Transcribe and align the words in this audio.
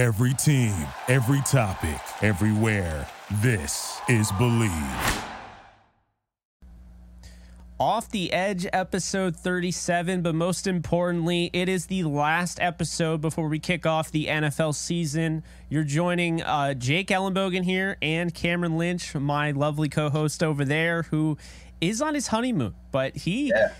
Every 0.00 0.32
team, 0.32 0.74
every 1.08 1.42
topic, 1.42 2.00
everywhere. 2.22 3.06
This 3.42 4.00
is 4.08 4.32
Believe. 4.32 4.72
Off 7.78 8.08
the 8.08 8.32
Edge, 8.32 8.66
episode 8.72 9.36
37, 9.36 10.22
but 10.22 10.34
most 10.34 10.66
importantly, 10.66 11.50
it 11.52 11.68
is 11.68 11.84
the 11.84 12.04
last 12.04 12.58
episode 12.60 13.20
before 13.20 13.48
we 13.48 13.58
kick 13.58 13.84
off 13.84 14.10
the 14.10 14.24
NFL 14.24 14.74
season. 14.74 15.42
You're 15.68 15.84
joining 15.84 16.40
uh, 16.40 16.72
Jake 16.72 17.08
Ellenbogen 17.08 17.64
here 17.64 17.98
and 18.00 18.32
Cameron 18.32 18.78
Lynch, 18.78 19.14
my 19.14 19.50
lovely 19.50 19.90
co 19.90 20.08
host 20.08 20.42
over 20.42 20.64
there, 20.64 21.02
who 21.02 21.36
is 21.82 22.00
on 22.00 22.14
his 22.14 22.28
honeymoon, 22.28 22.74
but 22.90 23.14
he. 23.16 23.48
Yeah 23.48 23.74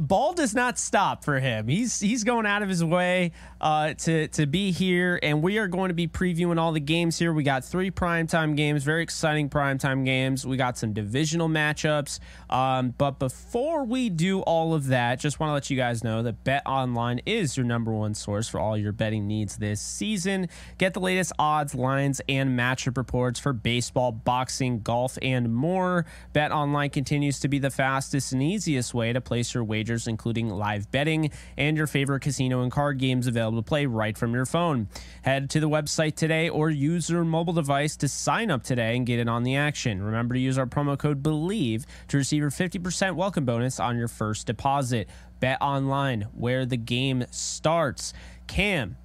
ball 0.00 0.32
does 0.32 0.54
not 0.54 0.78
stop 0.78 1.24
for 1.24 1.38
him. 1.38 1.68
He's 1.68 2.00
he's 2.00 2.24
going 2.24 2.46
out 2.46 2.62
of 2.62 2.68
his 2.68 2.84
way 2.84 3.32
uh, 3.60 3.94
to 3.94 4.28
to 4.28 4.46
be 4.46 4.70
here, 4.72 5.18
and 5.22 5.42
we 5.42 5.58
are 5.58 5.68
going 5.68 5.88
to 5.88 5.94
be 5.94 6.08
previewing 6.08 6.58
all 6.58 6.72
the 6.72 6.80
games 6.80 7.18
here. 7.18 7.32
We 7.32 7.42
got 7.42 7.64
three 7.64 7.90
primetime 7.90 8.56
games, 8.56 8.84
very 8.84 9.02
exciting 9.02 9.48
primetime 9.48 10.04
games. 10.04 10.46
We 10.46 10.56
got 10.56 10.78
some 10.78 10.92
divisional 10.92 11.48
matchups. 11.48 12.18
Um, 12.50 12.94
but 12.96 13.18
before 13.18 13.84
we 13.84 14.08
do 14.08 14.40
all 14.40 14.74
of 14.74 14.88
that, 14.88 15.20
just 15.20 15.40
want 15.40 15.50
to 15.50 15.54
let 15.54 15.70
you 15.70 15.76
guys 15.76 16.04
know 16.04 16.22
that 16.22 16.44
Bet 16.44 16.62
Online 16.66 17.20
is 17.26 17.56
your 17.56 17.66
number 17.66 17.92
one 17.92 18.14
source 18.14 18.48
for 18.48 18.60
all 18.60 18.76
your 18.76 18.92
betting 18.92 19.26
needs 19.26 19.56
this 19.56 19.80
season. 19.80 20.48
Get 20.78 20.94
the 20.94 21.00
latest 21.00 21.32
odds, 21.38 21.74
lines, 21.74 22.20
and 22.28 22.58
matchup 22.58 22.96
reports 22.96 23.40
for 23.40 23.52
baseball, 23.52 24.12
boxing, 24.12 24.80
golf, 24.80 25.18
and 25.22 25.54
more. 25.54 26.06
Bet 26.32 26.52
Online 26.52 26.90
continues 26.90 27.40
to 27.40 27.48
be 27.48 27.58
the 27.58 27.70
fastest 27.70 28.32
and 28.32 28.42
easiest 28.42 28.94
way 28.94 29.12
to 29.12 29.20
place 29.20 29.54
your 29.54 29.64
wagers, 29.74 30.06
including 30.06 30.48
live 30.48 30.88
betting 30.92 31.32
and 31.58 31.76
your 31.76 31.88
favorite 31.88 32.20
casino 32.20 32.62
and 32.62 32.70
card 32.70 32.96
games 32.96 33.26
available 33.26 33.60
to 33.60 33.68
play 33.68 33.86
right 33.86 34.16
from 34.16 34.32
your 34.32 34.46
phone. 34.46 34.86
Head 35.22 35.50
to 35.50 35.58
the 35.58 35.68
website 35.68 36.14
today 36.14 36.48
or 36.48 36.70
use 36.70 37.10
your 37.10 37.24
mobile 37.24 37.52
device 37.52 37.96
to 37.96 38.06
sign 38.06 38.52
up 38.52 38.62
today 38.62 38.96
and 38.96 39.04
get 39.04 39.18
in 39.18 39.28
on 39.28 39.42
the 39.42 39.56
action. 39.56 40.00
Remember 40.00 40.34
to 40.34 40.40
use 40.40 40.58
our 40.58 40.66
promo 40.66 40.96
code 40.96 41.24
BELIEVE 41.24 41.84
to 42.06 42.16
receive 42.16 42.40
your 42.40 42.50
50% 42.52 43.16
welcome 43.16 43.44
bonus 43.44 43.80
on 43.80 43.96
your 43.96 44.06
first 44.06 44.46
deposit. 44.46 45.08
Bet 45.40 45.60
online, 45.60 46.28
where 46.34 46.64
the 46.64 46.76
game 46.76 47.24
starts. 47.32 48.14
Cam, 48.46 48.96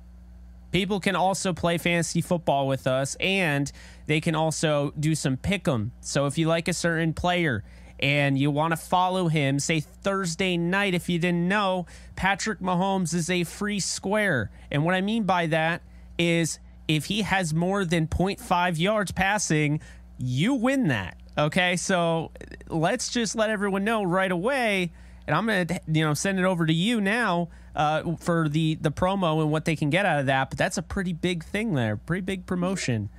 people 0.72 1.00
can 1.00 1.16
also 1.16 1.52
play 1.52 1.80
fantasy 1.80 2.22
football 2.22 2.68
with 2.68 2.86
us 2.86 3.16
and 3.20 3.72
they 4.06 4.22
can 4.22 4.36
also 4.36 4.94
do 5.00 5.16
some 5.16 5.36
pick 5.36 5.68
'em. 5.68 5.92
So 6.02 6.28
if 6.28 6.38
you 6.38 6.48
like 6.48 6.68
a 6.68 6.74
certain 6.74 7.14
player, 7.14 7.64
and 8.00 8.38
you 8.38 8.50
want 8.52 8.72
to 8.72 8.78
follow 8.78 9.28
him, 9.28 9.60
say 9.60 9.80
Thursday 9.80 10.58
night, 10.58 10.94
if 10.94 11.10
you 11.10 11.20
didn't 11.20 11.48
know, 11.48 11.86
Patrick 12.16 12.60
Mahomes 12.60 13.14
is 13.14 13.30
a 13.30 13.44
free 13.44 13.80
square. 13.80 14.52
And 14.72 14.86
what 14.86 14.96
I 14.96 15.02
mean 15.02 15.24
by 15.24 15.48
that 15.48 15.82
is 16.18 16.60
if 16.88 17.06
he 17.06 17.22
has 17.22 17.54
more 17.54 17.86
than 17.86 18.08
0.5 18.08 18.80
yards 18.80 19.12
passing, 19.12 19.82
you 20.18 20.54
win 20.54 20.88
that. 20.88 21.18
Okay. 21.38 21.76
So 21.76 22.32
let's 22.68 23.10
just 23.10 23.36
let 23.36 23.50
everyone 23.50 23.84
know 23.84 24.04
right 24.04 24.32
away. 24.32 24.92
And 25.28 25.36
I'm 25.36 25.46
going 25.46 25.68
to, 25.68 25.80
you 25.88 26.04
know, 26.04 26.14
send 26.14 26.40
it 26.40 26.46
over 26.46 26.66
to 26.66 26.74
you 26.74 27.00
now 27.00 27.50
uh, 27.76 28.16
for 28.18 28.50
the, 28.50 28.76
the 28.76 28.92
promo 28.92 29.42
and 29.42 29.52
what 29.52 29.66
they 29.66 29.76
can 29.76 29.90
get 29.90 30.06
out 30.06 30.20
of 30.20 30.26
that. 30.26 30.50
But 30.50 30.58
that's 30.58 30.78
a 30.78 30.82
pretty 30.82 31.14
big 31.14 31.44
thing 31.44 31.74
there, 31.76 31.96
pretty 31.96 32.22
big 32.22 32.46
promotion. 32.46 33.10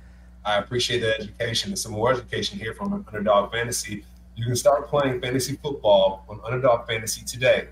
I 0.43 0.57
appreciate 0.57 0.99
the 0.99 1.15
education 1.19 1.71
and 1.71 1.79
some 1.79 1.93
more 1.93 2.11
education 2.11 2.59
here 2.59 2.73
from 2.73 2.93
Underdog 2.93 3.51
Fantasy. 3.51 4.03
You 4.35 4.45
can 4.45 4.55
start 4.55 4.87
playing 4.87 5.21
fantasy 5.21 5.57
football 5.61 6.25
on 6.29 6.39
Underdog 6.45 6.87
Fantasy 6.87 7.23
today. 7.25 7.67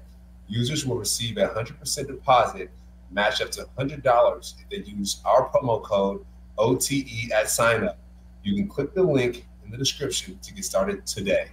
Users 0.48 0.86
will 0.86 0.98
receive 0.98 1.38
a 1.38 1.48
100% 1.48 2.08
deposit 2.08 2.70
match 3.12 3.42
up 3.42 3.52
to 3.52 3.68
$100 3.78 4.54
if 4.60 4.70
they 4.70 4.90
use 4.90 5.22
our 5.26 5.50
promo 5.50 5.82
code 5.82 6.26
OTE 6.58 7.32
at 7.34 7.46
signup. 7.46 7.96
You 8.44 8.56
can 8.56 8.68
click 8.68 8.94
the 8.94 9.04
link 9.04 9.46
in 9.64 9.72
the 9.72 9.78
description 9.78 10.38
to 10.42 10.54
get 10.54 10.66
started 10.66 11.06
today. 11.06 11.48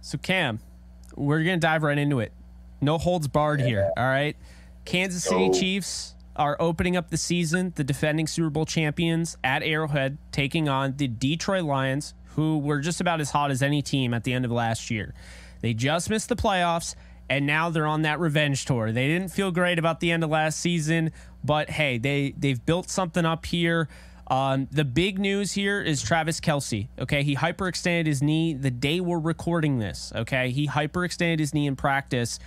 So, 0.00 0.18
Cam, 0.18 0.60
we're 1.14 1.44
going 1.44 1.60
to 1.60 1.64
dive 1.64 1.82
right 1.82 1.98
into 1.98 2.20
it. 2.20 2.32
No 2.80 2.98
holds 2.98 3.28
barred 3.28 3.60
yeah. 3.60 3.66
here. 3.66 3.90
All 3.96 4.04
right. 4.04 4.36
Kansas 4.84 5.22
City 5.22 5.50
Chiefs 5.50 6.14
are 6.34 6.56
opening 6.58 6.96
up 6.96 7.10
the 7.10 7.16
season, 7.16 7.72
the 7.76 7.84
defending 7.84 8.26
Super 8.26 8.50
Bowl 8.50 8.66
champions 8.66 9.36
at 9.44 9.62
Arrowhead, 9.62 10.18
taking 10.32 10.68
on 10.68 10.96
the 10.96 11.06
Detroit 11.06 11.64
Lions, 11.64 12.14
who 12.34 12.58
were 12.58 12.80
just 12.80 13.00
about 13.00 13.20
as 13.20 13.30
hot 13.30 13.50
as 13.50 13.62
any 13.62 13.82
team 13.82 14.14
at 14.14 14.24
the 14.24 14.32
end 14.32 14.44
of 14.44 14.50
last 14.50 14.90
year. 14.90 15.14
They 15.60 15.74
just 15.74 16.10
missed 16.10 16.28
the 16.28 16.36
playoffs, 16.36 16.94
and 17.28 17.46
now 17.46 17.70
they're 17.70 17.86
on 17.86 18.02
that 18.02 18.20
revenge 18.20 18.64
tour. 18.64 18.92
They 18.92 19.06
didn't 19.08 19.28
feel 19.28 19.50
great 19.50 19.78
about 19.78 20.00
the 20.00 20.10
end 20.10 20.24
of 20.24 20.30
last 20.30 20.60
season, 20.60 21.12
but 21.44 21.70
hey, 21.70 21.98
they 21.98 22.34
they've 22.36 22.64
built 22.64 22.90
something 22.90 23.24
up 23.24 23.46
here. 23.46 23.88
Um, 24.28 24.68
the 24.70 24.84
big 24.84 25.18
news 25.18 25.52
here 25.52 25.80
is 25.80 26.02
Travis 26.02 26.40
Kelce. 26.40 26.88
Okay, 26.98 27.22
he 27.22 27.36
hyperextended 27.36 28.06
his 28.06 28.22
knee 28.22 28.54
the 28.54 28.70
day 28.70 29.00
we're 29.00 29.18
recording 29.18 29.78
this. 29.78 30.12
Okay, 30.14 30.50
he 30.50 30.66
hyperextended 30.66 31.38
his 31.38 31.52
knee 31.52 31.66
in 31.66 31.76
practice 31.76 32.38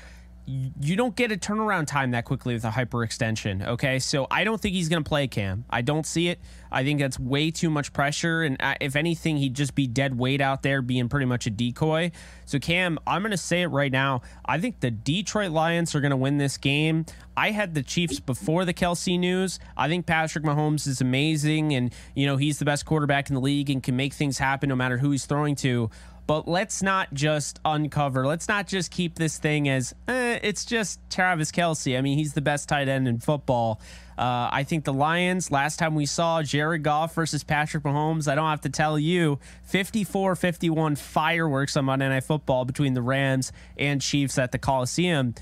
you 0.48 0.96
don't 0.96 1.16
get 1.16 1.32
a 1.32 1.38
turnaround 1.38 1.88
time 1.88 2.12
that 2.12 2.26
quickly 2.26 2.54
with 2.54 2.66
a 2.66 2.70
hyperextension. 2.70 3.66
Okay, 3.66 3.98
so 3.98 4.28
I 4.30 4.44
don't 4.44 4.62
think 4.62 4.76
he's 4.76 4.90
going 4.90 5.04
to 5.04 5.08
play 5.08 5.28
Cam. 5.28 5.66
I 5.70 5.82
don't 5.82 6.06
see 6.06 6.30
it. 6.30 6.40
I 6.72 6.84
think 6.84 7.00
that's 7.00 7.20
way 7.20 7.52
too 7.52 7.70
much 7.70 7.94
pressure, 7.94 8.44
and 8.44 8.62
uh, 8.62 8.76
if 8.80 8.96
anything, 8.96 9.38
he'd 9.38 9.56
just 9.56 9.76
be 9.76 9.88
dead 9.88 10.18
weight 10.18 10.42
out 10.42 10.62
there, 10.62 10.82
being 10.82 11.10
pretty 11.10 11.26
much 11.26 11.48
a 11.48 11.50
decoy. 11.50 12.12
So 12.46 12.60
Cam, 12.60 13.00
I'm 13.08 13.22
going 13.22 13.32
to 13.32 13.38
say 13.38 13.64
it 13.64 13.68
right 13.68 13.92
now. 13.92 14.22
I 14.46 14.60
think 14.60 14.82
the 14.82 14.92
Detroit 14.92 15.52
Lions 15.52 15.96
are 15.96 16.02
going 16.02 16.12
to 16.12 16.18
win 16.18 16.38
this 16.38 16.58
game. 16.58 17.06
I 17.38 17.52
had 17.52 17.74
the 17.74 17.84
Chiefs 17.84 18.20
before 18.20 18.66
the 18.66 18.74
Kelce 18.74 19.20
news. 19.20 19.60
I 19.76 19.88
think 19.88 20.06
Patrick 20.06 20.44
Mahomes 20.44 20.88
is 20.88 21.02
amazing, 21.02 21.74
and 21.74 21.94
you 22.14 22.26
know 22.26 22.38
he's 22.38 22.60
the 22.60 22.66
best 22.66 22.86
quarterback 22.86 23.30
in 23.30 23.36
the 23.36 23.42
league 23.42 23.70
and 23.70 23.82
can 23.82 23.96
make 23.96 24.14
things 24.14 24.38
happen 24.38 24.70
no 24.70 24.76
matter 24.76 24.98
who 24.98 25.12
he's 25.12 25.26
throwing 25.26 25.56
to. 25.56 25.90
But 26.28 26.48
let's 26.48 26.82
not 26.82 27.14
just 27.14 27.60
uncover. 27.64 28.26
Let's 28.26 28.48
not 28.48 28.68
just 28.68 28.90
keep 28.90 29.16
this 29.16 29.38
thing 29.38 29.70
as 29.70 29.94
eh, 30.08 30.40
it's 30.42 30.66
just 30.66 31.00
Travis 31.10 31.52
Kelce. 31.52 31.98
I 31.98 32.02
mean, 32.02 32.18
he's 32.18 32.34
the 32.34 32.42
best 32.42 32.68
tight 32.68 32.88
end 32.88 33.08
in 33.08 33.20
football. 33.20 33.80
Uh, 34.18 34.50
I 34.52 34.64
think 34.64 34.86
the 34.86 34.94
Lions, 34.94 35.52
last 35.52 35.78
time 35.78 35.94
we 35.94 36.06
saw 36.06 36.42
Jared 36.42 36.84
Goff 36.84 37.14
versus 37.14 37.44
Patrick 37.44 37.84
Mahomes, 37.84 38.30
I 38.30 38.36
don't 38.36 38.50
have 38.50 38.62
to 38.62 38.70
tell 38.70 38.98
you, 38.98 39.40
54 39.64 40.36
51 40.36 40.96
fireworks 40.96 41.76
on 41.76 41.86
Monday 41.86 42.08
Night 42.08 42.24
Football 42.24 42.66
between 42.66 42.94
the 42.94 43.02
Rams 43.02 43.52
and 43.78 44.02
Chiefs 44.02 44.38
at 44.38 44.52
the 44.52 44.58
Coliseum. 44.58 45.36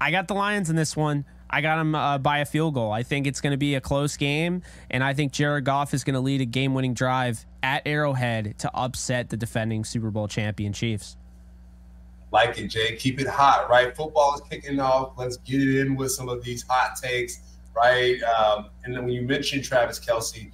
I 0.00 0.10
got 0.10 0.28
the 0.28 0.34
Lions 0.34 0.68
in 0.70 0.76
this 0.76 0.96
one. 0.96 1.24
I 1.52 1.60
got 1.60 1.80
him 1.80 1.94
uh, 1.96 2.18
by 2.18 2.38
a 2.38 2.44
field 2.44 2.74
goal. 2.74 2.92
I 2.92 3.02
think 3.02 3.26
it's 3.26 3.40
going 3.40 3.50
to 3.50 3.56
be 3.56 3.74
a 3.74 3.80
close 3.80 4.16
game, 4.16 4.62
and 4.88 5.02
I 5.02 5.14
think 5.14 5.32
Jared 5.32 5.64
Goff 5.64 5.92
is 5.92 6.04
going 6.04 6.14
to 6.14 6.20
lead 6.20 6.40
a 6.40 6.44
game 6.44 6.74
winning 6.74 6.94
drive 6.94 7.44
at 7.64 7.82
Arrowhead 7.86 8.56
to 8.58 8.70
upset 8.72 9.28
the 9.28 9.36
defending 9.36 9.84
Super 9.84 10.10
Bowl 10.10 10.28
champion 10.28 10.72
Chiefs. 10.72 11.16
Like 12.30 12.56
it, 12.58 12.68
Jay. 12.68 12.94
Keep 12.94 13.20
it 13.20 13.26
hot, 13.26 13.68
right? 13.68 13.94
Football 13.96 14.36
is 14.36 14.42
kicking 14.48 14.78
off. 14.78 15.14
Let's 15.18 15.38
get 15.38 15.60
it 15.60 15.80
in 15.80 15.96
with 15.96 16.12
some 16.12 16.28
of 16.28 16.44
these 16.44 16.64
hot 16.68 16.94
takes, 16.94 17.40
right? 17.74 18.22
Um, 18.22 18.66
and 18.84 18.94
then 18.94 19.04
when 19.04 19.12
you 19.12 19.22
mentioned 19.22 19.64
Travis 19.64 19.98
Kelce, 19.98 20.52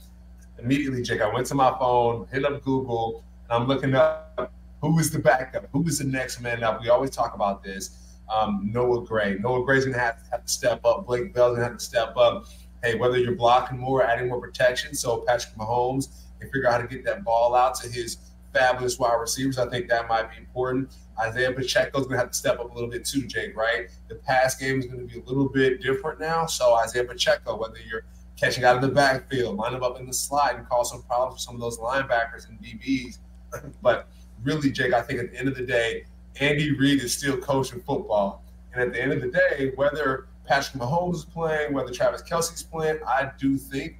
immediately, 0.58 1.02
Jake, 1.02 1.20
I 1.20 1.32
went 1.32 1.46
to 1.48 1.54
my 1.54 1.76
phone, 1.78 2.26
hit 2.32 2.46
up 2.46 2.64
Google, 2.64 3.22
and 3.50 3.62
I'm 3.62 3.68
looking 3.68 3.94
up 3.94 4.50
who 4.80 4.98
is 4.98 5.10
the 5.10 5.18
backup, 5.18 5.68
who 5.72 5.86
is 5.86 5.98
the 5.98 6.04
next 6.04 6.40
man 6.40 6.62
up. 6.62 6.80
We 6.80 6.88
always 6.88 7.10
talk 7.10 7.34
about 7.34 7.62
this 7.62 8.05
um, 8.34 8.70
Noah 8.72 9.04
Gray. 9.04 9.38
Noah 9.40 9.64
Gray's 9.64 9.84
going 9.84 9.94
to 9.94 10.00
have 10.00 10.22
to 10.24 10.30
have 10.30 10.44
to 10.44 10.52
step 10.52 10.84
up. 10.84 11.06
Blake 11.06 11.34
Bell's 11.34 11.56
going 11.56 11.60
to 11.60 11.68
have 11.68 11.78
to 11.78 11.84
step 11.84 12.16
up. 12.16 12.46
Hey, 12.82 12.94
whether 12.94 13.18
you're 13.18 13.34
blocking 13.34 13.78
more, 13.78 14.04
adding 14.04 14.28
more 14.28 14.40
protection, 14.40 14.94
so 14.94 15.24
Patrick 15.26 15.54
Mahomes 15.56 16.08
can 16.38 16.50
figure 16.50 16.68
out 16.68 16.80
how 16.80 16.86
to 16.86 16.94
get 16.94 17.04
that 17.04 17.24
ball 17.24 17.54
out 17.54 17.74
to 17.76 17.88
his 17.88 18.18
fabulous 18.52 18.98
wide 18.98 19.14
receivers. 19.14 19.58
I 19.58 19.68
think 19.68 19.88
that 19.88 20.08
might 20.08 20.30
be 20.30 20.38
important. 20.38 20.94
Isaiah 21.18 21.52
Pacheco's 21.52 22.04
going 22.04 22.16
to 22.16 22.18
have 22.18 22.30
to 22.30 22.36
step 22.36 22.58
up 22.60 22.70
a 22.70 22.74
little 22.74 22.90
bit 22.90 23.04
too, 23.04 23.26
Jake, 23.26 23.56
right? 23.56 23.88
The 24.08 24.16
pass 24.16 24.56
game 24.56 24.78
is 24.78 24.86
going 24.86 25.06
to 25.06 25.06
be 25.06 25.20
a 25.20 25.24
little 25.24 25.48
bit 25.48 25.80
different 25.80 26.20
now. 26.20 26.46
So 26.46 26.74
Isaiah 26.74 27.04
Pacheco, 27.04 27.56
whether 27.56 27.78
you're 27.78 28.04
catching 28.36 28.64
out 28.64 28.76
of 28.76 28.82
the 28.82 28.88
backfield, 28.88 29.56
line 29.56 29.74
him 29.74 29.82
up 29.82 29.98
in 29.98 30.06
the 30.06 30.12
slide 30.12 30.56
and 30.56 30.68
cause 30.68 30.90
some 30.90 31.02
problems 31.02 31.42
for 31.42 31.46
some 31.46 31.54
of 31.54 31.60
those 31.60 31.78
linebackers 31.78 32.48
and 32.48 32.60
DBs. 32.60 33.18
but 33.82 34.08
really, 34.42 34.70
Jake, 34.70 34.92
I 34.92 35.00
think 35.00 35.20
at 35.20 35.32
the 35.32 35.38
end 35.38 35.48
of 35.48 35.56
the 35.56 35.64
day, 35.64 36.04
Andy 36.40 36.72
Reid 36.72 37.02
is 37.02 37.12
still 37.12 37.38
coaching 37.38 37.80
football. 37.80 38.44
And 38.72 38.82
at 38.82 38.92
the 38.92 39.02
end 39.02 39.12
of 39.12 39.20
the 39.20 39.28
day, 39.28 39.72
whether 39.76 40.28
Patrick 40.44 40.80
Mahomes 40.82 41.14
is 41.16 41.24
playing, 41.24 41.72
whether 41.72 41.92
Travis 41.92 42.22
Kelce's 42.22 42.62
playing, 42.62 42.98
I 43.06 43.30
do 43.38 43.56
think 43.56 43.96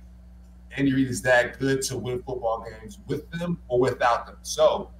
Andy 0.77 0.93
Reid 0.93 1.09
is 1.09 1.23
that 1.23 1.59
good 1.59 1.81
to 1.83 1.97
win 1.97 2.23
football 2.23 2.65
games 2.69 2.99
with 3.07 3.31
them 3.31 3.61
or 3.69 3.81
without 3.81 4.27
them. 4.27 4.37
So, 4.43 4.91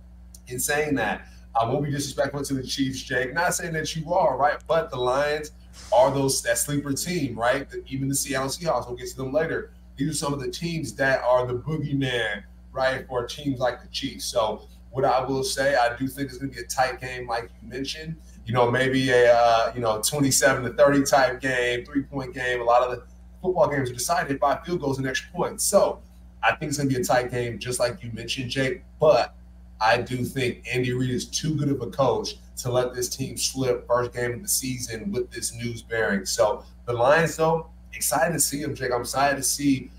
in 0.49 0.59
saying 0.59 0.95
that, 0.95 1.29
I 1.59 1.65
won't 1.65 1.85
be 1.85 1.91
disrespectful 1.91 2.43
to 2.43 2.55
the 2.55 2.63
Chiefs, 2.63 3.03
Jake. 3.03 3.35
Not 3.35 3.55
saying 3.55 3.73
that 3.75 3.95
you 3.95 4.13
are, 4.13 4.37
right? 4.37 4.57
But 4.67 4.91
the 4.91 4.97
Lions 4.97 5.53
are 5.93 6.11
those 6.11 6.43
that 6.43 6.59
sleeper 6.59 6.93
team, 6.93 7.39
right? 7.39 7.67
Even 7.87 8.09
the 8.09 8.15
Seattle 8.15 8.49
Seahawks, 8.49 8.87
we'll 8.87 8.97
get 8.97 9.09
to 9.09 9.17
them 9.17 9.33
later. 9.33 9.73
These 9.97 10.11
are 10.11 10.15
some 10.15 10.33
of 10.33 10.41
the 10.41 10.51
teams 10.51 10.95
that 10.95 11.23
are 11.23 11.47
the 11.47 11.55
boogeyman, 11.55 12.45
right, 12.73 13.07
for 13.07 13.27
teams 13.27 13.59
like 13.59 13.83
the 13.83 13.89
Chiefs. 13.89 14.25
So 14.27 14.69
what 14.97 15.05
I 15.05 15.23
will 15.23 15.45
say, 15.45 15.77
I 15.77 15.95
do 15.95 16.09
think 16.09 16.31
it's 16.31 16.39
going 16.39 16.51
to 16.51 16.57
be 16.57 16.63
a 16.63 16.67
tight 16.67 17.03
game, 17.03 17.29
like 17.29 17.51
you 17.63 17.69
mentioned. 17.69 18.17
You 18.47 18.55
know, 18.55 18.71
maybe 18.71 19.11
a 19.11 19.31
uh, 19.31 19.73
you 19.75 19.81
know 19.83 20.01
27 20.01 20.65
to 20.65 20.73
30 20.73 21.03
type 21.03 21.41
game, 21.41 21.85
three 21.85 22.03
point 22.03 22.33
game. 22.33 22.63
A 22.63 22.65
lot 22.65 22.83
of 22.83 22.91
the 22.93 23.05
football 23.43 23.69
games 23.69 23.91
are 23.91 23.95
decided 23.95 24.41
by 24.41 24.59
field 24.65 24.81
goals 24.81 24.97
and 24.97 25.07
extra 25.07 25.31
points. 25.33 25.65
So 25.65 26.01
I 26.43 26.55
think 26.55 26.71
it's 26.71 26.79
going 26.79 26.89
to 26.89 26.95
be 26.95 27.01
a 27.01 27.05
tight 27.05 27.31
game, 27.31 27.59
just 27.59 27.79
like 27.79 28.03
you 28.03 28.11
mentioned, 28.13 28.51
Jake. 28.51 28.85
But 28.99 29.35
I 29.83 30.01
do 30.01 30.25
think 30.25 30.65
Andy 30.73 30.95
Reid 30.95 31.11
is 31.11 31.27
too 31.27 31.55
good 31.57 31.69
of 31.69 31.83
a 31.83 31.89
coach 31.91 32.37
to 32.63 32.73
let 32.73 32.95
this 32.95 33.11
team 33.11 33.37
slip 33.37 33.87
first 33.87 34.15
game 34.15 34.33
of 34.33 34.43
the 34.43 34.49
season 34.49 35.13
with 35.13 35.31
this 35.31 35.55
news 35.55 35.83
bearing. 35.83 36.25
So 36.25 36.65
the 36.87 36.95
Lions, 36.95 37.37
though, 37.37 37.69
excited 37.93 38.33
to 38.33 38.41
see 38.41 38.63
him, 38.63 38.75
Jake. 38.75 38.93
I'm 38.93 39.03
excited 39.03 39.37
to 39.37 39.43
see 39.43 39.91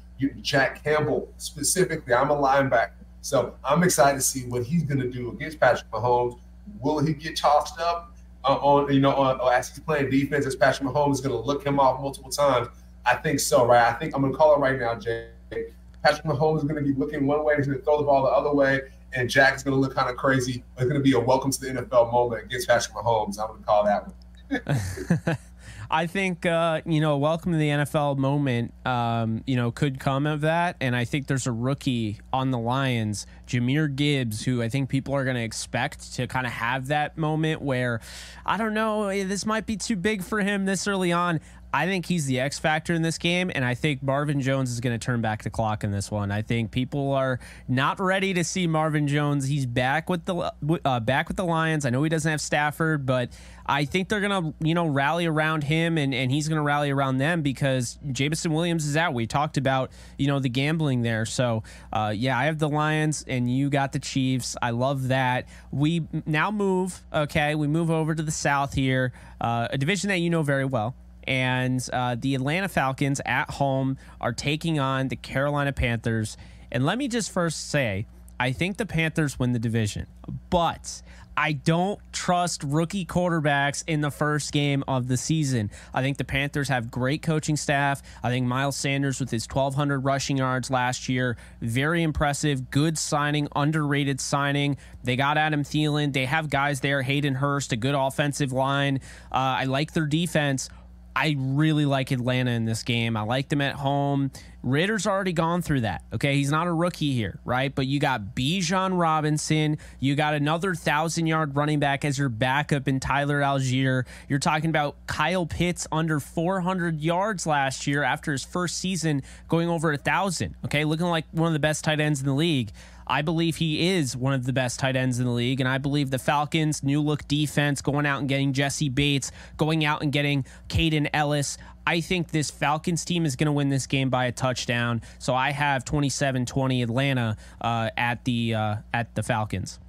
Jack 0.42 0.84
Campbell 0.84 1.32
specifically. 1.38 2.16
I'm 2.16 2.32
a 2.32 2.36
linebacker, 2.36 2.97
so 3.28 3.54
I'm 3.62 3.84
excited 3.84 4.16
to 4.20 4.22
see 4.22 4.46
what 4.46 4.64
he's 4.64 4.84
going 4.84 5.02
to 5.02 5.10
do 5.10 5.32
against 5.32 5.60
Patrick 5.60 5.92
Mahomes. 5.92 6.40
Will 6.80 7.00
he 7.00 7.12
get 7.12 7.36
tossed 7.36 7.78
up 7.78 8.16
uh, 8.46 8.54
on 8.54 8.94
you 8.94 9.02
know 9.02 9.14
on, 9.14 9.54
as 9.54 9.68
he's 9.68 9.82
playing 9.82 10.10
defense? 10.10 10.46
As 10.46 10.56
Patrick 10.56 10.88
Mahomes 10.88 11.16
is 11.16 11.20
going 11.20 11.36
to 11.36 11.46
look 11.46 11.66
him 11.66 11.78
off 11.78 12.00
multiple 12.00 12.32
times? 12.32 12.70
I 13.06 13.16
think 13.16 13.42
so, 13.42 13.66
right? 13.66 13.94
I 13.94 14.00
think 14.00 14.16
I'm 14.16 14.22
going 14.22 14.32
to 14.32 14.38
call 14.38 14.56
it 14.56 14.60
right 14.60 14.80
now, 14.80 14.96
Jake. 14.96 15.74
Patrick 16.02 16.24
Mahomes 16.24 16.60
is 16.60 16.64
going 16.64 16.82
to 16.82 16.82
be 16.82 16.98
looking 16.98 17.28
one 17.28 17.44
way, 17.44 17.58
he's 17.58 17.68
going 17.68 17.78
to 17.78 17.84
throw 17.84 17.98
the 17.98 18.06
ball 18.06 18.24
the 18.24 18.30
other 18.30 18.54
way, 18.54 18.80
and 19.12 19.30
Jack 19.30 19.58
is 19.58 19.64
going 19.64 19.76
to 19.76 19.82
look 19.82 19.94
kind 19.94 20.10
of 20.10 20.16
crazy. 20.16 20.64
It's 20.78 20.86
going 20.86 20.96
to 20.96 21.02
be 21.02 21.12
a 21.12 21.20
welcome 21.20 21.52
to 21.52 21.60
the 21.60 21.68
NFL 21.68 22.10
moment 22.10 22.46
against 22.46 22.70
Patrick 22.70 22.96
Mahomes. 22.96 23.42
I'm 23.42 23.48
going 23.48 23.60
to 23.60 23.66
call 23.66 23.84
that 23.84 24.08
one. 24.08 25.38
I 25.90 26.08
think 26.08 26.46
uh, 26.46 26.82
you 26.86 27.00
know, 27.00 27.18
welcome 27.18 27.54
to 27.54 27.58
the 27.58 27.70
NFL 27.70 28.18
moment. 28.18 28.74
Um, 28.86 29.44
you 29.48 29.56
know, 29.56 29.72
could 29.72 30.00
come 30.00 30.26
of 30.26 30.42
that, 30.42 30.76
and 30.82 30.96
I 30.96 31.06
think 31.06 31.28
there's 31.28 31.48
a 31.48 31.52
rookie 31.52 32.20
on 32.34 32.52
the 32.52 32.58
Lions, 32.58 33.26
Jahmyr 33.48 33.96
Gibbs, 33.96 34.44
who 34.44 34.62
I 34.62 34.70
think 34.70 34.90
people 34.90 35.14
are 35.14 35.24
going 35.24 35.38
to 35.38 35.44
expect 35.44 36.14
to 36.16 36.28
kind 36.28 36.46
of 36.46 36.54
have 36.54 36.88
that 36.88 37.18
moment 37.18 37.62
where, 37.62 38.02
I 38.46 38.58
don't 38.58 38.74
know, 38.74 39.08
this 39.08 39.46
might 39.46 39.66
be 39.66 39.78
too 39.78 39.96
big 39.96 40.24
for 40.24 40.42
him 40.42 40.66
this 40.66 40.88
early 40.88 41.14
on. 41.14 41.40
I 41.78 41.86
think 41.86 42.08
he's 42.08 42.26
the 42.26 42.40
X 42.40 42.58
factor 42.58 42.96
in 42.96 43.04
this 43.04 43.20
game, 43.20 43.52
and 43.54 43.64
I 43.64 43.76
think 43.76 44.02
Marvin 44.02 44.42
Jones 44.42 44.72
is 44.72 44.80
going 44.80 45.00
to 45.00 45.06
turn 45.06 45.22
back 45.22 45.44
the 45.44 45.52
clock 45.52 45.84
in 45.84 45.92
this 45.92 46.10
one. 46.10 46.32
I 46.32 46.42
think 46.42 46.72
people 46.72 47.12
are 47.14 47.40
not 47.68 48.00
ready 48.00 48.34
to 48.34 48.44
see 48.44 48.66
Marvin 48.66 49.08
Jones. 49.08 49.48
He's 49.48 49.68
back 49.68 50.10
with 50.10 50.26
the 50.26 50.52
uh, 50.84 51.00
back 51.02 51.28
with 51.28 51.38
the 51.38 51.46
Lions. 51.46 51.86
I 51.86 51.92
know 51.92 52.02
he 52.02 52.10
doesn't 52.10 52.32
have 52.32 52.42
Stafford, 52.42 53.06
but 53.06 53.30
I 53.68 53.86
think 53.86 54.10
they're 54.10 54.22
going 54.22 54.44
to 54.44 54.66
you 54.66 54.74
know 54.74 54.88
rally 54.88 55.28
around 55.28 55.66
him, 55.66 56.00
and, 56.00 56.16
and 56.16 56.32
he's 56.32 56.48
going 56.48 56.58
to 56.58 56.64
rally 56.64 56.90
around 56.90 57.20
them 57.20 57.44
because 57.44 58.00
Jameson 58.12 58.54
Williams 58.54 58.88
is 58.88 58.98
out. 58.98 59.14
We 59.14 59.28
talked 59.28 59.58
about 59.58 59.92
you 60.18 60.26
know 60.26 60.40
the 60.40 60.50
gambling 60.50 61.04
there, 61.04 61.28
so 61.28 61.62
uh, 61.94 62.12
yeah, 62.16 62.40
I 62.40 62.46
have 62.46 62.58
the 62.58 62.70
Lions, 62.70 63.24
and 63.28 63.56
you 63.56 63.70
got 63.70 63.92
the 63.92 64.00
Chiefs. 64.00 64.58
I 64.64 64.72
love 64.72 65.10
that. 65.10 65.48
We 65.70 66.08
now 66.26 66.50
move. 66.50 67.04
Okay, 67.14 67.54
we 67.54 67.68
move 67.68 67.92
over 67.92 68.16
to 68.16 68.24
the 68.24 68.32
South 68.32 68.74
here, 68.74 69.14
uh, 69.40 69.68
a 69.70 69.78
division 69.78 70.08
that 70.08 70.18
you 70.18 70.32
know 70.32 70.42
very 70.42 70.66
well 70.66 70.96
and 71.28 71.88
uh, 71.92 72.16
the 72.20 72.36
Atlanta 72.36 72.70
Falcons 72.70 73.22
at 73.26 73.50
home 73.52 73.98
are 74.22 74.34
taking 74.34 74.80
on 74.80 75.10
the 75.10 75.16
Carolina 75.16 75.74
Panthers. 75.74 76.38
And 76.72 76.86
let 76.86 76.98
me 76.98 77.08
just 77.08 77.32
first 77.32 77.70
say, 77.70 78.06
I 78.40 78.52
think 78.52 78.78
the 78.78 78.86
Panthers 78.86 79.40
win 79.40 79.52
the 79.52 79.60
division, 79.60 80.08
but 80.50 81.02
I 81.40 81.54
don't 81.54 82.00
trust 82.12 82.64
rookie 82.64 83.06
quarterbacks 83.06 83.84
in 83.86 84.02
the 84.02 84.10
first 84.10 84.52
game 84.52 84.84
of 84.88 85.08
the 85.08 85.18
season. 85.18 85.70
I 85.94 86.02
think 86.02 86.18
the 86.18 86.24
Panthers 86.24 86.70
have 86.70 86.90
great 86.90 87.22
coaching 87.22 87.56
staff. 87.56 88.02
I 88.24 88.30
think 88.30 88.48
Miles 88.48 88.76
Sanders 88.76 89.20
with 89.20 89.30
his 89.30 89.48
1,200 89.48 90.00
rushing 90.00 90.38
yards 90.38 90.72
last 90.72 91.08
year, 91.08 91.38
very 91.62 92.02
impressive, 92.02 92.72
good 92.72 92.98
signing, 92.98 93.48
underrated 93.56 94.20
signing. 94.20 94.78
They 95.04 95.16
got 95.16 95.38
Adam 95.38 95.64
Thielen. 95.64 96.12
They 96.12 96.26
have 96.26 96.50
guys 96.50 96.80
there, 96.80 97.04
Hayden 97.04 97.36
Hurst, 97.36 97.72
a 97.72 97.76
good 97.76 97.96
offensive 97.96 98.52
line. 98.52 98.98
Uh, 99.32 99.62
I 99.62 99.66
like 99.66 99.94
their 99.94 100.08
defense. 100.08 100.70
I 101.18 101.36
really 101.36 101.86
like 101.86 102.12
Atlanta 102.12 102.52
in 102.52 102.66
this 102.66 102.84
game. 102.84 103.18
I 103.18 103.22
like 103.22 103.50
them 103.50 103.60
at 103.60 103.74
home. 103.74 104.30
Ridder's 104.62 105.08
already 105.08 105.34
gone 105.34 105.64
through 105.64 105.82
that. 105.82 106.04
Okay. 106.14 106.36
He's 106.36 106.52
not 106.52 106.68
a 106.68 106.72
rookie 106.72 107.12
here, 107.14 107.40
right? 107.44 107.74
But 107.74 107.88
you 107.88 108.00
got 108.00 108.36
Bijan 108.36 109.00
Robinson. 109.00 109.80
You 110.00 110.16
got 110.16 110.36
another 110.36 110.76
thousand 110.76 111.26
yard 111.26 111.56
running 111.56 111.80
back 111.80 112.06
as 112.06 112.20
your 112.20 112.30
backup 112.30 112.88
in 112.88 113.00
Tyler 113.00 113.42
Allgeier. 113.42 114.06
You're 114.30 114.38
talking 114.38 114.70
about 114.70 114.96
Kyle 115.08 115.48
Pitts 115.48 115.88
under 115.92 116.20
400 116.20 117.02
yards 117.02 117.48
last 117.48 117.88
year 117.88 118.04
after 118.04 118.32
his 118.32 118.44
first 118.44 118.78
season 118.78 119.24
going 119.48 119.70
over 119.70 119.92
a 119.92 119.98
thousand. 119.98 120.54
Okay. 120.66 120.86
Looking 120.86 121.08
like 121.08 121.26
one 121.32 121.48
of 121.48 121.54
the 121.54 121.60
best 121.60 121.84
tight 121.84 122.00
ends 122.00 122.20
in 122.20 122.28
the 122.28 122.34
league. 122.36 122.70
I 123.08 123.22
believe 123.22 123.56
he 123.56 123.90
is 123.96 124.16
one 124.16 124.34
of 124.34 124.46
the 124.46 124.54
best 124.54 124.80
tight 124.80 124.96
ends 124.96 125.20
in 125.20 125.26
the 125.26 125.32
league. 125.32 125.60
And 125.60 125.68
I 125.68 125.78
believe 125.78 126.10
the 126.12 126.20
Falcons' 126.20 126.84
new 126.84 127.02
look 127.02 127.28
defense, 127.28 127.82
going 127.82 128.06
out 128.06 128.20
and 128.20 128.30
getting 128.30 128.54
Jessie 128.54 128.90
Bates, 128.90 129.32
going 129.56 129.86
out 129.86 130.02
and 130.02 130.12
getting 130.12 130.46
Kaden 130.70 131.10
Elliss. 131.14 131.58
I 131.86 132.02
think 132.02 132.32
this 132.32 132.52
Falcons 132.52 133.06
team 133.06 133.26
is 133.26 133.36
going 133.36 133.46
to 133.46 133.54
win 133.54 133.70
this 133.70 133.88
game 133.88 134.10
by 134.10 134.26
a 134.26 134.32
touchdown. 134.32 135.02
So 135.20 135.34
I 135.34 135.52
have 135.52 135.86
27-20 135.86 136.84
Atlanta 136.84 137.38
uh, 137.62 137.90
at 137.96 138.26
the 138.26 138.56
uh, 138.56 138.76
at 138.94 139.16
the 139.16 139.24
Falcons. 139.24 139.80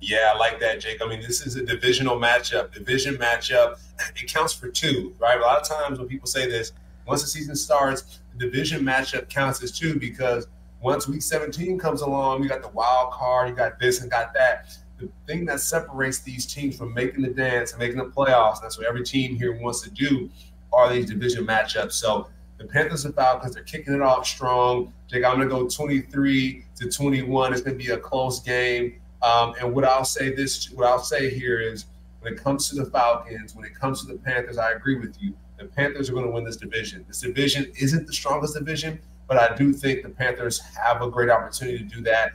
Yeah, 0.00 0.32
I 0.32 0.38
like 0.38 0.60
that, 0.60 0.80
Jake. 0.80 1.02
I 1.02 1.08
mean, 1.08 1.20
this 1.20 1.44
is 1.44 1.56
a 1.56 1.64
divisional 1.64 2.16
matchup. 2.16 2.72
Division 2.72 3.16
matchup, 3.16 3.80
it 4.14 4.32
counts 4.32 4.52
for 4.52 4.68
two, 4.68 5.14
right? 5.18 5.38
A 5.38 5.42
lot 5.42 5.60
of 5.60 5.68
times 5.68 5.98
when 5.98 6.06
people 6.06 6.28
say 6.28 6.48
this, 6.48 6.72
once 7.06 7.22
the 7.22 7.28
season 7.28 7.56
starts, 7.56 8.20
the 8.32 8.38
division 8.38 8.82
matchup 8.82 9.28
counts 9.28 9.60
as 9.62 9.72
two 9.76 9.98
because 9.98 10.46
once 10.80 11.08
week 11.08 11.22
17 11.22 11.78
comes 11.78 12.02
along, 12.02 12.42
you 12.42 12.48
got 12.48 12.62
the 12.62 12.68
wild 12.68 13.12
card, 13.12 13.48
you 13.48 13.54
got 13.54 13.78
this 13.78 14.00
and 14.00 14.10
got 14.10 14.32
that. 14.34 14.76
The 14.98 15.08
thing 15.26 15.44
that 15.46 15.60
separates 15.60 16.20
these 16.20 16.46
teams 16.46 16.76
from 16.76 16.92
making 16.94 17.22
the 17.22 17.30
dance 17.30 17.72
and 17.72 17.78
making 17.78 17.98
the 17.98 18.06
playoffs, 18.06 18.60
that's 18.60 18.78
what 18.78 18.86
every 18.86 19.04
team 19.04 19.36
here 19.36 19.60
wants 19.60 19.80
to 19.82 19.90
do, 19.90 20.30
are 20.72 20.92
these 20.92 21.06
division 21.06 21.46
matchups. 21.46 21.92
So 21.92 22.28
the 22.58 22.64
Panthers 22.64 23.04
are 23.04 23.08
and 23.08 23.14
Falcons, 23.14 23.54
they're 23.54 23.62
kicking 23.62 23.94
it 23.94 24.02
off 24.02 24.26
strong. 24.26 24.92
Jake, 25.06 25.24
I'm 25.24 25.36
going 25.36 25.48
to 25.48 25.54
go 25.54 25.68
23 25.68 26.64
to 26.76 26.90
21. 26.90 27.52
It's 27.52 27.62
going 27.62 27.78
to 27.78 27.84
be 27.84 27.92
a 27.92 27.98
close 27.98 28.40
game. 28.40 29.00
Um, 29.22 29.54
and 29.60 29.74
what 29.74 29.84
I'll 29.84 30.04
say 30.04 30.34
this, 30.34 30.70
what 30.70 30.86
I'll 30.86 30.98
say 30.98 31.30
here 31.30 31.60
is, 31.60 31.86
when 32.20 32.34
it 32.34 32.42
comes 32.42 32.68
to 32.68 32.74
the 32.74 32.84
Falcons, 32.86 33.54
when 33.54 33.64
it 33.64 33.74
comes 33.78 34.04
to 34.04 34.12
the 34.12 34.18
Panthers, 34.18 34.58
I 34.58 34.72
agree 34.72 34.98
with 34.98 35.16
you. 35.20 35.34
The 35.58 35.66
Panthers 35.66 36.10
are 36.10 36.12
going 36.12 36.24
to 36.24 36.30
win 36.30 36.44
this 36.44 36.56
division. 36.56 37.04
This 37.06 37.20
division 37.20 37.70
isn't 37.80 38.06
the 38.06 38.12
strongest 38.12 38.54
division, 38.54 39.00
but 39.28 39.36
I 39.36 39.54
do 39.54 39.72
think 39.72 40.02
the 40.02 40.08
Panthers 40.08 40.58
have 40.58 41.02
a 41.02 41.10
great 41.10 41.30
opportunity 41.30 41.78
to 41.78 41.84
do 41.84 42.00
that. 42.02 42.32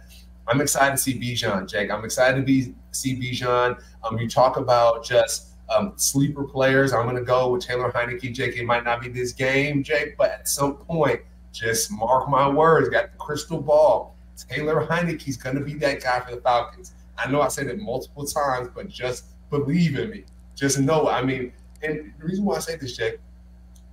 I'm 0.47 0.61
excited 0.61 0.91
to 0.91 0.97
see 0.97 1.19
Bijan, 1.19 1.67
Jake. 1.67 1.89
I'm 1.89 2.05
excited 2.05 2.37
to 2.37 2.43
be 2.43 2.75
see 2.91 3.19
Bijan. 3.19 3.81
Um, 4.03 4.17
you 4.17 4.29
talk 4.29 4.57
about 4.57 5.03
just 5.03 5.53
um, 5.69 5.93
sleeper 5.95 6.43
players. 6.43 6.93
I'm 6.93 7.03
going 7.03 7.15
to 7.15 7.23
go 7.23 7.51
with 7.51 7.65
Taylor 7.65 7.91
Heinicke, 7.91 8.33
Jake. 8.33 8.55
It 8.55 8.65
might 8.65 8.83
not 8.83 9.01
be 9.01 9.09
this 9.09 9.31
game, 9.31 9.83
Jake, 9.83 10.17
but 10.17 10.31
at 10.31 10.47
some 10.47 10.75
point, 10.75 11.21
just 11.51 11.91
mark 11.91 12.29
my 12.29 12.47
words. 12.47 12.89
Got 12.89 13.11
the 13.11 13.17
crystal 13.17 13.61
ball. 13.61 14.15
Taylor 14.49 14.85
Heinicke's 14.85 15.37
going 15.37 15.55
to 15.55 15.63
be 15.63 15.73
that 15.75 16.03
guy 16.03 16.19
for 16.19 16.35
the 16.35 16.41
Falcons. 16.41 16.93
I 17.17 17.29
know 17.29 17.41
I 17.41 17.47
said 17.47 17.67
it 17.67 17.79
multiple 17.79 18.25
times, 18.25 18.69
but 18.73 18.89
just 18.89 19.25
believe 19.49 19.97
in 19.97 20.09
me. 20.09 20.25
Just 20.55 20.79
know. 20.79 21.07
I 21.07 21.23
mean, 21.23 21.53
and 21.81 22.13
the 22.19 22.25
reason 22.25 22.43
why 22.45 22.55
I 22.55 22.59
say 22.59 22.75
this, 22.75 22.97
Jake, 22.97 23.19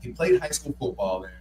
he 0.00 0.12
played 0.12 0.40
high 0.40 0.50
school 0.50 0.74
football 0.78 1.20
there. 1.20 1.39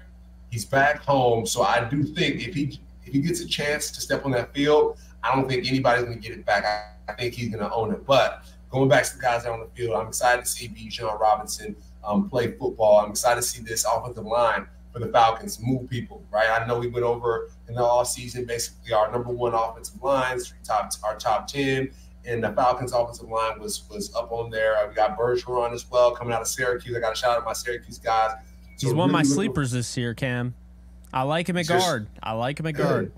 He's 0.49 0.65
back 0.65 1.03
home, 1.03 1.45
so 1.45 1.61
I 1.61 1.87
do 1.89 2.03
think 2.03 2.47
if 2.47 2.53
he 2.53 2.79
if 3.05 3.13
he 3.13 3.21
gets 3.21 3.41
a 3.41 3.47
chance 3.47 3.91
to 3.91 4.01
step 4.01 4.25
on 4.25 4.31
that 4.31 4.53
field, 4.53 4.97
I 5.23 5.35
don't 5.35 5.47
think 5.47 5.67
anybody's 5.67 6.05
going 6.05 6.19
to 6.19 6.27
get 6.27 6.37
it 6.37 6.45
back. 6.45 6.65
I, 6.65 7.11
I 7.11 7.15
think 7.15 7.33
he's 7.33 7.49
going 7.49 7.63
to 7.63 7.71
own 7.71 7.91
it. 7.91 8.05
But 8.05 8.43
going 8.69 8.87
back 8.89 9.03
to 9.05 9.15
the 9.15 9.21
guys 9.21 9.45
on 9.45 9.59
the 9.59 9.67
field, 9.67 9.95
I'm 9.95 10.07
excited 10.07 10.45
to 10.45 10.49
see 10.49 10.69
Bijan 10.69 11.19
Robinson 11.19 11.75
um, 12.03 12.29
play 12.29 12.51
football. 12.51 12.99
I'm 12.99 13.11
excited 13.11 13.41
to 13.41 13.47
see 13.47 13.61
this 13.61 13.85
offensive 13.85 14.25
line 14.25 14.67
for 14.91 14.99
the 14.99 15.07
Falcons 15.07 15.59
move 15.61 15.89
people, 15.89 16.23
right? 16.31 16.49
I 16.49 16.65
know 16.65 16.79
we 16.79 16.87
went 16.87 17.05
over 17.05 17.49
in 17.67 17.75
the 17.75 17.81
off 17.81 18.07
season 18.07 18.45
basically 18.45 18.93
our 18.93 19.11
number 19.11 19.29
one 19.29 19.53
offensive 19.53 20.01
lines, 20.01 20.53
top 20.63 20.91
our 21.03 21.15
top 21.15 21.47
ten, 21.47 21.91
and 22.25 22.43
the 22.43 22.51
Falcons 22.51 22.93
offensive 22.93 23.29
line 23.29 23.59
was 23.59 23.83
was 23.89 24.13
up 24.15 24.31
on 24.31 24.49
there. 24.49 24.75
We 24.87 24.95
got 24.95 25.17
Bergeron 25.17 25.73
as 25.73 25.89
well 25.89 26.11
coming 26.11 26.33
out 26.33 26.41
of 26.41 26.47
Syracuse. 26.47 26.95
I 26.95 26.99
got 26.99 27.13
a 27.13 27.15
shout 27.15 27.31
out 27.31 27.39
to 27.39 27.45
my 27.45 27.53
Syracuse 27.53 27.99
guys. 27.99 28.31
He's 28.79 28.93
one 28.93 29.09
of 29.09 29.13
my 29.13 29.23
sleepers 29.23 29.71
this 29.71 29.95
year, 29.97 30.13
Cam. 30.13 30.55
I 31.11 31.23
like 31.23 31.49
him 31.49 31.57
at 31.57 31.65
Just 31.65 31.85
guard. 31.85 32.07
I 32.21 32.33
like 32.33 32.59
him 32.59 32.67
at 32.67 32.75
good, 32.75 32.83
guard. 32.83 33.11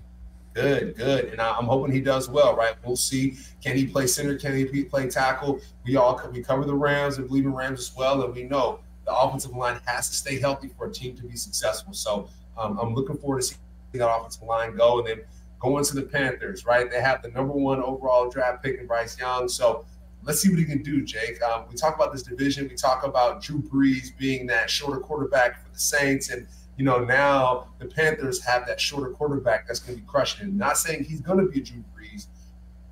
Good, 0.54 0.96
good, 0.96 1.24
and 1.26 1.40
I'm 1.40 1.64
hoping 1.64 1.94
he 1.94 2.00
does 2.00 2.28
well. 2.28 2.56
Right, 2.56 2.74
we'll 2.84 2.96
see. 2.96 3.36
Can 3.62 3.76
he 3.76 3.86
play 3.86 4.06
center? 4.06 4.36
Can 4.36 4.54
he 4.54 4.84
play 4.84 5.08
tackle? 5.08 5.60
We 5.84 5.96
all 5.96 6.20
we 6.32 6.42
cover 6.42 6.64
the 6.64 6.74
Rams 6.74 7.18
and 7.18 7.28
believe 7.28 7.44
in 7.44 7.54
Rams 7.54 7.80
as 7.80 7.96
well, 7.96 8.22
and 8.22 8.34
we 8.34 8.44
know 8.44 8.80
the 9.04 9.14
offensive 9.14 9.52
line 9.52 9.80
has 9.86 10.08
to 10.08 10.14
stay 10.14 10.38
healthy 10.38 10.70
for 10.76 10.86
a 10.86 10.92
team 10.92 11.16
to 11.16 11.22
be 11.22 11.36
successful. 11.36 11.92
So 11.92 12.28
um, 12.58 12.78
I'm 12.78 12.94
looking 12.94 13.16
forward 13.16 13.42
to 13.42 13.46
seeing 13.46 13.58
that 13.94 14.08
offensive 14.08 14.42
line 14.42 14.76
go, 14.76 14.98
and 14.98 15.06
then 15.06 15.20
going 15.60 15.84
to 15.84 15.94
the 15.94 16.02
Panthers. 16.02 16.66
Right, 16.66 16.90
they 16.90 17.00
have 17.00 17.22
the 17.22 17.28
number 17.28 17.54
one 17.54 17.82
overall 17.82 18.28
draft 18.28 18.62
pick 18.62 18.78
in 18.78 18.86
Bryce 18.86 19.18
Young. 19.18 19.48
So 19.48 19.84
let's 20.24 20.40
see 20.40 20.50
what 20.50 20.58
he 20.58 20.64
can 20.64 20.82
do, 20.82 21.02
Jake. 21.04 21.42
Um, 21.42 21.64
we 21.68 21.76
talk 21.76 21.94
about 21.94 22.12
this 22.12 22.22
division. 22.22 22.68
We 22.68 22.76
talk 22.76 23.04
about 23.04 23.42
Drew 23.42 23.60
Brees 23.60 24.16
being 24.16 24.46
that 24.46 24.70
shorter 24.70 25.00
quarterback 25.00 25.62
for 25.62 25.72
the 25.72 25.78
Saints, 25.78 26.30
and 26.30 26.46
you 26.76 26.84
know 26.84 27.04
now 27.04 27.68
the 27.78 27.86
Panthers 27.86 28.42
have 28.44 28.66
that 28.66 28.80
shorter 28.80 29.10
quarterback 29.10 29.66
that's 29.66 29.80
going 29.80 29.96
to 29.96 30.02
be 30.02 30.08
crushing 30.08 30.46
him. 30.46 30.56
Not 30.56 30.78
saying 30.78 31.04
he's 31.04 31.20
going 31.20 31.38
to 31.38 31.50
be 31.50 31.60
Drew 31.60 31.84
Brees, 31.96 32.26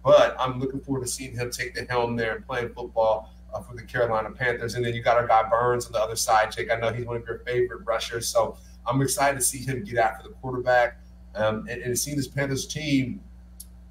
but 0.04 0.36
I'm 0.38 0.58
looking 0.58 0.80
forward 0.80 1.04
to 1.04 1.10
seeing 1.10 1.34
him 1.36 1.50
take 1.50 1.74
the 1.74 1.84
helm 1.84 2.16
there 2.16 2.36
and 2.36 2.46
playing 2.46 2.70
football 2.70 3.32
uh, 3.54 3.60
for 3.60 3.74
the 3.74 3.82
Carolina 3.82 4.30
Panthers. 4.30 4.74
And 4.74 4.84
then 4.84 4.94
you 4.94 5.02
got 5.02 5.16
our 5.16 5.26
guy 5.26 5.48
Burns 5.48 5.86
on 5.86 5.92
the 5.92 6.00
other 6.00 6.16
side, 6.16 6.52
Jake. 6.52 6.70
I 6.70 6.76
know 6.76 6.92
he's 6.92 7.06
one 7.06 7.16
of 7.16 7.26
your 7.26 7.38
favorite 7.40 7.82
rushers. 7.84 8.28
So 8.28 8.56
I'm 8.86 9.00
excited 9.02 9.38
to 9.38 9.44
see 9.44 9.58
him 9.58 9.84
get 9.84 9.98
after 9.98 10.28
the 10.28 10.34
quarterback 10.36 10.98
um, 11.34 11.66
and, 11.68 11.82
and 11.82 11.98
seeing 11.98 12.16
this 12.16 12.28
Panthers 12.28 12.66
team 12.66 13.20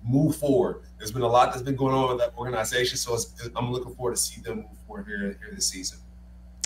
move 0.03 0.35
forward. 0.35 0.83
There's 0.97 1.11
been 1.11 1.21
a 1.21 1.27
lot 1.27 1.51
that's 1.51 1.63
been 1.63 1.75
going 1.75 1.93
on 1.93 2.09
with 2.09 2.19
that 2.19 2.33
organization. 2.37 2.97
So 2.97 3.17
I'm 3.55 3.71
looking 3.71 3.93
forward 3.95 4.15
to 4.15 4.21
see 4.21 4.41
them 4.41 4.57
move 4.57 4.77
forward 4.87 5.07
here, 5.07 5.19
here 5.19 5.51
this 5.53 5.67
season. 5.67 5.99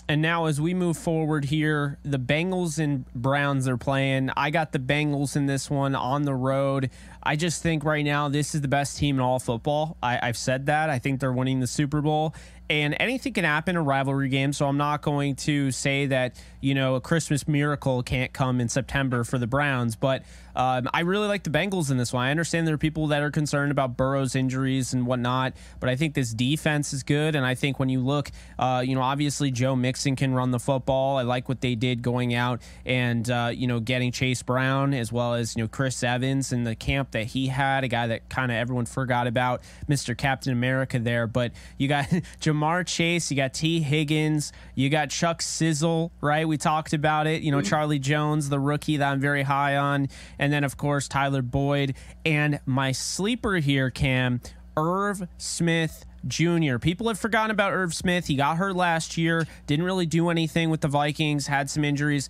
And 0.10 0.22
now, 0.22 0.46
as 0.46 0.60
we 0.60 0.74
move 0.74 0.98
forward 0.98 1.46
here, 1.46 1.98
the 2.04 2.20
Bengals 2.20 2.78
and 2.78 3.06
Browns 3.14 3.70
are 3.70 3.78
playing. 3.78 4.32
I 4.36 4.50
got 4.50 4.74
the 4.74 4.80
Bengals 4.80 5.38
in 5.38 5.46
this 5.46 5.70
one 5.70 5.96
on 5.96 6.24
the 6.24 6.34
road. 6.34 6.90
I 7.24 7.38
just 7.38 7.64
think 7.64 7.86
right 7.86 8.04
now 8.04 8.28
this 8.28 8.54
is 8.54 8.60
the 8.60 8.68
best 8.68 8.98
team 8.98 9.16
in 9.16 9.22
all 9.22 9.40
football. 9.40 9.96
I, 10.04 10.20
have 10.22 10.36
said 10.36 10.66
that. 10.66 10.90
I 10.90 11.00
think 11.00 11.22
they're 11.22 11.32
winning 11.32 11.62
the 11.62 11.68
Super 11.68 12.02
Bowl 12.02 12.36
and 12.74 12.96
anything 13.00 13.34
can 13.34 13.44
happen 13.44 13.76
in 13.76 13.80
a 13.80 13.84
rivalry 13.84 14.30
game. 14.30 14.52
So 14.52 14.68
I'm 14.68 14.78
not 14.78 15.04
going 15.04 15.36
to 15.36 15.70
say 15.70 16.08
that 16.08 16.42
you 16.60 16.74
know 16.74 16.96
a 16.96 17.02
Christmas 17.02 17.48
miracle 17.48 18.02
can't 18.02 18.34
come 18.34 18.60
in 18.60 18.68
September 18.68 19.24
for 19.24 19.38
the 19.38 19.46
Browns, 19.46 19.96
but 19.96 20.24
um, 20.56 20.90
I 20.94 21.02
really 21.02 21.28
like 21.28 21.44
the 21.44 21.50
Bengals 21.50 21.92
in 21.92 21.98
this 21.98 22.14
one. 22.14 22.26
I 22.26 22.32
understand 22.32 22.68
there 22.68 22.76
are 22.76 22.80
people 22.80 23.08
that 23.08 23.22
are 23.22 23.32
concerned 23.32 23.72
about 23.72 23.98
Burrow's 23.98 24.36
injuries 24.36 24.94
and 24.94 25.06
whatnot, 25.06 25.54
but 25.80 25.90
I 25.90 25.96
think 25.96 26.14
this 26.14 26.32
defense 26.32 26.94
is 26.94 27.04
good, 27.04 27.36
and 27.36 27.46
I 27.46 27.54
think 27.54 27.80
when 27.80 27.90
you 27.90 28.00
look, 28.00 28.32
uh, 28.58 28.84
you 28.86 28.96
know, 28.96 29.02
obviously 29.02 29.52
Joe 29.52 29.76
Mixon 29.76 30.16
can 30.16 30.34
run 30.34 30.52
the 30.52 30.60
football. 30.60 31.18
I 31.18 31.24
like 31.24 31.48
what 31.50 31.62
they 31.62 31.76
did 31.76 32.02
going 32.02 32.34
out 32.34 32.62
and 32.86 33.30
uh, 33.30 33.52
you 33.54 33.68
know 33.68 33.80
getting 33.80 34.12
Chase 34.12 34.42
Brown 34.42 34.96
as 34.96 35.12
well 35.12 35.36
as 35.36 35.56
you 35.56 35.62
know 35.62 35.68
Chris 35.68 36.04
Evans 36.04 36.52
in 36.52 36.64
the 36.64 36.76
camp 36.76 37.12
that 37.12 37.26
he 37.26 37.48
had, 37.48 37.84
a 37.84 37.88
guy 37.88 38.08
that 38.08 38.30
kind 38.30 38.52
of 38.52 38.58
everyone 38.58 38.86
forgot 38.86 39.28
about, 39.28 39.62
Mr. 39.88 40.18
Captain 40.18 40.54
America 40.54 40.98
there. 40.98 41.28
But 41.28 41.52
you 41.78 41.88
got 41.88 42.08
Ja'Marr 42.64 42.88
Chase, 42.88 43.30
you 43.30 43.36
got 43.36 43.54
Tee 43.54 43.82
Higgins, 43.82 44.54
you 44.74 44.90
got 44.90 45.10
Chuck 45.10 45.42
Sizzle, 45.42 46.12
right? 46.22 46.48
We 46.48 46.58
talked 46.58 46.94
about 46.94 47.28
it. 47.28 47.42
You 47.42 47.52
know, 47.52 47.58
mm-hmm. 47.58 47.68
Charlie 47.68 48.00
Jones, 48.00 48.48
the 48.48 48.60
rookie 48.60 48.98
that 48.98 49.12
I'm 49.12 49.20
very 49.20 49.44
high 49.44 49.76
on. 49.76 50.08
And 50.40 50.52
then, 50.54 50.64
of 50.64 50.78
course, 50.78 51.08
Tyler 51.10 51.42
Boyd. 51.42 51.96
And 52.26 52.62
my 52.66 52.94
sleeper 52.94 53.56
here, 53.56 53.90
Cam, 53.90 54.42
Irv 54.78 55.28
Smith. 55.38 56.06
Jr. 56.26 56.78
People 56.78 57.10
have 57.10 57.20
forgotten 57.20 57.52
about 57.52 57.74
Irv 57.74 57.94
Smith. 57.94 58.28
He 58.28 58.36
got 58.36 58.56
hurt 58.56 58.78
last 58.78 59.18
year, 59.18 59.46
didn't 59.68 59.84
really 59.84 60.06
do 60.06 60.30
anything 60.30 60.70
with 60.70 60.80
the 60.80 60.88
Vikings, 60.88 61.48
had 61.48 61.70
some 61.70 61.84
injuries. 61.84 62.30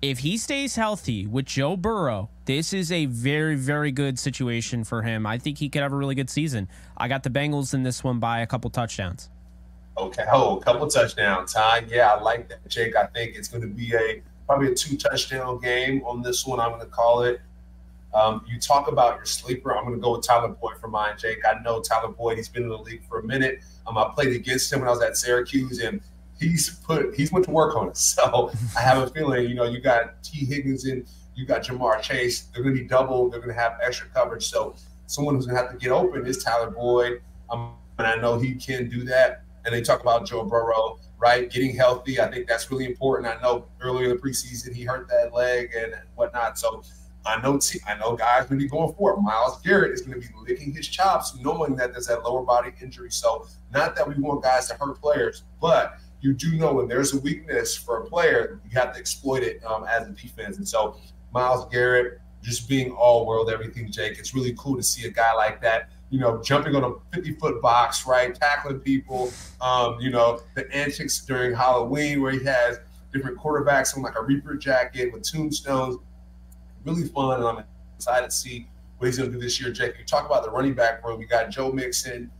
If 0.00 0.20
he 0.20 0.38
stays 0.38 0.76
healthy 0.76 1.26
with 1.26 1.44
Joe 1.44 1.76
Burrow, 1.76 2.30
this 2.46 2.72
is 2.72 2.90
a 2.90 3.04
very, 3.04 3.54
very 3.54 3.92
good 3.92 4.18
situation 4.18 4.82
for 4.82 5.02
him. 5.02 5.26
I 5.26 5.36
think 5.36 5.58
he 5.58 5.68
could 5.68 5.82
have 5.82 5.92
a 5.92 5.96
really 5.96 6.14
good 6.14 6.30
season. 6.30 6.70
I 6.96 7.06
got 7.06 7.22
the 7.22 7.28
Bengals 7.28 7.74
in 7.74 7.82
this 7.82 8.02
one 8.02 8.18
by 8.18 8.40
a 8.40 8.46
couple 8.46 8.70
touchdowns. 8.70 9.28
Okay. 9.96 10.24
Oh, 10.30 10.58
a 10.58 10.62
couple 10.62 10.86
touchdowns, 10.88 11.52
Ty. 11.52 11.84
Yeah, 11.88 12.12
I 12.12 12.20
like 12.20 12.48
that, 12.48 12.66
Jake. 12.68 12.96
I 12.96 13.06
think 13.06 13.36
it's 13.36 13.48
going 13.48 13.62
to 13.62 13.68
be 13.68 13.94
a 13.94 14.22
probably 14.46 14.72
a 14.72 14.74
two 14.74 14.96
touchdown 14.96 15.60
game 15.60 16.02
on 16.04 16.22
this 16.22 16.46
one. 16.46 16.60
I'm 16.60 16.70
going 16.70 16.80
to 16.80 16.86
call 16.86 17.22
it. 17.22 17.40
Um, 18.12 18.44
you 18.46 18.60
talk 18.60 18.88
about 18.88 19.16
your 19.16 19.24
sleeper. 19.24 19.76
I'm 19.76 19.84
going 19.84 19.96
to 19.96 20.00
go 20.00 20.16
with 20.16 20.26
Tyler 20.26 20.48
Boyd 20.48 20.78
for 20.80 20.88
mine, 20.88 21.14
Jake. 21.18 21.38
I 21.44 21.60
know 21.62 21.80
Tyler 21.80 22.08
Boyd. 22.12 22.36
He's 22.36 22.48
been 22.48 22.64
in 22.64 22.68
the 22.68 22.78
league 22.78 23.04
for 23.08 23.20
a 23.20 23.24
minute. 23.24 23.60
Um, 23.86 23.98
I 23.98 24.10
played 24.14 24.34
against 24.34 24.72
him 24.72 24.80
when 24.80 24.88
I 24.88 24.92
was 24.92 25.02
at 25.02 25.16
Syracuse, 25.16 25.80
and 25.80 26.00
he's 26.38 26.70
put 26.80 27.14
he's 27.14 27.32
went 27.32 27.44
to 27.46 27.50
work 27.50 27.76
on 27.76 27.90
us. 27.90 28.16
So 28.24 28.50
I 28.76 28.80
have 28.80 29.02
a 29.02 29.08
feeling, 29.10 29.48
you 29.48 29.54
know, 29.54 29.64
you 29.64 29.80
got 29.80 30.22
Tee 30.22 30.44
Higgins 30.44 30.84
and 30.84 31.06
you 31.34 31.46
got 31.46 31.62
Ja'Marr 31.64 32.00
Chase. 32.00 32.42
They're 32.52 32.62
going 32.62 32.74
to 32.76 32.82
be 32.82 32.86
double. 32.86 33.28
They're 33.28 33.40
going 33.40 33.54
to 33.54 33.60
have 33.60 33.78
extra 33.82 34.08
coverage. 34.08 34.46
So 34.46 34.76
someone 35.06 35.34
who's 35.34 35.46
going 35.46 35.56
to 35.56 35.62
have 35.62 35.72
to 35.72 35.78
get 35.78 35.90
open 35.90 36.26
is 36.26 36.42
Tyler 36.42 36.70
Boyd. 36.70 37.22
Um, 37.50 37.74
and 37.98 38.06
I 38.06 38.16
know 38.16 38.38
he 38.38 38.54
can 38.54 38.88
do 38.88 39.04
that 39.04 39.43
and 39.64 39.74
they 39.74 39.80
talk 39.80 40.00
about 40.00 40.26
Joe 40.26 40.44
Burrow, 40.44 40.98
right? 41.18 41.50
Getting 41.50 41.74
healthy. 41.74 42.20
I 42.20 42.30
think 42.30 42.46
that's 42.46 42.70
really 42.70 42.84
important. 42.84 43.34
I 43.34 43.40
know 43.40 43.66
earlier 43.80 44.10
in 44.10 44.16
the 44.16 44.22
preseason 44.22 44.74
he 44.74 44.84
hurt 44.84 45.08
that 45.08 45.32
leg 45.32 45.72
and 45.76 45.94
whatnot. 46.14 46.58
So 46.58 46.82
I 47.26 47.40
know 47.40 47.58
I 47.86 47.96
know 47.96 48.16
guys 48.16 48.46
going 48.46 48.58
to 48.58 48.64
be 48.64 48.68
going 48.68 48.92
for 48.94 49.14
it. 49.14 49.20
Myles 49.20 49.60
Garrett 49.62 49.92
is 49.92 50.02
going 50.02 50.20
to 50.20 50.26
be 50.26 50.32
licking 50.46 50.74
his 50.74 50.86
chops, 50.86 51.36
knowing 51.40 51.74
that 51.76 51.92
there's 51.92 52.06
that 52.08 52.22
lower 52.22 52.42
body 52.42 52.72
injury. 52.82 53.10
So 53.10 53.46
not 53.72 53.96
that 53.96 54.06
we 54.06 54.14
want 54.16 54.42
guys 54.42 54.68
to 54.68 54.74
hurt 54.74 55.00
players, 55.00 55.44
but 55.60 55.98
you 56.20 56.34
do 56.34 56.56
know 56.56 56.74
when 56.74 56.88
there's 56.88 57.14
a 57.14 57.18
weakness 57.20 57.76
for 57.76 58.02
a 58.02 58.06
player, 58.06 58.60
you 58.64 58.78
have 58.78 58.92
to 58.92 58.98
exploit 58.98 59.42
it 59.42 59.64
um, 59.64 59.84
as 59.84 60.06
a 60.08 60.12
defense. 60.12 60.58
And 60.58 60.68
so 60.68 60.96
Myles 61.32 61.66
Garrett 61.70 62.20
just 62.42 62.68
being 62.68 62.92
all 62.92 63.26
world, 63.26 63.50
everything, 63.50 63.90
Jake. 63.90 64.18
It's 64.18 64.34
really 64.34 64.54
cool 64.58 64.76
to 64.76 64.82
see 64.82 65.06
a 65.06 65.10
guy 65.10 65.32
like 65.34 65.62
that 65.62 65.90
you 66.10 66.20
know, 66.20 66.40
jumping 66.42 66.76
on 66.76 66.84
a 66.84 67.16
50 67.16 67.34
foot 67.34 67.60
box, 67.60 68.06
right? 68.06 68.34
Tackling 68.34 68.80
people, 68.80 69.32
um, 69.60 69.98
you 70.00 70.10
know, 70.10 70.40
the 70.54 70.70
antics 70.74 71.20
during 71.24 71.54
Halloween 71.54 72.22
where 72.22 72.32
he 72.32 72.44
has 72.44 72.78
different 73.12 73.38
quarterbacks 73.38 73.96
on 73.96 74.02
like 74.02 74.16
a 74.16 74.22
Reaper 74.22 74.54
jacket 74.54 75.12
with 75.12 75.22
tombstones. 75.22 75.96
Really 76.84 77.08
fun. 77.08 77.40
And 77.40 77.48
I'm 77.48 77.64
excited 77.96 78.30
to 78.30 78.36
see 78.36 78.68
what 78.98 79.06
he's 79.06 79.18
going 79.18 79.30
to 79.30 79.36
do 79.36 79.42
this 79.42 79.60
year, 79.60 79.70
Jake. 79.72 79.94
You 79.98 80.04
talk 80.04 80.26
about 80.26 80.44
the 80.44 80.50
running 80.50 80.74
back 80.74 81.04
room. 81.04 81.20
You 81.20 81.26
got 81.26 81.50
Joe 81.50 81.72
Mixon. 81.72 82.30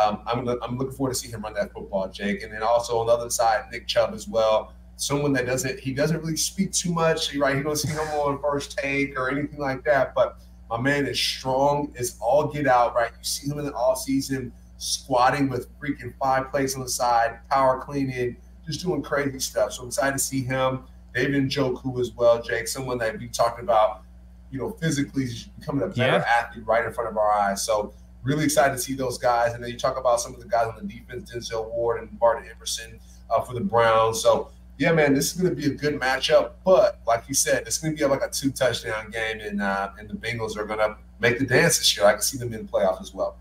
Um, 0.00 0.22
I'm, 0.26 0.48
I'm 0.62 0.78
looking 0.78 0.94
forward 0.94 1.14
to 1.14 1.18
see 1.18 1.28
him 1.28 1.42
run 1.42 1.54
that 1.54 1.72
football, 1.72 2.08
Jake. 2.08 2.42
And 2.42 2.52
then 2.52 2.62
also 2.62 2.98
on 2.98 3.06
the 3.06 3.12
other 3.12 3.30
side, 3.30 3.64
Nick 3.70 3.86
Chubb 3.86 4.14
as 4.14 4.28
well. 4.28 4.74
Someone 4.96 5.32
that 5.32 5.46
doesn't, 5.46 5.80
he 5.80 5.92
doesn't 5.92 6.20
really 6.20 6.36
speak 6.36 6.72
too 6.72 6.92
much, 6.92 7.34
right? 7.34 7.56
He 7.56 7.62
don't 7.62 7.76
see 7.76 7.88
him 7.88 7.98
on 7.98 8.40
first 8.40 8.78
take 8.78 9.18
or 9.18 9.30
anything 9.30 9.58
like 9.58 9.84
that. 9.84 10.14
But 10.14 10.38
my 10.70 10.80
man 10.80 11.06
is 11.06 11.20
strong 11.20 11.92
as 11.98 12.16
all 12.20 12.46
get 12.46 12.66
out, 12.66 12.94
right? 12.94 13.10
You 13.10 13.24
see 13.24 13.48
him 13.48 13.58
in 13.58 13.66
the 13.66 13.74
off 13.74 13.98
season 13.98 14.52
squatting 14.78 15.48
with 15.48 15.68
freaking 15.78 16.14
five 16.20 16.50
plates 16.50 16.74
on 16.74 16.82
the 16.82 16.88
side, 16.88 17.38
power 17.50 17.80
cleaning, 17.80 18.36
just 18.66 18.82
doing 18.82 19.02
crazy 19.02 19.38
stuff. 19.38 19.72
So 19.72 19.82
I'm 19.82 19.88
excited 19.88 20.12
to 20.12 20.18
see 20.18 20.42
him. 20.42 20.84
David 21.14 21.44
Njoku 21.44 22.00
as 22.00 22.12
well, 22.12 22.42
Jake, 22.42 22.66
someone 22.66 22.98
that 22.98 23.18
we 23.18 23.28
talked 23.28 23.60
about, 23.60 24.02
you 24.50 24.58
know, 24.58 24.70
physically 24.70 25.26
becoming 25.58 25.84
a 25.84 25.88
better 25.88 26.18
yeah. 26.18 26.42
athlete 26.42 26.66
right 26.66 26.84
in 26.84 26.92
front 26.92 27.08
of 27.08 27.16
our 27.16 27.30
eyes. 27.30 27.62
So 27.62 27.92
really 28.22 28.44
excited 28.44 28.72
to 28.72 28.78
see 28.78 28.94
those 28.94 29.16
guys. 29.16 29.52
And 29.52 29.62
then 29.62 29.70
you 29.70 29.78
talk 29.78 29.96
about 29.96 30.20
some 30.20 30.34
of 30.34 30.40
the 30.40 30.48
guys 30.48 30.66
on 30.66 30.76
the 30.76 30.92
defense, 30.92 31.30
Denzel 31.30 31.70
Ward 31.70 32.02
and 32.02 32.18
Martin 32.20 32.50
Emerson 32.54 32.98
uh, 33.30 33.40
for 33.42 33.54
the 33.54 33.60
Browns. 33.60 34.20
So 34.20 34.50
yeah, 34.78 34.92
man, 34.92 35.14
this 35.14 35.34
is 35.34 35.40
going 35.40 35.54
to 35.54 35.60
be 35.60 35.66
a 35.66 35.74
good 35.74 36.00
matchup. 36.00 36.52
But 36.64 37.00
like 37.06 37.24
you 37.28 37.34
said, 37.34 37.62
it's 37.66 37.78
going 37.78 37.96
to 37.96 37.98
be 37.98 38.08
like 38.08 38.22
a 38.22 38.30
two 38.30 38.50
touchdown 38.50 39.10
game, 39.10 39.40
and 39.40 39.62
uh, 39.62 39.90
and 39.98 40.08
the 40.08 40.14
Bengals 40.14 40.56
are 40.56 40.64
going 40.64 40.80
to 40.80 40.96
make 41.20 41.38
the 41.38 41.46
dance 41.46 41.78
this 41.78 41.96
year. 41.96 42.06
I 42.06 42.12
can 42.12 42.22
see 42.22 42.38
them 42.38 42.52
in 42.52 42.66
the 42.66 42.72
playoffs 42.72 43.00
as 43.00 43.14
well. 43.14 43.36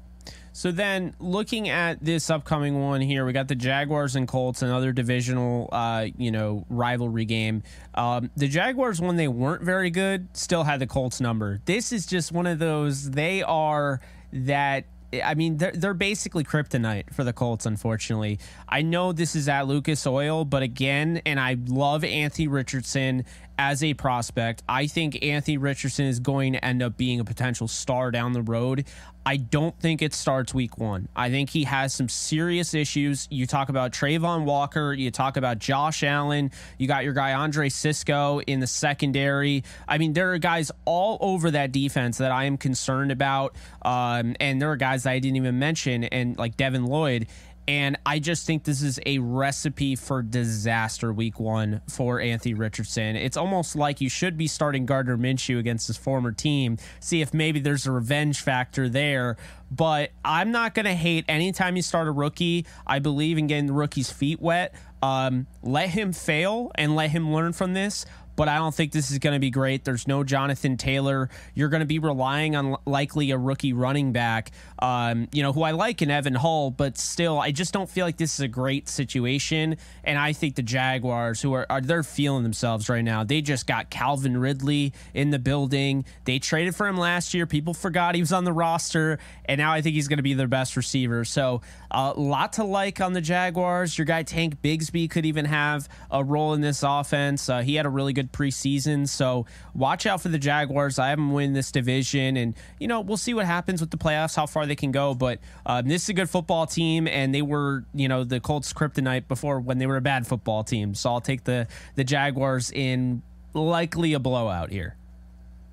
So 0.55 0.71
then, 0.71 1.15
looking 1.19 1.69
at 1.69 2.03
this 2.03 2.29
upcoming 2.29 2.79
one 2.79 3.01
here, 3.01 3.25
we 3.25 3.33
got 3.33 3.47
the 3.47 3.55
Jaguars 3.55 4.15
and 4.15 4.27
Colts, 4.27 4.61
another 4.61 4.91
divisional, 4.91 5.67
uh, 5.71 6.05
you 6.15 6.31
know, 6.31 6.63
rivalry 6.69 7.25
game. 7.25 7.63
Um, 7.95 8.29
the 8.37 8.47
Jaguars, 8.47 9.01
when 9.01 9.15
they 9.15 9.27
weren't 9.27 9.63
very 9.63 9.89
good, 9.89 10.27
still 10.37 10.63
had 10.63 10.79
the 10.79 10.85
Colts 10.85 11.19
number. 11.19 11.59
This 11.65 11.91
is 11.91 12.05
just 12.05 12.31
one 12.31 12.45
of 12.45 12.59
those. 12.59 13.09
They 13.09 13.41
are 13.41 13.99
that 14.31 14.85
I 15.21 15.35
mean, 15.35 15.57
they're, 15.57 15.71
they're 15.71 15.93
basically 15.93 16.43
kryptonite 16.43 17.13
for 17.13 17.23
the 17.23 17.33
Colts, 17.33 17.65
unfortunately. 17.65 18.39
I 18.67 18.81
know 18.81 19.11
this 19.11 19.35
is 19.35 19.47
at 19.47 19.67
Lucas 19.67 20.07
Oil, 20.07 20.45
but 20.45 20.63
again, 20.63 21.21
and 21.25 21.39
I 21.39 21.57
love 21.67 22.03
Anthony 22.03 22.47
Richardson 22.47 23.25
as 23.57 23.83
a 23.83 23.93
prospect. 23.93 24.63
I 24.67 24.87
think 24.87 25.23
Anthony 25.23 25.57
Richardson 25.57 26.05
is 26.05 26.19
going 26.19 26.53
to 26.53 26.65
end 26.65 26.81
up 26.81 26.97
being 26.97 27.19
a 27.19 27.23
potential 27.23 27.67
star 27.67 28.11
down 28.11 28.33
the 28.33 28.41
road. 28.41 28.85
I 29.25 29.37
don't 29.37 29.77
think 29.79 30.01
it 30.01 30.13
starts 30.13 30.53
week 30.53 30.77
one. 30.77 31.07
I 31.15 31.29
think 31.29 31.49
he 31.49 31.63
has 31.63 31.93
some 31.93 32.09
serious 32.09 32.73
issues. 32.73 33.27
You 33.31 33.47
talk 33.47 33.69
about 33.69 33.91
Travon 33.93 34.43
Walker, 34.43 34.93
you 34.93 35.11
talk 35.11 35.37
about 35.37 35.59
Josh 35.59 36.03
Allen, 36.03 36.51
you 36.77 36.87
got 36.87 37.05
your 37.05 37.13
guy 37.13 37.33
Andre 37.33 37.69
Cisco 37.69 38.41
in 38.41 38.59
the 38.59 38.67
secondary. 38.67 39.63
I 39.87 39.97
mean, 39.97 40.13
there 40.13 40.33
are 40.33 40.37
guys 40.39 40.71
all 40.85 41.17
over 41.21 41.51
that 41.51 41.71
defense 41.71 42.17
that 42.17 42.31
I 42.31 42.45
am 42.45 42.57
concerned 42.57 43.11
about. 43.11 43.55
Um, 43.81 44.35
and 44.39 44.61
there 44.61 44.71
are 44.71 44.77
guys 44.77 45.03
that 45.03 45.11
I 45.11 45.19
didn't 45.19 45.37
even 45.37 45.57
mention, 45.57 46.03
and 46.03 46.37
like 46.37 46.57
Devin 46.57 46.85
Lloyd. 46.85 47.27
And 47.67 47.97
I 48.05 48.19
just 48.19 48.45
think 48.45 48.65
this 48.65 48.81
is 48.81 48.99
a 49.05 49.19
recipe 49.19 49.95
for 49.95 50.21
disaster 50.21 51.13
week 51.13 51.39
one 51.39 51.81
for 51.87 52.19
Anthony 52.19 52.53
Richardson. 52.53 53.15
It's 53.15 53.37
almost 53.37 53.75
like 53.75 54.01
you 54.01 54.09
should 54.09 54.37
be 54.37 54.47
starting 54.47 54.85
Gardner 54.85 55.17
Minshew 55.17 55.59
against 55.59 55.87
his 55.87 55.95
former 55.95 56.33
team, 56.33 56.77
see 56.99 57.21
if 57.21 57.33
maybe 57.33 57.61
there's 57.61 57.87
a 57.87 57.91
revenge 57.91 58.41
factor 58.41 58.89
there. 58.89 59.37
But 59.71 60.11
I'm 60.25 60.51
not 60.51 60.75
going 60.75 60.85
to 60.85 60.93
hate 60.93 61.25
anytime 61.29 61.75
you 61.77 61.81
start 61.81 62.07
a 62.07 62.11
rookie. 62.11 62.65
I 62.85 62.99
believe 62.99 63.37
in 63.37 63.47
getting 63.47 63.67
the 63.67 63.73
rookie's 63.73 64.11
feet 64.11 64.41
wet. 64.41 64.75
Um, 65.01 65.47
let 65.61 65.89
him 65.89 66.11
fail 66.11 66.71
and 66.75 66.95
let 66.95 67.11
him 67.11 67.33
learn 67.33 67.53
from 67.53 67.73
this. 67.73 68.05
but 68.35 68.47
I 68.47 68.57
don't 68.57 68.73
think 68.73 68.91
this 68.91 69.11
is 69.11 69.19
going 69.19 69.33
to 69.33 69.39
be 69.39 69.49
great. 69.49 69.83
There's 69.83 70.07
no 70.07 70.23
Jonathan 70.23 70.77
Taylor. 70.77 71.29
You're 71.53 71.69
going 71.69 71.81
to 71.81 71.85
be 71.87 71.99
relying 71.99 72.55
on 72.55 72.77
likely 72.85 73.31
a 73.31 73.37
rookie 73.37 73.73
running 73.73 74.11
back, 74.11 74.51
um, 74.83 75.29
you 75.31 75.41
know, 75.41 75.53
who 75.53 75.63
I 75.63 75.71
like 75.71 76.01
in 76.01 76.11
Evan 76.11 76.35
Hull, 76.35 76.69
but 76.69 76.97
still, 76.97 77.39
I 77.39 77.51
just 77.51 77.71
don't 77.71 77.89
feel 77.89 78.05
like 78.05 78.17
this 78.17 78.33
is 78.33 78.41
a 78.41 78.49
great 78.49 78.89
situation. 78.89 79.77
And 80.03 80.19
I 80.19 80.33
think 80.33 80.55
the 80.55 80.61
Jaguars, 80.61 81.41
who 81.41 81.53
are, 81.53 81.65
are 81.69 81.79
they're 81.79 82.03
feeling 82.03 82.43
themselves 82.43 82.89
right 82.89 83.01
now. 83.01 83.23
They 83.23 83.39
just 83.39 83.65
got 83.65 83.89
Calvin 83.89 84.35
Ridley 84.35 84.91
in 85.13 85.29
the 85.29 85.39
building. 85.39 86.03
They 86.25 86.37
traded 86.37 86.75
for 86.75 86.85
him 86.85 86.97
last 86.97 87.33
year. 87.33 87.45
People 87.45 87.73
forgot 87.73 88.15
he 88.15 88.21
was 88.21 88.33
on 88.33 88.43
the 88.43 88.51
roster, 88.51 89.19
and 89.45 89.57
now 89.57 89.71
I 89.71 89.79
think 89.79 89.95
he's 89.95 90.09
going 90.09 90.17
to 90.17 90.23
be 90.23 90.33
their 90.33 90.49
best 90.49 90.75
receiver. 90.75 91.23
So 91.23 91.61
a 91.89 92.11
lot 92.19 92.53
to 92.53 92.65
like 92.65 92.99
on 92.99 93.13
the 93.13 93.21
Jaguars. 93.21 93.97
Your 93.97 94.03
guy 94.03 94.23
Tank 94.23 94.61
Bigsby 94.61 95.09
could 95.09 95.25
even 95.25 95.45
have 95.45 95.87
a 96.11 96.21
role 96.21 96.55
in 96.55 96.59
this 96.59 96.83
offense. 96.83 97.47
Uh, 97.47 97.61
he 97.61 97.75
had 97.75 97.85
a 97.85 97.89
really 97.89 98.11
good 98.11 98.33
preseason, 98.33 99.07
so 99.07 99.45
watch 99.73 100.05
out 100.05 100.19
for 100.19 100.27
the 100.27 100.37
Jaguars. 100.37 100.99
I 100.99 101.07
have 101.07 101.19
them 101.19 101.31
win 101.31 101.53
this 101.53 101.71
division, 101.71 102.35
and 102.35 102.53
you 102.79 102.89
know 102.89 102.99
we'll 102.99 103.15
see 103.15 103.33
what 103.33 103.45
happens 103.45 103.79
with 103.79 103.91
the 103.91 103.97
playoffs, 103.97 104.35
how 104.35 104.45
far 104.45 104.65
they 104.65 104.72
can 104.75 104.91
go. 104.91 105.13
But 105.13 105.39
um, 105.65 105.87
this 105.87 106.03
is 106.03 106.09
a 106.09 106.13
good 106.13 106.29
football 106.29 106.65
team, 106.65 107.07
and 107.07 107.33
they 107.33 107.41
were 107.41 107.85
you 107.93 108.07
know 108.07 108.23
the 108.23 108.39
Colts 108.39 108.73
kryptonite 108.73 109.27
before 109.27 109.59
when 109.59 109.77
they 109.77 109.87
were 109.87 109.97
a 109.97 110.01
bad 110.01 110.27
football 110.27 110.63
team. 110.63 110.95
So 110.95 111.11
I'll 111.11 111.21
take 111.21 111.43
the 111.43 111.67
the 111.95 112.03
Jaguars 112.03 112.71
in 112.71 113.21
likely 113.53 114.13
a 114.13 114.19
blowout 114.19 114.71
here. 114.71 114.95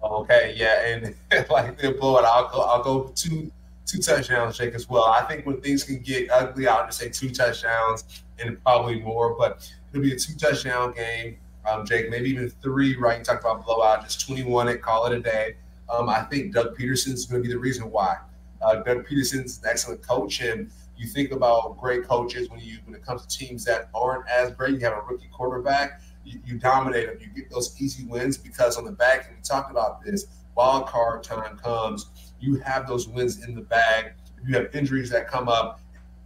Okay, 0.02 0.54
yeah, 0.56 0.86
and 0.86 1.14
likely 1.50 1.88
a 1.88 1.92
blowout. 1.92 2.24
I'll 2.24 2.48
go. 2.48 2.60
I'll 2.60 2.82
go 2.82 3.12
two 3.14 3.50
two 3.86 3.98
touchdowns, 3.98 4.56
Jake, 4.56 4.74
as 4.74 4.88
well. 4.88 5.04
I 5.04 5.22
think 5.22 5.46
when 5.46 5.60
things 5.60 5.84
can 5.84 5.98
get 5.98 6.30
ugly, 6.30 6.66
I'll 6.68 6.86
just 6.86 6.98
say 6.98 7.08
two 7.08 7.30
touchdowns 7.30 8.22
and 8.38 8.62
probably 8.62 9.00
more, 9.00 9.34
but 9.36 9.70
it'll 9.92 10.02
be 10.02 10.12
a 10.12 10.18
two 10.18 10.34
touchdown 10.34 10.92
game. 10.92 11.36
Um, 11.68 11.84
Jake, 11.84 12.08
maybe 12.08 12.30
even 12.30 12.48
three, 12.62 12.96
right? 12.96 13.18
You 13.18 13.24
talked 13.24 13.44
about 13.44 13.64
blowout, 13.64 14.04
just 14.04 14.26
21 14.26 14.68
it, 14.68 14.82
call 14.82 15.06
it 15.06 15.12
a 15.12 15.20
day. 15.20 15.56
Um, 15.90 16.08
I 16.08 16.22
think 16.22 16.54
Doug 16.54 16.76
Pederson 16.76 17.12
is 17.12 17.26
going 17.26 17.42
to 17.42 17.48
be 17.48 17.52
the 17.52 17.58
reason 17.58 17.90
why. 17.90 18.16
Uh, 18.62 18.76
Doug 18.76 19.06
Pederson's 19.06 19.60
an 19.62 19.70
excellent 19.70 20.06
coach, 20.06 20.40
and 20.40 20.70
you 20.96 21.06
think 21.06 21.32
about 21.32 21.78
great 21.78 22.04
coaches 22.04 22.50
when 22.50 22.60
you 22.60 22.78
when 22.84 22.94
it 22.94 23.04
comes 23.04 23.26
to 23.26 23.38
teams 23.38 23.64
that 23.64 23.88
aren't 23.94 24.28
as 24.28 24.52
great. 24.52 24.74
You 24.74 24.80
have 24.80 24.92
a 24.92 25.02
rookie 25.02 25.30
quarterback, 25.32 26.02
you, 26.24 26.40
you 26.44 26.58
dominate 26.58 27.06
them, 27.06 27.16
you 27.20 27.28
get 27.28 27.50
those 27.50 27.80
easy 27.80 28.04
wins 28.04 28.36
because 28.36 28.76
on 28.76 28.84
the 28.84 28.92
back, 28.92 29.26
and 29.26 29.36
we 29.36 29.42
talked 29.42 29.70
about 29.70 30.02
this, 30.02 30.26
wild 30.54 30.86
card 30.86 31.22
time 31.22 31.56
comes 31.56 32.10
you 32.40 32.56
have 32.56 32.86
those 32.86 33.06
wins 33.06 33.44
in 33.44 33.54
the 33.54 33.60
bag. 33.60 34.12
If 34.42 34.48
you 34.48 34.54
have 34.56 34.74
injuries 34.74 35.10
that 35.10 35.28
come 35.28 35.48
up, 35.48 35.80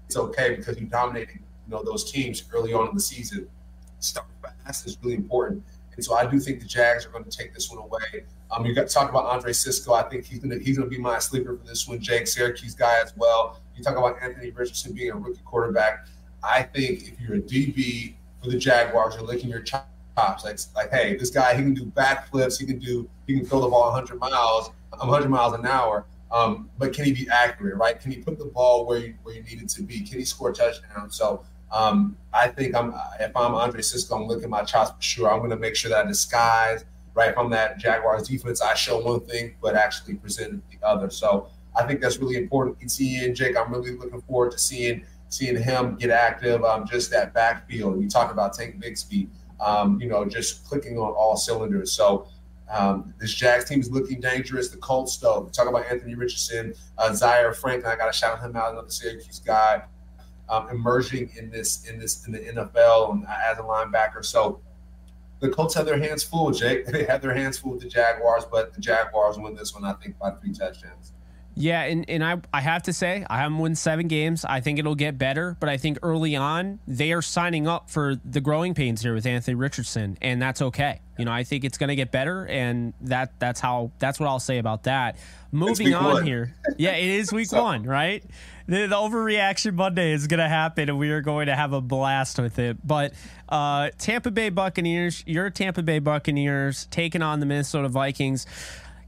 it's 0.07 0.17
okay 0.17 0.55
because 0.55 0.79
you 0.79 0.87
dominated, 0.87 1.35
you 1.35 1.71
know, 1.71 1.83
those 1.83 2.11
teams 2.11 2.45
early 2.53 2.73
on 2.73 2.89
in 2.89 2.95
the 2.95 3.01
season. 3.01 3.49
Start 3.99 4.27
fast 4.65 4.87
is 4.87 4.97
really 5.03 5.17
important. 5.17 5.63
And 5.95 6.05
so 6.05 6.15
I 6.15 6.27
do 6.27 6.39
think 6.39 6.61
the 6.61 6.67
Jags 6.67 7.07
are 7.07 7.11
going 7.11 7.25
to 7.25 7.37
take 7.37 7.55
this 7.55 7.71
one 7.71 7.79
away. 7.79 8.25
Um, 8.55 8.65
you 8.65 8.75
got 8.75 8.89
to 8.89 8.95
talk 8.95 9.11
about 9.11 9.25
Andre 9.27 9.53
Cisco. 9.53 9.95
I 9.95 10.03
think 10.05 10.25
he's 10.25 10.41
to 10.41 10.59
he's 10.59 10.77
to 10.79 10.87
be 10.87 10.99
my 10.99 11.19
sleeper 11.19 11.57
for 11.57 11.67
this 11.67 11.89
one. 11.89 12.01
Jake 12.01 12.27
Syracuse 12.27 12.75
guy 12.75 13.01
as 13.03 13.13
well. 13.17 13.61
You 13.77 13.83
talk 13.83 13.97
about 13.97 14.23
Anthony 14.23 14.51
Richardson 14.51 14.93
being 14.93 15.11
a 15.11 15.17
rookie 15.17 15.41
quarterback. 15.45 16.07
I 16.43 16.63
think 16.63 17.09
if 17.09 17.21
you're 17.21 17.37
a 17.37 17.41
DB 17.41 18.15
for 18.43 18.51
the 18.51 18.59
Jaguars, 18.59 19.15
you're 19.15 19.25
licking 19.25 19.51
your 19.51 19.61
chops. 19.61 20.45
Like, 20.45 20.59
like, 20.77 20.91
hey, 20.91 21.17
this 21.17 21.31
guy 21.31 21.57
he 21.57 21.63
can 21.63 21.75
do 21.75 21.87
backflips. 21.87 22.61
He 22.61 22.67
can 22.67 22.79
do 22.79 23.09
he 23.27 23.37
can 23.37 23.45
throw 23.45 23.61
the 23.61 23.69
ball 23.69 23.93
100 23.93 24.19
miles. 24.19 24.71
100 24.91 25.29
miles 25.29 25.55
an 25.55 25.67
hour. 25.67 26.07
Um, 26.31 26.71
but 26.79 26.93
can 26.93 27.05
he 27.05 27.13
be 27.13 27.29
accurate, 27.29 27.77
right? 27.77 27.99
Can 27.99 28.13
he 28.13 28.19
put 28.19 28.39
the 28.39 28.47
ball 28.47 28.87
where 28.87 28.99
you, 28.99 29.15
where 29.23 29.35
you 29.35 29.43
need 29.43 29.63
it 29.63 29.69
to 29.71 29.83
be? 29.83 30.01
Can 30.01 30.19
he 30.19 30.25
score 30.25 30.53
touchdowns? 30.53 31.17
So 31.17 31.45
um, 31.73 32.17
I 32.33 32.49
think 32.49 32.77
I'm 32.77 32.95
if 33.19 33.37
I'm 33.37 33.55
Andre 33.55 33.83
Cisco, 33.83 34.15
I'm 34.15 34.27
looking 34.27 34.51
my 34.51 34.63
chops 34.63 34.91
for 34.91 35.03
sure. 35.03 35.33
I'm 35.33 35.49
to 35.51 35.57
make 35.57 35.75
sure 35.75 35.91
that 35.91 36.05
I 36.05 36.09
disguise, 36.09 36.85
right? 37.15 37.35
from 37.35 37.51
that 37.51 37.79
Jaguars 37.79 38.29
defense, 38.29 38.61
I 38.61 38.75
show 38.75 39.01
one 39.01 39.21
thing, 39.21 39.55
but 39.63 39.75
actually 39.75 40.15
present 40.15 40.63
the 40.71 40.87
other. 40.87 41.11
So 41.11 41.49
I 41.77 41.85
think 41.87 42.01
that's 42.01 42.19
really 42.19 42.37
important. 42.37 42.91
Seeing 42.91 43.35
Jake, 43.35 43.57
I'm 43.57 43.73
really 43.73 43.97
looking 43.97 44.21
forward 44.23 44.53
to 44.53 44.59
seeing 44.59 45.05
seeing 45.29 45.61
him 45.61 45.97
get 45.97 46.11
active. 46.11 46.63
Um, 46.65 46.87
just 46.87 47.11
that 47.11 47.35
backfield. 47.35 47.97
We 47.97 48.07
talk 48.07 48.31
about 48.31 48.55
Tank 48.55 48.83
Bigsby. 48.83 49.29
Um, 49.61 50.01
you 50.01 50.09
know, 50.09 50.25
just 50.25 50.67
clicking 50.67 50.99
on 50.99 51.13
all 51.13 51.37
cylinders. 51.37 51.93
So 51.93 52.29
um, 52.71 53.15
this 53.19 53.33
Jags 53.33 53.65
team 53.67 53.81
is 53.81 53.91
looking 53.91 54.21
dangerous. 54.21 54.69
The 54.69 54.79
Colts, 54.79 55.17
though, 55.17 55.41
we 55.41 55.51
talk 55.51 55.69
about 55.69 55.87
Anthony 55.91 56.15
Richardson, 56.15 56.75
uh, 56.99 57.13
Zaire 57.13 57.53
Franklin. 57.53 57.93
I 57.93 57.97
got 57.97 58.07
to 58.07 58.13
shout 58.13 58.41
him 58.41 58.57
out, 58.57 58.73
another 58.73 58.91
Syracuse 58.91 59.41
guy, 59.41 59.85
um, 60.49 60.69
emerging 60.71 61.31
in 61.37 61.51
this 61.51 61.89
in 61.89 61.99
this 61.99 62.27
in 62.27 62.33
the 62.33 62.39
NFL 62.41 63.13
and, 63.13 63.27
as 63.27 63.59
a 63.59 63.63
linebacker. 63.63 64.25
So 64.25 64.61
the 65.45 65.51
Colts 65.51 65.75
have 65.75 65.85
their 65.85 65.99
hands 65.99 66.23
full, 66.25 66.51
Jake. 66.51 66.87
They 66.95 67.05
have 67.05 67.21
their 67.21 67.35
hands 67.35 67.59
full 67.59 67.73
with 67.73 67.83
the 67.83 67.89
Jaguars, 67.89 68.45
but 68.51 68.73
the 68.73 68.81
Jaguars 68.81 69.37
win 69.39 69.55
this 69.55 69.75
one, 69.75 69.85
I 69.85 69.93
think, 69.95 70.19
by 70.19 70.31
three 70.31 70.53
touchdowns. 70.53 71.13
Yeah, 71.57 71.83
and, 71.83 72.09
and 72.09 72.25
I, 72.25 72.41
I 72.53 72.61
have 72.61 72.85
to 72.85 72.93
say, 72.93 73.25
I 73.29 73.39
haven't 73.39 73.59
won 73.59 73.75
seven 73.75 74.09
games. 74.09 74.45
I 74.45 74.61
think 74.61 74.79
it'll 74.79 74.95
get 74.95 75.19
better, 75.19 75.57
but 75.61 75.69
I 75.69 75.77
think 75.77 75.99
early 76.03 76.35
on, 76.35 76.81
they 76.89 77.13
are 77.13 77.23
signing 77.23 77.69
up 77.69 77.91
for 77.91 78.17
the 78.25 78.41
growing 78.41 78.75
pains 78.75 79.03
here 79.03 79.15
with 79.15 79.27
Anthony 79.27 79.55
Richardson, 79.55 80.19
and 80.23 80.41
that's 80.41 80.63
okay. 80.63 81.01
You 81.19 81.27
know, 81.27 81.33
I 81.33 81.45
think 81.45 81.65
it's 81.65 81.79
going 81.79 81.89
to 81.89 81.97
get 81.97 82.11
better, 82.11 82.47
and 82.47 82.93
that 83.03 83.39
that's 83.39 83.61
how 83.61 83.93
that's 83.99 84.19
what 84.19 84.29
I'll 84.29 84.41
say 84.41 84.59
about 84.59 84.85
that. 84.85 85.17
Moving 85.53 85.95
on 85.95 86.05
one. 86.05 86.27
here. 86.27 86.55
Yeah, 86.77 86.93
it 86.93 87.09
is 87.09 87.33
week 87.33 87.49
so. 87.49 87.63
one, 87.63 87.85
right? 87.85 88.25
The, 88.67 88.87
the, 88.87 88.97
overreaction 88.97 89.75
Monday 89.75 90.13
is 90.13 90.27
going 90.27 90.41
to 90.41 90.49
happen, 90.49 90.89
and 90.89 90.99
we 90.99 91.11
are 91.11 91.21
going 91.21 91.47
to 91.47 91.55
have 91.55 91.75
a 91.75 91.83
blast 91.83 92.39
with 92.39 92.59
it. 92.59 92.79
But 92.87 93.13
uh, 93.49 93.91
Tampa 93.99 94.31
Bay 94.31 94.49
Buccaneers, 94.49 95.23
your 95.27 95.51
Tampa 95.51 95.83
Bay 95.83 95.99
Buccaneers 95.99 96.87
taking 96.87 97.21
on 97.21 97.41
the 97.41 97.47
Minnesota 97.47 97.89
Vikings. 97.89 98.47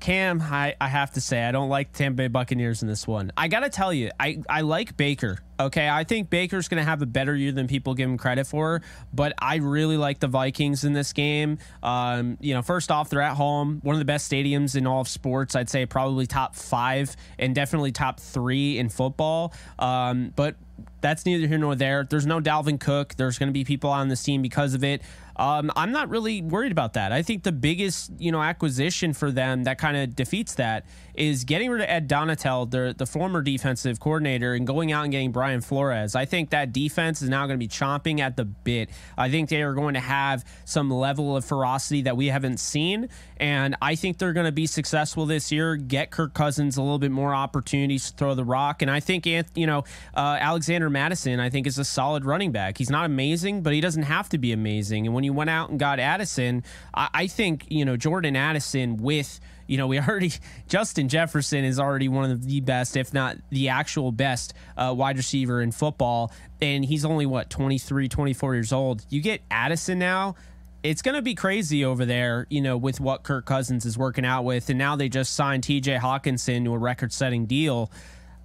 Cam, 0.01 0.41
I, 0.41 0.75
I 0.81 0.89
have 0.89 1.13
to 1.13 1.21
say, 1.21 1.43
I 1.43 1.53
don't 1.53 1.69
like 1.69 1.93
Tampa 1.93 2.17
Bay 2.17 2.29
Buccaneers 2.29 2.83
in 2.83 2.89
this 2.89 3.07
one. 3.07 3.33
I 3.37 3.49
got 3.49 3.61
to 3.61 3.71
tell 3.71 3.93
you, 3.93 4.11
I, 4.19 4.43
I 4.49 4.61
like 4.61 4.97
Baker. 4.97 5.39
Okay. 5.59 5.89
I 5.89 6.05
think 6.05 6.29
Baker's 6.29 6.69
going 6.69 6.83
to 6.83 6.89
have 6.89 7.01
a 7.03 7.07
better 7.07 7.35
year 7.35 7.53
than 7.53 7.67
people 7.67 7.95
give 7.95 8.09
him 8.09 8.19
credit 8.19 8.47
for, 8.47 8.83
but 9.13 9.33
I 9.39 9.57
really 9.57 9.97
like 9.97 10.21
the 10.21 10.29
Vikings 10.29 10.85
in 10.85 10.93
this 10.93 11.13
game. 11.13 11.59
Um, 11.83 12.37
you 12.41 12.55
know, 12.55 12.63
first 12.63 12.91
off, 12.91 13.09
they're 13.09 13.23
at 13.23 13.37
home, 13.37 13.81
one 13.83 13.95
of 13.95 13.99
the 13.99 14.05
best 14.05 14.31
stadiums 14.31 14.77
in 14.77 14.87
all 14.87 15.01
of 15.01 15.09
sports. 15.09 15.57
I'd 15.57 15.71
say 15.71 15.87
probably 15.87 16.27
top 16.27 16.55
five 16.55 17.17
and 17.39 17.55
definitely 17.55 17.93
top 17.93 18.21
three 18.21 18.79
in 18.79 18.91
football. 18.91 19.55
Um, 19.79 20.33
but 20.37 20.57
that's 21.01 21.25
neither 21.25 21.47
here 21.47 21.59
nor 21.59 21.75
there. 21.75 22.05
There's 22.05 22.27
no 22.27 22.41
Dalvin 22.41 22.79
Cook. 22.79 23.15
There's 23.15 23.39
going 23.39 23.49
to 23.49 23.53
be 23.53 23.65
people 23.65 23.91
on 23.91 24.09
this 24.09 24.23
team 24.23 24.43
because 24.43 24.75
of 24.75 24.85
it. 24.85 25.03
Um, 25.37 25.71
I'm 25.77 25.93
not 25.93 26.09
really 26.09 26.41
worried 26.43 26.73
about 26.73 26.95
that. 26.95 27.13
I 27.13 27.23
think 27.23 27.43
the 27.43 27.53
biggest, 27.53 28.11
you 28.19 28.33
know, 28.33 28.43
acquisition 28.43 29.13
for 29.13 29.31
them 29.31 29.65
that 29.65 29.79
kind 29.79 29.97
of 29.97 30.17
defeats 30.17 30.55
that 30.55 30.87
is 31.15 31.45
getting 31.45 31.71
rid 31.71 31.83
of 31.83 31.89
Ed 31.89 32.09
Donatell, 32.09 32.71
the 32.71 32.95
the 32.97 33.07
former 33.07 33.43
defensive 33.43 34.01
coordinator, 34.01 34.55
and 34.55 34.67
going 34.67 34.93
out 34.93 35.05
and 35.05 35.13
getting 35.13 35.33
Brian 35.33 35.61
Flores. 35.61 36.15
I 36.15 36.25
think 36.25 36.51
that 36.51 36.73
defense 36.73 37.23
is 37.23 37.29
now 37.29 37.47
going 37.47 37.59
to 37.59 37.65
be 37.65 37.69
chomping 37.69 38.21
at 38.21 38.37
the 38.37 38.45
bit. 38.45 38.91
I 39.17 39.31
think 39.31 39.49
they 39.49 39.63
are 39.63 39.75
going 39.75 39.95
to 39.95 40.01
have 40.01 40.45
some 40.65 40.91
level 40.91 41.37
of 41.37 41.45
ferocity 41.45 42.03
that 42.03 42.17
we 42.17 42.27
haven't 42.27 42.59
seen, 42.59 43.09
and 43.39 43.77
I 43.83 43.95
think 43.95 44.19
they're 44.19 44.33
going 44.33 44.47
to 44.47 44.53
be 44.53 44.67
successful 44.67 45.27
this 45.27 45.53
year. 45.53 45.77
Get 45.77 46.11
Kirk 46.11 46.35
Cousins 46.35 46.77
a 46.77 46.83
little 46.83 46.99
bit 46.99 47.11
more 47.11 47.35
opportunities 47.35 48.11
to 48.11 48.17
throw 48.17 48.35
the 48.35 48.45
rock, 48.45 48.83
and 48.83 48.91
I 48.91 49.01
think 49.01 49.27
you 49.27 49.67
know 49.67 49.85
uh, 50.15 50.39
Alexander 50.41 50.91
Mattison, 50.91 51.41
I 51.41 51.51
think 51.51 51.67
is 51.67 51.79
a 51.79 51.85
solid 51.85 52.25
running 52.25 52.53
back. 52.53 52.79
He's 52.79 52.91
not 52.91 53.05
amazing, 53.05 53.63
but 53.63 53.73
he 53.73 53.81
doesn't 53.81 54.05
have 54.05 54.29
to 54.31 54.39
be 54.39 54.53
amazing. 54.53 55.07
And 55.07 55.15
when 55.15 55.26
you 55.27 55.35
went 55.35 55.51
out 55.51 55.69
and 55.69 55.79
got 55.79 56.01
Addison, 56.01 56.65
I, 56.95 57.09
I 57.13 57.27
think 57.27 57.67
you 57.69 57.85
know 57.85 57.99
Jordan 57.99 58.37
Addison 58.37 58.97
with 58.97 59.41
you 59.67 59.77
know, 59.77 59.87
we 59.87 59.99
already 60.01 60.33
Justin 60.69 61.09
Jefferson 61.09 61.65
is 61.65 61.79
already 61.79 62.09
one 62.09 62.31
of 62.31 62.47
the 62.47 62.61
best, 62.61 62.97
if 62.97 63.13
not 63.13 63.37
the 63.51 63.69
actual 63.69 64.13
best 64.13 64.55
uh, 64.77 64.95
wide 64.97 65.17
receiver 65.17 65.61
in 65.61 65.73
football. 65.73 66.33
And 66.61 66.85
he's 66.85 67.05
only, 67.05 67.27
what, 67.27 67.51
23, 67.51 68.09
24 68.09 68.55
years 68.55 68.73
old. 68.73 69.05
You 69.09 69.21
get 69.21 69.43
Addison 69.51 69.99
now. 69.99 70.37
It's 70.83 71.03
going 71.03 71.17
to 71.17 71.23
be 71.23 71.35
crazy 71.35 71.85
over 71.85 72.05
there, 72.05 72.47
you 72.49 72.61
know, 72.61 72.77
with 72.77 73.01
what 73.01 73.25
Kirk 73.25 73.45
Cousins 73.45 73.85
is 73.85 73.99
working 73.99 74.25
out 74.25 74.45
with. 74.45 74.71
And 74.71 74.79
now 74.79 74.95
they 74.95 75.09
just 75.09 75.35
signed 75.35 75.65
TJ 75.65 75.99
Hockenson 75.99 76.65
to 76.65 76.75
a 76.75 76.79
record 76.79 77.13
setting 77.13 77.47
deal. 77.47 77.91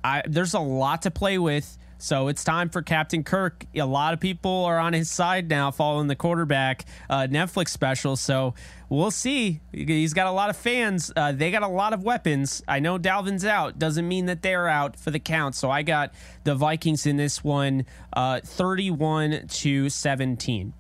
I, 0.04 0.24
there's 0.26 0.56
a 0.56 0.60
lot 0.60 1.04
to 1.04 1.12
play 1.12 1.38
with. 1.38 1.78
So 2.02 2.30
it's 2.30 2.44
time 2.44 2.70
for 2.70 2.82
Captain 2.82 3.24
Kirk. 3.24 3.64
A 3.76 3.84
lot 3.84 4.16
of 4.16 4.20
people 4.20 4.66
are 4.66 4.80
on 4.80 4.94
his 4.94 5.12
side 5.12 5.48
now 5.48 5.70
following 5.70 6.08
the 6.08 6.16
quarterback 6.16 6.86
uh, 7.12 7.28
Netflix 7.30 7.70
special. 7.70 8.16
So 8.16 8.56
we'll 8.90 9.12
see. 9.12 9.62
He's 9.72 10.16
got 10.16 10.26
a 10.26 10.32
lot 10.32 10.50
of 10.50 10.58
fans. 10.58 11.14
Uh, 11.16 11.32
they 11.32 11.52
got 11.52 11.62
a 11.62 11.68
lot 11.68 11.94
of 11.94 12.04
weapons. 12.04 12.64
I 12.68 12.80
know 12.80 12.98
Dalvin's 12.98 13.46
out. 13.46 13.78
Doesn't 13.78 14.08
mean 14.08 14.26
that 14.26 14.42
they're 14.42 14.68
out 14.68 15.00
for 15.00 15.12
the 15.12 15.20
count. 15.20 15.54
So 15.54 15.70
I 15.70 15.84
got 15.84 16.12
the 16.44 16.56
Vikings 16.56 17.06
in 17.06 17.18
this 17.18 17.44
one, 17.44 17.86
uh, 18.14 18.40
31 18.44 19.46
to 19.48 19.88
17. 19.88 20.74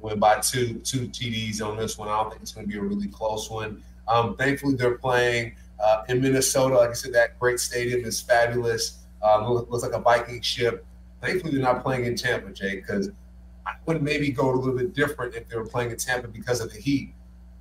Went 0.00 0.20
by 0.20 0.38
two 0.40 0.74
two 0.78 1.08
TDs 1.08 1.60
on 1.60 1.76
this 1.76 1.98
one. 1.98 2.08
I 2.08 2.22
don't 2.22 2.30
think 2.30 2.40
it's 2.40 2.52
going 2.52 2.66
to 2.66 2.72
be 2.72 2.78
a 2.78 2.82
really 2.82 3.08
close 3.08 3.50
one. 3.50 3.82
Um, 4.08 4.36
thankfully, 4.36 4.74
they're 4.74 4.98
playing 4.98 5.56
uh, 5.82 6.02
in 6.08 6.20
Minnesota. 6.20 6.76
Like 6.76 6.90
I 6.90 6.94
said, 6.94 7.12
that 7.14 7.38
great 7.38 7.60
stadium 7.60 8.04
is 8.04 8.20
fabulous. 8.20 9.04
Um, 9.22 9.48
looks 9.48 9.82
like 9.82 9.92
a 9.92 10.00
Viking 10.00 10.40
ship. 10.40 10.84
Thankfully, 11.20 11.52
they're 11.52 11.62
not 11.62 11.82
playing 11.82 12.04
in 12.04 12.14
Tampa, 12.14 12.52
Jay, 12.52 12.76
because 12.76 13.10
I 13.66 13.72
would 13.86 14.02
maybe 14.02 14.30
go 14.30 14.50
a 14.50 14.54
little 14.54 14.76
bit 14.76 14.94
different 14.94 15.34
if 15.34 15.48
they 15.48 15.56
were 15.56 15.66
playing 15.66 15.90
in 15.90 15.96
Tampa 15.96 16.28
because 16.28 16.60
of 16.60 16.72
the 16.72 16.78
heat. 16.78 17.14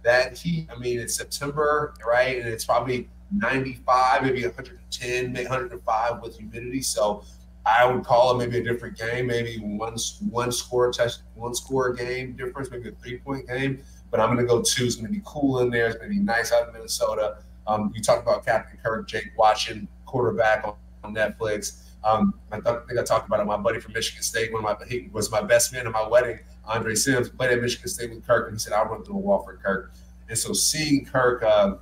That 0.04 0.38
heat, 0.38 0.68
I 0.74 0.78
mean, 0.78 1.00
it's 1.00 1.16
September, 1.16 1.96
right? 2.06 2.38
And 2.38 2.48
it's 2.48 2.66
probably 2.66 3.10
95, 3.32 4.22
maybe 4.22 4.44
110, 4.44 5.34
maybe 5.34 5.48
105 5.48 6.22
with 6.22 6.38
humidity. 6.38 6.82
So 6.82 7.24
I 7.66 7.86
would 7.86 8.04
call 8.04 8.32
it 8.32 8.38
maybe 8.38 8.60
a 8.60 8.64
different 8.64 8.98
game, 8.98 9.28
maybe 9.28 9.58
one 9.58 9.96
one 10.30 10.52
score 10.52 10.92
touch, 10.92 11.14
one 11.34 11.56
score 11.56 11.94
game 11.94 12.34
difference, 12.34 12.70
maybe 12.70 12.90
a 12.90 12.92
three 12.92 13.18
point 13.18 13.48
game. 13.48 13.82
But 14.12 14.20
I'm 14.20 14.34
going 14.34 14.46
to 14.46 14.46
go 14.46 14.62
two. 14.62 14.86
It's 14.86 14.96
going 14.96 15.08
to 15.08 15.12
be 15.12 15.22
cool 15.26 15.60
in 15.60 15.70
there. 15.70 15.88
It's 15.88 15.96
going 15.96 16.10
to 16.10 16.16
be 16.16 16.22
nice 16.22 16.52
out 16.52 16.68
in 16.68 16.74
Minnesota. 16.74 17.38
Um, 17.68 17.92
you 17.96 18.02
talked 18.02 18.22
about 18.22 18.46
Captain 18.46 18.78
Kirk, 18.82 19.08
Jake 19.08 19.32
watching 19.38 19.88
quarterback 20.06 20.66
on, 20.66 20.76
on 21.04 21.16
Netflix. 21.16 21.82
Um, 22.04 22.36
I, 22.52 22.60
thought, 22.60 22.84
I 22.84 22.86
think 22.86 23.00
I 23.00 23.04
talked 23.04 23.28
about 23.28 23.40
it. 23.40 23.46
My 23.46 23.58
buddy 23.58 23.80
from 23.80 23.94
Michigan 23.94 24.22
State, 24.22 24.54
one 24.54 24.64
of 24.64 24.80
my 24.80 24.86
he 24.86 25.10
was 25.12 25.32
my 25.32 25.42
best 25.42 25.74
man 25.74 25.88
at 25.88 25.92
my 25.92 26.08
wedding. 26.08 26.40
Andre 26.66 26.94
Sims 26.94 27.30
played 27.30 27.52
at 27.52 27.62
Michigan 27.62 27.88
State 27.88 28.12
with 28.12 28.26
Kirk, 28.26 28.48
and 28.48 28.56
he 28.56 28.60
said 28.60 28.74
I 28.74 28.84
run 28.84 29.04
through 29.04 29.16
a 29.16 29.20
wall 29.20 29.44
for 29.44 29.58
Kirk. 29.58 29.94
And 30.30 30.38
so 30.38 30.54
seeing 30.54 31.06
Kirk. 31.06 31.44
Uh, 31.44 31.76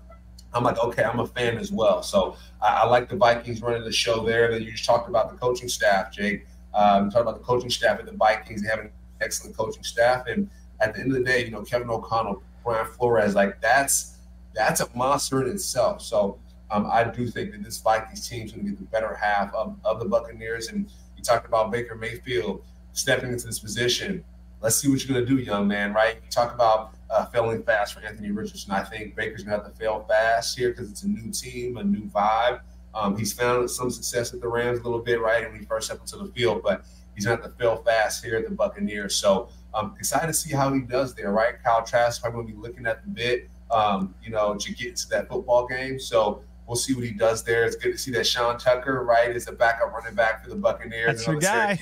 I'm 0.53 0.63
like, 0.63 0.77
okay, 0.77 1.03
I'm 1.03 1.19
a 1.19 1.25
fan 1.25 1.57
as 1.57 1.71
well. 1.71 2.03
So 2.03 2.37
I, 2.61 2.81
I, 2.83 2.85
like 2.85 3.09
the 3.09 3.15
Vikings 3.15 3.61
running 3.61 3.83
the 3.83 3.91
show 3.91 4.23
there. 4.23 4.51
Then 4.51 4.61
you 4.61 4.71
just 4.71 4.85
talked 4.85 5.09
about 5.09 5.31
the 5.31 5.37
coaching 5.37 5.67
staff, 5.67 6.11
Jake. 6.11 6.45
Um, 6.75 7.09
talk 7.09 7.21
about 7.21 7.37
the 7.37 7.43
coaching 7.43 7.71
staff 7.71 7.99
at 7.99 8.05
the 8.05 8.11
Vikings. 8.11 8.61
They 8.61 8.69
have 8.69 8.79
an 8.79 8.91
excellent 9.19 9.57
coaching 9.57 9.83
staff, 9.83 10.27
and 10.27 10.49
at 10.83 10.93
the 10.93 11.01
end 11.01 11.11
of 11.11 11.17
the 11.17 11.23
day, 11.23 11.45
you 11.45 11.51
know, 11.51 11.61
Kevin 11.61 11.89
O'Connell, 11.89 12.43
Brian 12.63 12.85
Flores, 12.85 13.35
like 13.35 13.59
that's 13.61 14.17
that's 14.53 14.81
a 14.81 14.89
monster 14.95 15.41
in 15.41 15.49
itself. 15.49 16.01
So 16.01 16.37
um, 16.69 16.87
I 16.91 17.03
do 17.03 17.27
think 17.27 17.51
that 17.51 17.63
this 17.63 17.79
Vikings 17.81 18.27
team 18.27 18.45
is 18.45 18.51
going 18.51 18.65
to 18.65 18.71
get 18.71 18.79
the 18.79 18.85
better 18.85 19.15
half 19.15 19.53
of, 19.53 19.75
of 19.83 19.99
the 19.99 20.05
Buccaneers. 20.05 20.67
And 20.67 20.91
you 21.17 21.23
talked 21.23 21.47
about 21.47 21.71
Baker 21.71 21.95
Mayfield 21.95 22.63
stepping 22.91 23.31
into 23.31 23.47
this 23.47 23.59
position. 23.59 24.23
Let's 24.61 24.75
see 24.75 24.89
what 24.89 25.03
you're 25.03 25.13
going 25.13 25.25
to 25.25 25.35
do, 25.35 25.41
young 25.41 25.67
man. 25.67 25.93
Right? 25.93 26.17
You 26.23 26.29
talk 26.29 26.53
about 26.53 26.93
uh, 27.09 27.25
failing 27.25 27.63
fast 27.63 27.93
for 27.93 28.01
Anthony 28.01 28.31
Richardson. 28.31 28.71
I 28.73 28.83
think 28.83 29.15
Baker's 29.15 29.43
going 29.43 29.57
to 29.57 29.63
have 29.63 29.73
to 29.73 29.77
fail 29.77 30.05
fast 30.07 30.57
here 30.57 30.69
because 30.69 30.91
it's 30.91 31.03
a 31.03 31.07
new 31.07 31.31
team, 31.31 31.77
a 31.77 31.83
new 31.83 32.05
vibe. 32.09 32.61
Um, 32.95 33.17
he's 33.17 33.33
found 33.33 33.69
some 33.71 33.89
success 33.89 34.33
at 34.33 34.41
the 34.41 34.47
Rams 34.47 34.79
a 34.79 34.83
little 34.83 34.99
bit, 34.99 35.19
right, 35.19 35.49
when 35.49 35.59
he 35.59 35.65
first 35.65 35.87
stepped 35.87 36.01
into 36.01 36.23
the 36.23 36.31
field, 36.31 36.61
but 36.63 36.85
he's 37.15 37.25
going 37.25 37.37
to 37.37 37.43
have 37.43 37.51
to 37.51 37.57
fail 37.57 37.77
fast 37.77 38.23
here 38.23 38.35
at 38.37 38.47
the 38.47 38.53
Buccaneers. 38.53 39.15
So 39.15 39.49
I'm 39.75 39.85
um, 39.85 39.95
excited 39.97 40.27
to 40.27 40.33
see 40.33 40.53
how 40.53 40.71
he 40.73 40.81
does 40.81 41.15
there, 41.15 41.31
right? 41.31 41.55
Kyle 41.63 41.83
Trask 41.83 42.21
probably 42.21 42.43
going 42.43 42.47
to 42.47 42.53
be 42.53 42.67
looking 42.67 42.85
at 42.85 43.03
the 43.03 43.09
bit, 43.09 43.49
um, 43.71 44.13
you 44.23 44.29
know, 44.29 44.55
to 44.55 44.73
get 44.73 44.89
into 44.89 45.07
that 45.09 45.27
football 45.27 45.65
game. 45.67 45.99
So 45.99 46.43
we'll 46.67 46.75
see 46.75 46.93
what 46.93 47.03
he 47.03 47.11
does 47.11 47.43
there. 47.43 47.65
It's 47.65 47.75
good 47.75 47.91
to 47.93 47.97
see 47.97 48.11
that 48.11 48.27
Sean 48.27 48.57
Tucker, 48.57 49.03
right, 49.03 49.35
is 49.35 49.47
a 49.47 49.51
backup 49.51 49.91
running 49.91 50.15
back 50.15 50.43
for 50.43 50.49
the 50.49 50.55
Buccaneers. 50.55 51.25
That's 51.25 51.27
your 51.27 51.39
guy. 51.39 51.79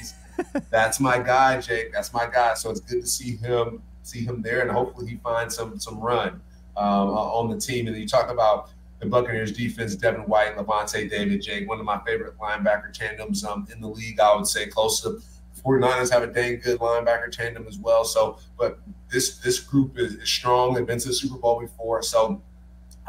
That's 0.69 0.99
my 0.99 1.19
guy, 1.19 1.59
Jake. 1.59 1.91
That's 1.93 2.13
my 2.13 2.27
guy. 2.27 2.53
So 2.55 2.69
it's 2.69 2.79
good 2.79 3.01
to 3.01 3.07
see 3.07 3.35
him 3.35 3.81
see 4.03 4.21
him 4.21 4.41
there, 4.41 4.61
and 4.61 4.71
hopefully 4.71 5.07
he 5.07 5.15
finds 5.17 5.55
some 5.55 5.79
some 5.79 5.99
run 5.99 6.41
um, 6.77 7.09
on 7.09 7.49
the 7.49 7.57
team. 7.59 7.87
And 7.87 7.97
you 7.97 8.07
talk 8.07 8.29
about 8.29 8.69
the 8.99 9.05
Buccaneers 9.05 9.51
defense, 9.51 9.95
Devin 9.95 10.21
White, 10.21 10.55
Lavonte 10.57 11.09
David, 11.09 11.41
Jake, 11.41 11.67
one 11.67 11.79
of 11.79 11.85
my 11.85 11.99
favorite 12.05 12.37
linebacker 12.37 12.93
tandems 12.93 13.43
um, 13.43 13.67
in 13.71 13.81
the 13.81 13.87
league. 13.87 14.19
I 14.19 14.35
would 14.35 14.47
say 14.47 14.67
close 14.67 15.01
to 15.01 15.21
49ers 15.63 16.11
have 16.11 16.23
a 16.23 16.27
dang 16.27 16.59
good 16.59 16.79
linebacker 16.79 17.31
tandem 17.31 17.65
as 17.67 17.77
well. 17.77 18.03
So, 18.03 18.39
but 18.57 18.79
this 19.09 19.37
this 19.37 19.59
group 19.59 19.97
is, 19.97 20.15
is 20.15 20.29
strong. 20.29 20.73
They've 20.73 20.85
been 20.85 20.99
to 20.99 21.09
the 21.09 21.13
Super 21.13 21.37
Bowl 21.37 21.59
before. 21.59 22.01
So 22.01 22.41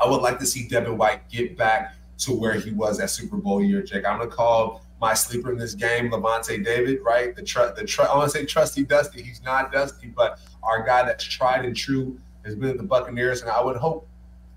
I 0.02 0.08
would 0.08 0.22
like 0.22 0.38
to 0.40 0.46
see 0.46 0.68
Devin 0.68 0.96
White 0.96 1.28
get 1.28 1.56
back 1.56 1.94
to 2.18 2.32
where 2.32 2.54
he 2.54 2.70
was 2.70 3.00
at 3.00 3.10
Super 3.10 3.36
Bowl 3.36 3.62
year, 3.62 3.82
Jake. 3.82 4.04
I'm 4.06 4.18
gonna 4.18 4.30
call 4.30 4.82
my 5.00 5.14
sleeper 5.14 5.50
in 5.50 5.58
this 5.58 5.74
game, 5.74 6.10
Lavonte 6.10 6.64
David, 6.64 7.00
right? 7.02 7.34
The 7.34 7.42
tr- 7.42 7.72
the 7.76 7.84
tr- 7.84 8.02
I 8.02 8.16
want 8.16 8.30
to 8.30 8.38
say 8.38 8.44
trusty 8.46 8.84
Dusty. 8.84 9.22
He's 9.22 9.42
not 9.42 9.72
Dusty, 9.72 10.06
but 10.08 10.38
our 10.62 10.84
guy 10.86 11.04
that's 11.04 11.24
tried 11.24 11.64
and 11.64 11.76
true 11.76 12.18
has 12.44 12.54
been 12.54 12.70
at 12.70 12.76
the 12.76 12.84
Buccaneers, 12.84 13.42
and 13.42 13.50
I 13.50 13.62
would 13.62 13.76
hope 13.76 14.06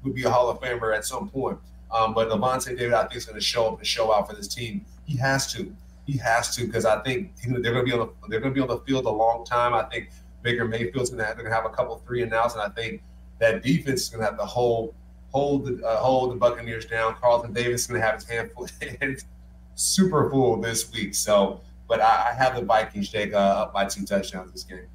would 0.04 0.14
be 0.14 0.24
a 0.24 0.30
Hall 0.30 0.50
of 0.50 0.60
Famer 0.60 0.96
at 0.96 1.06
some 1.06 1.30
point. 1.30 1.58
Um, 1.92 2.14
but 2.14 2.30
Lavonte 2.30 2.78
David, 2.78 2.94
I 2.94 3.02
think, 3.02 3.16
is 3.16 3.26
going 3.26 3.40
to 3.40 3.44
show 3.44 3.68
up 3.68 3.78
and 3.78 3.88
show 3.88 4.14
out 4.14 4.30
for 4.30 4.36
this 4.36 4.48
team. 4.48 4.86
He 5.06 5.18
has 5.18 5.52
to. 5.54 5.76
He 6.06 6.18
has 6.18 6.56
to 6.56 6.66
because 6.66 6.86
I 6.86 7.02
think 7.02 7.32
they're 7.38 7.74
going 7.74 7.76
to 7.76 7.84
be 7.84 7.92
on 7.92 8.00
the 8.00 8.28
they're 8.30 8.40
going 8.40 8.54
to 8.54 8.56
be 8.56 8.62
on 8.62 8.68
the 8.68 8.80
field 8.80 9.06
a 9.06 9.10
long 9.10 9.46
time. 9.46 9.74
I 9.74 9.84
think 9.84 10.10
Baker 10.44 10.66
Mayfield's 10.66 11.10
going 11.10 11.20
to 11.20 11.26
have, 11.26 11.38
have 11.48 11.66
a 11.66 11.70
couple 11.70 11.98
three 12.06 12.22
and 12.22 12.34
outs, 12.34 12.54
and 12.54 12.62
I 12.62 12.70
think 12.70 13.02
that 13.40 13.64
defense 13.64 14.04
is 14.04 14.10
going 14.10 14.22
to 14.22 14.26
have 14.26 14.38
to 14.38 14.46
hold 14.46 14.94
hold 15.32 15.66
the 15.66 15.86
uh, 15.86 15.98
hold 15.98 16.32
the 16.32 16.36
Buccaneers 16.36 16.86
down. 16.86 17.16
Carlton 17.16 17.54
Davis 17.54 17.82
is 17.82 17.88
going 17.88 18.00
to 18.00 18.06
have 18.06 18.16
his 18.16 18.26
hand 18.26 18.52
full, 18.52 18.68
super 19.76 20.30
full 20.30 20.62
this 20.62 20.92
week. 20.92 21.16
So, 21.16 21.62
but 21.88 22.00
I, 22.00 22.30
I 22.30 22.34
have 22.34 22.56
the 22.56 22.62
Vikings 22.62 23.10
take 23.10 23.34
uh, 23.34 23.38
up 23.38 23.74
by 23.74 23.86
two 23.86 24.06
touchdowns 24.06 24.52
this 24.52 24.64
game. 24.64 24.88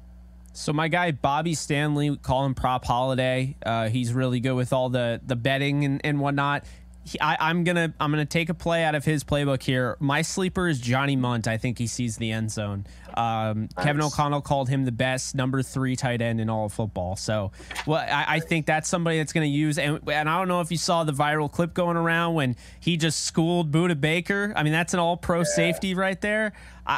So 0.53 0.73
my 0.73 0.87
guy 0.87 1.11
Bobby 1.11 1.53
Stanley, 1.53 2.17
call 2.17 2.45
him 2.45 2.55
Prop 2.55 2.83
Holiday. 2.83 3.55
Uh, 3.65 3.87
he's 3.89 4.13
really 4.13 4.39
good 4.39 4.53
with 4.53 4.73
all 4.73 4.89
the 4.89 5.21
the 5.25 5.35
betting 5.35 5.85
and, 5.85 6.01
and 6.03 6.19
whatnot. 6.19 6.65
He, 7.11 7.19
I, 7.19 7.49
am 7.49 7.63
gonna 7.63 7.93
I'm 7.99 8.11
gonna 8.11 8.25
take 8.25 8.49
a 8.49 8.53
play 8.53 8.83
out 8.83 8.95
of 8.95 9.03
his 9.03 9.23
playbook 9.23 9.61
here. 9.63 9.97
My 9.99 10.21
sleeper 10.21 10.67
is 10.67 10.79
Johnny 10.79 11.15
Mundt. 11.15 11.47
I 11.47 11.57
think 11.57 11.77
he 11.77 11.87
sees 11.87 12.17
the 12.17 12.31
end 12.31 12.51
zone. 12.51 12.85
Um, 13.15 13.69
nice. 13.75 13.85
Kevin 13.85 14.01
O'Connell 14.01 14.41
called 14.41 14.69
him 14.69 14.85
the 14.85 14.91
best 14.91 15.35
number 15.35 15.61
three 15.61 15.95
tight 15.95 16.21
end 16.21 16.39
in 16.39 16.49
all 16.49 16.65
of 16.65 16.73
football. 16.73 17.15
So, 17.15 17.51
well, 17.85 17.99
I, 17.99 18.35
I 18.35 18.39
think 18.39 18.65
that's 18.65 18.87
somebody 18.87 19.17
that's 19.17 19.33
going 19.33 19.45
to 19.45 19.53
use. 19.53 19.77
And, 19.77 19.99
and 20.09 20.29
I 20.29 20.37
don't 20.37 20.47
know 20.47 20.61
if 20.61 20.71
you 20.71 20.77
saw 20.77 21.03
the 21.03 21.11
viral 21.11 21.51
clip 21.51 21.73
going 21.73 21.97
around 21.97 22.35
when 22.35 22.55
he 22.79 22.97
just 22.97 23.25
schooled 23.25 23.71
Budda 23.71 23.99
Baker. 23.99 24.53
I 24.55 24.63
mean, 24.63 24.73
that's 24.73 24.93
an 24.93 24.99
all 24.99 25.17
pro 25.17 25.39
yeah. 25.39 25.45
safety 25.45 25.93
right 25.93 26.19
there. 26.21 26.53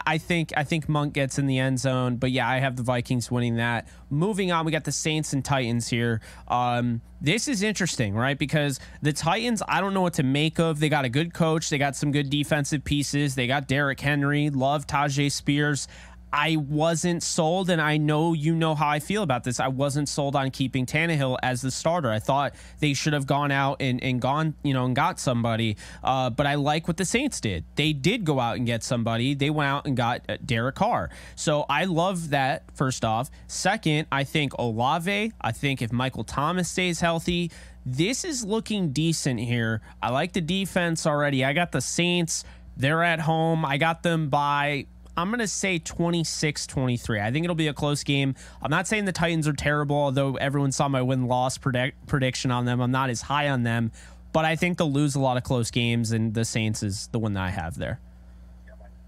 I, 0.06 0.18
think 0.18 0.54
I 0.58 0.64
think 0.64 0.90
Mundt 0.90 1.14
gets 1.14 1.38
in 1.38 1.46
the 1.46 1.60
end 1.60 1.80
zone, 1.80 2.16
but 2.16 2.32
yeah, 2.32 2.48
I 2.48 2.60
have 2.60 2.76
the 2.76 2.84
Vikings 2.84 3.30
winning 3.30 3.58
that. 3.58 3.88
Moving 4.10 4.52
on, 4.52 4.66
we 4.66 4.72
got 4.72 4.86
the 4.86 4.92
Saints 4.92 5.34
and 5.34 5.44
Titans 5.44 5.88
here. 5.88 6.22
Um, 6.48 7.02
this 7.22 7.48
is 7.48 7.64
interesting, 7.64 8.16
right? 8.16 8.38
Because 8.38 8.80
the 9.02 9.14
Titans, 9.14 9.62
I 9.68 9.82
don't 9.82 9.94
know 9.94 10.02
what 10.02 10.16
to 10.16 10.24
make 10.24 10.60
of. 10.60 10.80
They 10.80 10.90
got 10.90 11.06
a 11.06 11.10
good 11.10 11.34
coach, 11.34 11.70
they 11.70 11.78
got 11.78 11.96
some 11.96 12.12
good 12.12 12.30
defensive 12.30 12.84
pieces, 12.84 13.36
they 13.36 13.48
got 13.48 13.68
Derrick 13.68 14.00
Henry, 14.00 14.50
love 14.50 14.88
Tyjae 14.88 15.32
Spears. 15.32 15.88
I 16.34 16.56
wasn't 16.56 17.22
sold, 17.22 17.70
and 17.70 17.80
I 17.80 17.98
know 17.98 18.34
you 18.34 18.56
know 18.56 18.74
how 18.74 18.90
I 18.90 19.00
feel 19.00 19.22
about 19.22 19.44
this. 19.44 19.60
I 19.60 19.68
wasn't 19.68 20.10
sold 20.10 20.36
on 20.36 20.50
keeping 20.50 20.88
Tannehill 20.88 21.38
as 21.44 21.62
the 21.62 21.70
starter. 21.70 22.10
I 22.10 22.18
thought 22.18 22.56
they 22.80 22.96
should 22.96 23.14
have 23.14 23.28
gone 23.28 23.52
out 23.52 23.78
and, 23.80 24.04
and 24.04 24.20
gone, 24.20 24.56
you 24.64 24.74
know, 24.74 24.86
and 24.86 24.96
got 24.96 25.20
somebody. 25.20 25.78
Uh, 26.04 26.32
but 26.32 26.48
I 26.48 26.56
like 26.56 26.88
what 26.88 26.98
the 26.98 27.06
Saints 27.06 27.40
did. 27.40 27.66
They 27.76 27.94
did 27.94 28.26
go 28.26 28.40
out 28.40 28.58
and 28.58 28.66
get 28.66 28.84
somebody. 28.84 29.36
They 29.36 29.52
went 29.52 29.70
out 29.70 29.86
and 29.86 29.96
got 29.96 30.22
uh, 30.28 30.38
Derek 30.44 30.74
Carr. 30.74 31.12
So 31.36 31.68
I 31.70 31.86
love 31.86 32.32
that, 32.32 32.64
first 32.74 33.06
off. 33.06 33.30
Second, 33.46 34.08
I 34.12 34.24
think 34.24 34.54
Olave, 34.58 35.32
I 35.40 35.52
think 35.52 35.84
if 35.84 35.92
Michael 35.92 36.24
Thomas 36.24 36.68
stays 36.68 37.00
healthy, 37.00 37.52
this 37.86 38.24
is 38.24 38.44
looking 38.44 38.92
decent 38.92 39.40
here. 39.40 39.82
I 40.02 40.10
like 40.10 40.34
the 40.34 40.42
defense 40.42 41.06
already. 41.06 41.46
I 41.46 41.54
got 41.54 41.72
the 41.72 41.82
Saints. 41.82 42.44
They're 42.76 43.04
at 43.04 43.20
home. 43.20 43.66
I 43.66 43.78
got 43.78 44.02
them 44.02 44.30
by 44.30 44.88
I'm 45.16 45.30
going 45.30 45.40
to 45.40 45.48
say 45.48 45.78
26 45.78 46.66
23. 46.66 47.20
I 47.20 47.32
think 47.32 47.44
it'll 47.44 47.56
be 47.56 47.68
a 47.68 47.74
close 47.74 48.04
game. 48.04 48.36
I'm 48.62 48.72
not 48.72 48.88
saying 48.88 49.06
the 49.06 49.12
Titans 49.12 49.48
are 49.48 49.54
terrible, 49.54 49.96
although 49.96 50.36
everyone 50.38 50.72
saw 50.72 50.88
my 50.88 51.02
win 51.02 51.28
loss 51.28 51.58
predict- 51.58 52.08
prediction 52.08 52.50
on 52.50 52.66
them. 52.66 52.82
I'm 52.82 52.92
not 52.92 53.10
as 53.10 53.22
high 53.22 53.50
on 53.50 53.64
them, 53.64 53.92
but 54.32 54.44
I 54.46 54.56
think 54.56 54.80
they'll 54.80 54.92
lose 54.92 55.14
a 55.14 55.20
lot 55.20 55.38
of 55.38 55.44
close 55.44 55.70
games, 55.70 56.12
and 56.12 56.34
the 56.34 56.44
Saints 56.44 56.82
is 56.82 57.08
the 57.08 57.20
one 57.20 57.34
that 57.34 57.44
I 57.44 57.50
have 57.50 57.78
there. 57.78 58.00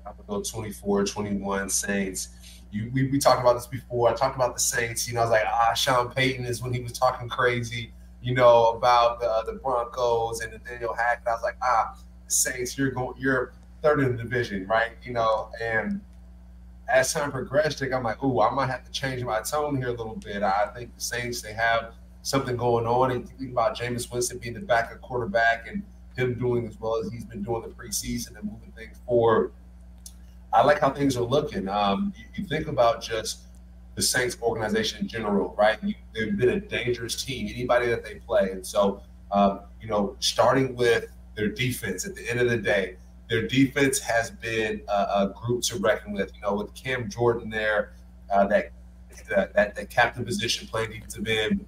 I'm 0.06 0.14
going 0.28 0.44
to 0.44 0.52
go 0.52 0.60
24 0.60 1.06
21 1.06 1.70
Saints. 1.70 2.30
You, 2.72 2.92
we, 2.94 3.10
we 3.10 3.18
talked 3.18 3.42
about 3.42 3.54
this 3.54 3.68
before. 3.68 4.10
I 4.10 4.14
talked 4.14 4.36
about 4.36 4.54
the 4.54 4.60
Saints. 4.60 5.08
You 5.08 5.16
know, 5.16 5.22
I 5.22 5.24
was 5.24 5.32
like, 5.32 5.46
ah, 5.48 5.74
Sean 5.74 6.12
Payton 6.12 6.46
is 6.46 6.62
when 6.62 6.72
he 6.72 6.82
was 6.82 6.92
talking 6.92 7.28
crazy, 7.28 7.92
you 8.22 8.36
know, 8.36 8.74
about 8.74 9.20
the, 9.20 9.52
the 9.52 9.58
Broncos 9.58 10.42
and 10.42 10.54
Nathaniel 10.54 10.94
Hackett. 10.94 11.28
I 11.28 11.32
was 11.32 11.42
like, 11.42 11.58
ah, 11.64 11.98
Saints, 12.28 12.78
you're 12.78 12.92
going, 12.92 13.16
you're 13.18 13.54
third 13.82 14.00
in 14.00 14.16
the 14.16 14.24
division, 14.24 14.68
right? 14.68 14.92
You 15.04 15.14
know, 15.14 15.50
and 15.62 16.02
as 16.88 17.14
time 17.14 17.32
progressed, 17.32 17.82
I'm 17.82 18.04
like, 18.04 18.24
ooh, 18.24 18.42
I 18.42 18.52
might 18.52 18.70
have 18.70 18.84
to 18.86 18.92
change 18.92 19.24
my 19.24 19.42
tone 19.42 19.76
here 19.78 19.88
a 19.88 19.94
little 19.94 20.16
bit. 20.16 20.44
I 20.44 20.68
think 20.76 20.94
the 20.96 21.02
Saints 21.02 21.42
they 21.42 21.54
have 21.54 21.94
something 22.22 22.56
going 22.56 22.86
on, 22.86 23.12
and 23.12 23.28
think 23.28 23.52
about 23.52 23.78
Jameis 23.78 24.12
Winston 24.12 24.38
being 24.38 24.54
the 24.54 24.60
backup 24.60 25.02
quarterback 25.02 25.68
and 25.68 25.84
him 26.16 26.36
doing 26.36 26.68
as 26.68 26.80
well 26.80 26.98
as 26.98 27.12
he's 27.12 27.26
been 27.26 27.44
doing 27.44 27.62
the 27.62 27.68
preseason 27.70 28.38
and 28.38 28.50
moving 28.52 28.72
things 28.76 28.98
forward. 29.06 29.52
I 30.54 30.64
like 30.64 30.80
how 30.80 30.90
things 30.90 31.18
are 31.18 31.24
looking. 31.24 31.68
Um, 31.68 32.14
you, 32.16 32.26
you, 32.36 32.48
think 32.48 32.68
about 32.68 33.02
just 33.02 33.40
the 33.96 34.02
Saints 34.02 34.38
organization 34.42 35.02
in 35.02 35.08
general, 35.08 35.54
right? 35.58 35.78
You, 35.84 35.96
they've 36.14 36.38
been 36.38 36.50
a 36.50 36.60
dangerous 36.60 37.22
team, 37.22 37.50
anybody 37.54 37.88
that 37.88 38.06
they 38.06 38.16
play, 38.16 38.52
and 38.52 38.66
so 38.66 39.02
um, 39.32 39.62
you 39.82 39.88
know, 39.88 40.16
starting 40.20 40.76
with 40.76 41.08
their 41.36 41.50
defense 41.50 42.06
at 42.06 42.16
the 42.16 42.30
end 42.30 42.40
of 42.40 42.50
the 42.50 42.58
day 42.58 42.96
their 43.30 43.48
defense 43.48 44.00
has 44.00 44.32
been 44.32 44.82
a, 44.88 44.92
a 44.92 45.34
group 45.36 45.64
to 45.64 45.78
reckon 45.78 46.14
with. 46.14 46.32
You 46.36 46.42
know, 46.42 46.56
with 46.56 46.74
Cam 46.74 47.10
Jordan 47.10 47.50
there, 47.50 47.94
uh, 48.34 48.46
that, 48.48 48.72
that 49.30 49.54
that 49.54 49.76
that 49.76 49.90
captain 49.90 50.26
position 50.26 50.68
playing 50.68 50.92
defensive 50.92 51.28
end, 51.28 51.66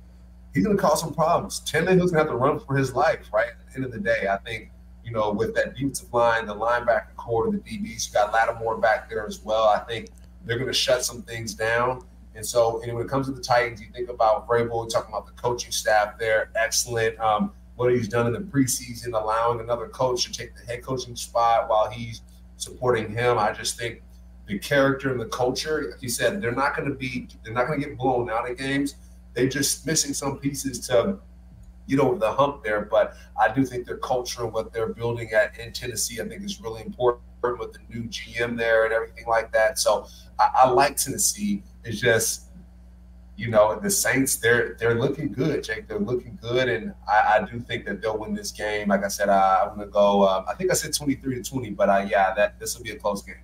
he's 0.54 0.64
going 0.64 0.76
to 0.76 0.82
cause 0.82 1.02
some 1.02 1.14
problems. 1.14 1.62
Tannehill's 1.62 2.12
going 2.12 2.26
to 2.26 2.30
have 2.30 2.30
to 2.30 2.36
run 2.36 2.60
for 2.60 2.76
his 2.76 2.94
life. 2.94 3.30
Right 3.34 3.50
at 3.50 3.70
the 3.70 3.76
end 3.76 3.86
of 3.86 3.92
the 3.92 4.00
day, 4.00 4.28
I 4.30 4.38
think 4.38 4.72
you 5.04 5.12
know 5.12 5.32
with 5.32 5.56
that 5.56 5.76
defensive 5.76 6.14
line, 6.14 6.46
the 6.46 6.56
linebacker 6.56 7.16
corps, 7.16 7.52
the 7.52 7.58
DBs, 7.58 8.08
you 8.08 8.14
got 8.14 8.34
Lattimore 8.34 8.78
back 8.78 9.10
there 9.10 9.26
as 9.26 9.42
well. 9.44 9.66
I 9.66 9.80
think 9.80 10.10
they're 10.46 10.58
going 10.58 10.72
to 10.72 10.74
shut 10.74 11.04
some 11.04 11.22
things 11.24 11.54
down. 11.54 12.06
And 12.36 12.46
so, 12.46 12.82
and 12.84 12.94
when 12.94 13.04
it 13.04 13.10
comes 13.10 13.26
to 13.26 13.34
the 13.34 13.42
Titans, 13.42 13.82
you 13.82 13.88
think 13.92 14.10
about 14.10 14.48
Vrabel, 14.48 14.88
talking 14.88 15.10
about 15.10 15.26
the 15.26 15.34
coaching 15.34 15.72
staff 15.72 16.20
there, 16.20 16.52
excellent. 16.56 17.20
Um, 17.20 17.52
what 17.78 17.94
he's 17.94 18.08
done 18.08 18.28
in 18.28 18.34
the 18.34 18.40
preseason, 18.40 19.14
allowing 19.14 19.62
another 19.62 19.88
coach 19.88 20.26
to 20.26 20.32
take 20.32 20.56
the 20.56 20.66
head 20.66 20.84
coaching 20.84 21.16
spot 21.16 21.70
while 21.70 21.90
he's 21.90 22.22
supporting 22.58 23.10
him. 23.10 23.38
I 23.38 23.54
just 23.54 23.78
think 23.78 24.02
the 24.48 24.58
character 24.58 25.12
and 25.12 25.20
the 25.20 25.28
culture, 25.28 25.90
like 25.92 26.02
you 26.02 26.10
said, 26.10 26.42
they're 26.42 26.52
not 26.52 26.76
going 26.76 26.90
to 26.90 26.96
be, 26.96 27.28
they're 27.44 27.54
not 27.54 27.68
going 27.68 27.80
to 27.80 27.88
get 27.88 27.98
blown 27.98 28.30
out 28.32 28.50
of 28.50 28.58
games. 28.58 28.96
They're 29.34 29.48
just 29.48 29.86
missing 29.86 30.14
some 30.14 30.40
pieces 30.40 30.80
to 30.88 31.20
get 31.88 32.00
over 32.00 32.18
the 32.18 32.32
hump 32.32 32.64
there. 32.64 32.82
But 32.82 33.16
I 33.40 33.54
do 33.54 33.64
think 33.64 33.86
their 33.86 33.98
culture 33.98 34.44
and 34.44 34.52
what 34.52 34.74
they're 34.74 34.94
building 34.94 35.32
at 35.32 35.58
in 35.60 35.72
Tennessee, 35.72 36.20
I 36.20 36.28
think 36.28 36.44
is 36.44 36.60
really 36.60 36.82
important 36.82 37.22
with 37.60 37.74
the 37.74 37.80
new 37.90 38.10
GM 38.10 38.58
there 38.58 38.86
and 38.86 38.94
everything 38.94 39.26
like 39.28 39.52
that. 39.54 39.78
So 39.78 40.08
I, 40.40 40.50
I 40.64 40.70
like 40.70 40.98
Tennessee. 40.98 41.62
It's 41.84 42.02
just 42.02 42.47
you 43.38 43.50
know, 43.50 43.80
the 43.80 43.90
Saints, 43.90 44.38
they're 44.38 44.76
they're 44.80 44.96
looking 44.96 45.32
good, 45.32 45.64
Jake. 45.64 45.88
They're 45.88 46.00
looking 46.00 46.38
good, 46.42 46.68
and 46.68 46.94
I, 47.08 47.38
I 47.38 47.48
do 47.50 47.60
think 47.60 47.86
that 47.86 48.02
they'll 48.02 48.18
win 48.18 48.34
this 48.34 48.52
game. 48.52 48.90
Like 48.90 49.06
I 49.06 49.08
said, 49.10 49.30
I, 49.30 49.62
I'm 49.62 49.76
going 49.76 49.88
to 49.88 49.92
go. 49.92 50.28
Um, 50.28 50.46
I 50.48 50.56
think 50.56 50.72
I 50.72 50.74
said 50.74 50.94
23 50.94 51.36
to 51.36 51.44
20, 51.44 51.70
but 51.72 51.88
uh, 51.88 52.06
yeah, 52.10 52.34
that 52.34 52.60
this 52.60 52.76
will 52.76 52.84
be 52.84 52.90
a 52.92 52.96
close 52.96 53.22
game. 53.22 53.36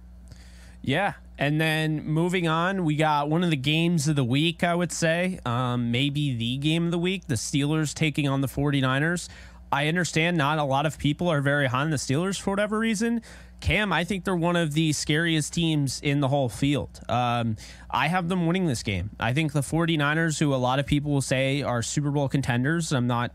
Yeah, 0.81 1.13
and 1.37 1.61
then 1.61 2.03
moving 2.03 2.47
on, 2.47 2.83
we 2.83 2.95
got 2.95 3.29
one 3.29 3.43
of 3.43 3.51
the 3.51 3.55
games 3.55 4.07
of 4.07 4.15
the 4.15 4.23
week. 4.23 4.63
I 4.63 4.73
would 4.73 4.91
say, 4.91 5.39
um, 5.45 5.91
maybe 5.91 6.35
the 6.35 6.57
game 6.57 6.85
of 6.85 6.91
the 6.91 6.99
week: 6.99 7.27
the 7.27 7.35
Steelers 7.35 7.93
taking 7.93 8.27
on 8.27 8.41
the 8.41 8.47
49ers. 8.47 9.29
I 9.71 9.87
understand 9.87 10.37
not 10.37 10.57
a 10.57 10.63
lot 10.63 10.85
of 10.87 10.97
people 10.97 11.29
are 11.29 11.41
very 11.41 11.67
high 11.67 11.81
on 11.81 11.91
the 11.91 11.97
Steelers 11.97 12.39
for 12.39 12.51
whatever 12.51 12.79
reason. 12.79 13.21
Cam, 13.63 13.93
I 13.93 14.03
think 14.03 14.25
they're 14.25 14.35
one 14.35 14.57
of 14.57 14.73
the 14.73 14.91
scariest 14.91 15.53
teams 15.53 16.01
in 16.01 16.19
the 16.19 16.27
whole 16.27 16.49
field. 16.49 16.99
Um, 17.07 17.55
I 17.89 18.09
have 18.09 18.27
them 18.27 18.45
winning 18.45 18.67
this 18.67 18.83
game. 18.83 19.11
I 19.21 19.31
think 19.31 19.53
the 19.53 19.61
49ers, 19.61 20.37
who 20.37 20.53
a 20.53 20.57
lot 20.57 20.79
of 20.79 20.85
people 20.85 21.11
will 21.11 21.21
say 21.21 21.61
are 21.61 21.81
Super 21.81 22.11
Bowl 22.11 22.27
contenders, 22.27 22.91
I'm 22.91 23.07
not 23.07 23.31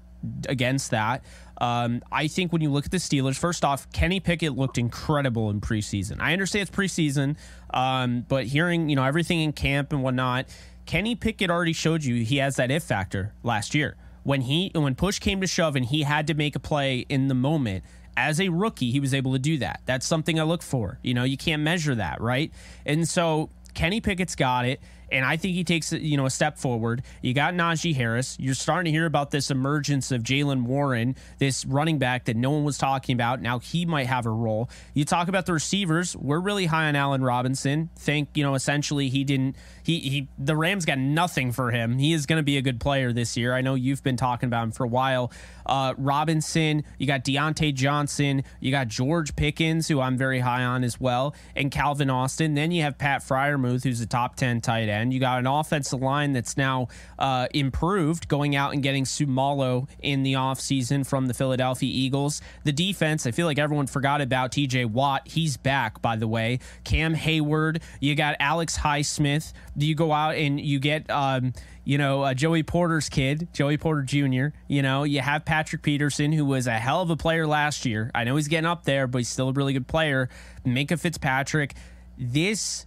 against 0.46 0.90
that. 0.90 1.24
Um, 1.62 2.02
I 2.12 2.28
think 2.28 2.52
when 2.52 2.60
you 2.60 2.70
look 2.70 2.84
at 2.84 2.90
the 2.90 2.98
Steelers, 2.98 3.38
first 3.38 3.64
off, 3.64 3.90
Kenny 3.92 4.20
Pickett 4.20 4.54
looked 4.54 4.76
incredible 4.76 5.48
in 5.48 5.62
preseason. 5.62 6.20
I 6.20 6.34
understand 6.34 6.68
it's 6.68 6.76
preseason, 6.76 7.38
um, 7.72 8.26
but 8.28 8.44
hearing 8.44 8.90
you 8.90 8.96
know 8.96 9.04
everything 9.04 9.40
in 9.40 9.54
camp 9.54 9.94
and 9.94 10.02
whatnot, 10.02 10.44
Kenny 10.84 11.14
Pickett 11.14 11.50
already 11.50 11.72
showed 11.72 12.04
you 12.04 12.22
he 12.22 12.36
has 12.36 12.56
that 12.56 12.70
if 12.70 12.82
factor 12.82 13.32
last 13.42 13.74
year 13.74 13.96
when 14.24 14.42
he 14.42 14.70
when 14.74 14.94
push 14.94 15.20
came 15.20 15.40
to 15.40 15.46
shove 15.46 15.74
and 15.74 15.86
he 15.86 16.02
had 16.02 16.26
to 16.26 16.34
make 16.34 16.54
a 16.54 16.60
play 16.60 16.98
in 17.08 17.28
the 17.28 17.34
moment 17.34 17.82
as 18.18 18.40
a 18.40 18.48
rookie, 18.48 18.90
he 18.90 19.00
was 19.00 19.14
able 19.14 19.32
to 19.32 19.38
do 19.38 19.58
that. 19.58 19.80
That's 19.86 20.06
something 20.06 20.40
I 20.40 20.42
look 20.42 20.62
for. 20.62 20.98
You 21.02 21.14
know, 21.14 21.24
you 21.24 21.36
can't 21.36 21.62
measure 21.62 21.94
that, 21.94 22.20
right? 22.20 22.52
And 22.84 23.08
so 23.08 23.50
Kenny 23.74 24.00
Pickett's 24.00 24.34
got 24.34 24.66
it 24.66 24.80
and 25.10 25.24
I 25.24 25.36
think 25.36 25.54
he 25.54 25.64
takes 25.64 25.92
you 25.92 26.16
know 26.16 26.26
a 26.26 26.30
step 26.30 26.58
forward. 26.58 27.02
You 27.22 27.34
got 27.34 27.54
Najee 27.54 27.94
Harris. 27.94 28.36
You're 28.38 28.54
starting 28.54 28.92
to 28.92 28.96
hear 28.96 29.06
about 29.06 29.30
this 29.30 29.50
emergence 29.50 30.12
of 30.12 30.22
Jaylen 30.22 30.62
Warren, 30.64 31.16
this 31.38 31.64
running 31.64 31.98
back 31.98 32.26
that 32.26 32.36
no 32.36 32.50
one 32.50 32.64
was 32.64 32.78
talking 32.78 33.14
about. 33.14 33.40
Now 33.40 33.58
he 33.58 33.86
might 33.86 34.06
have 34.06 34.26
a 34.26 34.30
role. 34.30 34.68
You 34.94 35.04
talk 35.04 35.28
about 35.28 35.46
the 35.46 35.52
receivers. 35.52 36.16
We're 36.16 36.40
really 36.40 36.66
high 36.66 36.88
on 36.88 36.96
Allen 36.96 37.22
Robinson. 37.22 37.90
Think 37.96 38.30
you 38.34 38.42
know 38.44 38.54
essentially 38.54 39.08
he 39.08 39.24
didn't. 39.24 39.56
He 39.88 40.00
he. 40.00 40.28
The 40.38 40.54
Rams 40.54 40.84
got 40.84 40.98
nothing 40.98 41.52
for 41.52 41.70
him. 41.70 41.98
He 41.98 42.12
is 42.12 42.26
going 42.26 42.38
to 42.38 42.42
be 42.42 42.58
a 42.58 42.62
good 42.62 42.78
player 42.78 43.12
this 43.12 43.36
year. 43.36 43.54
I 43.54 43.62
know 43.62 43.74
you've 43.74 44.02
been 44.02 44.18
talking 44.18 44.46
about 44.46 44.64
him 44.64 44.72
for 44.72 44.84
a 44.84 44.88
while. 44.88 45.32
Uh, 45.64 45.94
Robinson. 45.96 46.84
You 46.98 47.06
got 47.06 47.24
Diontae 47.24 47.74
Johnson. 47.74 48.44
You 48.60 48.70
got 48.70 48.88
George 48.88 49.34
Pickens, 49.34 49.88
who 49.88 50.00
I'm 50.00 50.18
very 50.18 50.40
high 50.40 50.64
on 50.64 50.84
as 50.84 51.00
well, 51.00 51.34
and 51.56 51.70
Calvin 51.70 52.10
Austin. 52.10 52.54
Then 52.54 52.70
you 52.72 52.82
have 52.82 52.98
Pat 52.98 53.22
Freiermuth, 53.22 53.84
who's 53.84 54.00
a 54.00 54.06
top 54.06 54.36
ten 54.36 54.60
tight 54.60 54.88
end 54.88 54.98
end. 54.98 55.14
You 55.14 55.20
got 55.20 55.38
an 55.38 55.46
offensive 55.46 56.02
line 56.02 56.32
that's 56.32 56.56
now 56.56 56.88
uh, 57.18 57.48
improved, 57.54 58.28
going 58.28 58.56
out 58.56 58.72
and 58.74 58.82
getting 58.82 59.04
Seumalo 59.04 59.88
in 60.00 60.22
the 60.22 60.34
offseason 60.34 61.06
from 61.06 61.26
the 61.26 61.34
Philadelphia 61.34 61.90
Eagles. 61.90 62.42
The 62.64 62.72
defense, 62.72 63.26
I 63.26 63.30
feel 63.30 63.46
like 63.46 63.58
everyone 63.58 63.86
forgot 63.86 64.20
about 64.20 64.52
TJ 64.52 64.86
Watt. 64.86 65.26
He's 65.26 65.56
back, 65.56 66.02
by 66.02 66.16
the 66.16 66.28
way. 66.28 66.58
Cam 66.84 67.14
Heyward, 67.14 67.82
You 68.00 68.14
got 68.14 68.36
Alex 68.40 68.78
Highsmith. 68.78 69.52
Do 69.78 69.86
you 69.86 69.94
go 69.94 70.12
out 70.12 70.34
and 70.36 70.60
you 70.60 70.78
get. 70.78 71.10
Um, 71.10 71.52
you 71.84 71.96
know, 71.96 72.20
uh, 72.20 72.34
Joey 72.34 72.64
Porter's 72.64 73.08
kid, 73.08 73.48
Joey 73.54 73.78
Porter 73.78 74.02
Jr. 74.02 74.54
You 74.66 74.82
know, 74.82 75.04
you 75.04 75.22
have 75.22 75.46
Patrick 75.46 75.80
Peterson, 75.80 76.32
who 76.32 76.44
was 76.44 76.66
a 76.66 76.74
hell 76.74 77.00
of 77.00 77.08
a 77.08 77.16
player 77.16 77.46
last 77.46 77.86
year. 77.86 78.10
I 78.14 78.24
know 78.24 78.36
he's 78.36 78.48
getting 78.48 78.66
up 78.68 78.84
there, 78.84 79.06
but 79.06 79.16
he's 79.20 79.30
still 79.30 79.48
a 79.48 79.52
really 79.52 79.72
good 79.72 79.86
player. 79.86 80.28
Minkah 80.66 81.00
Fitzpatrick. 81.00 81.74
This 82.18 82.84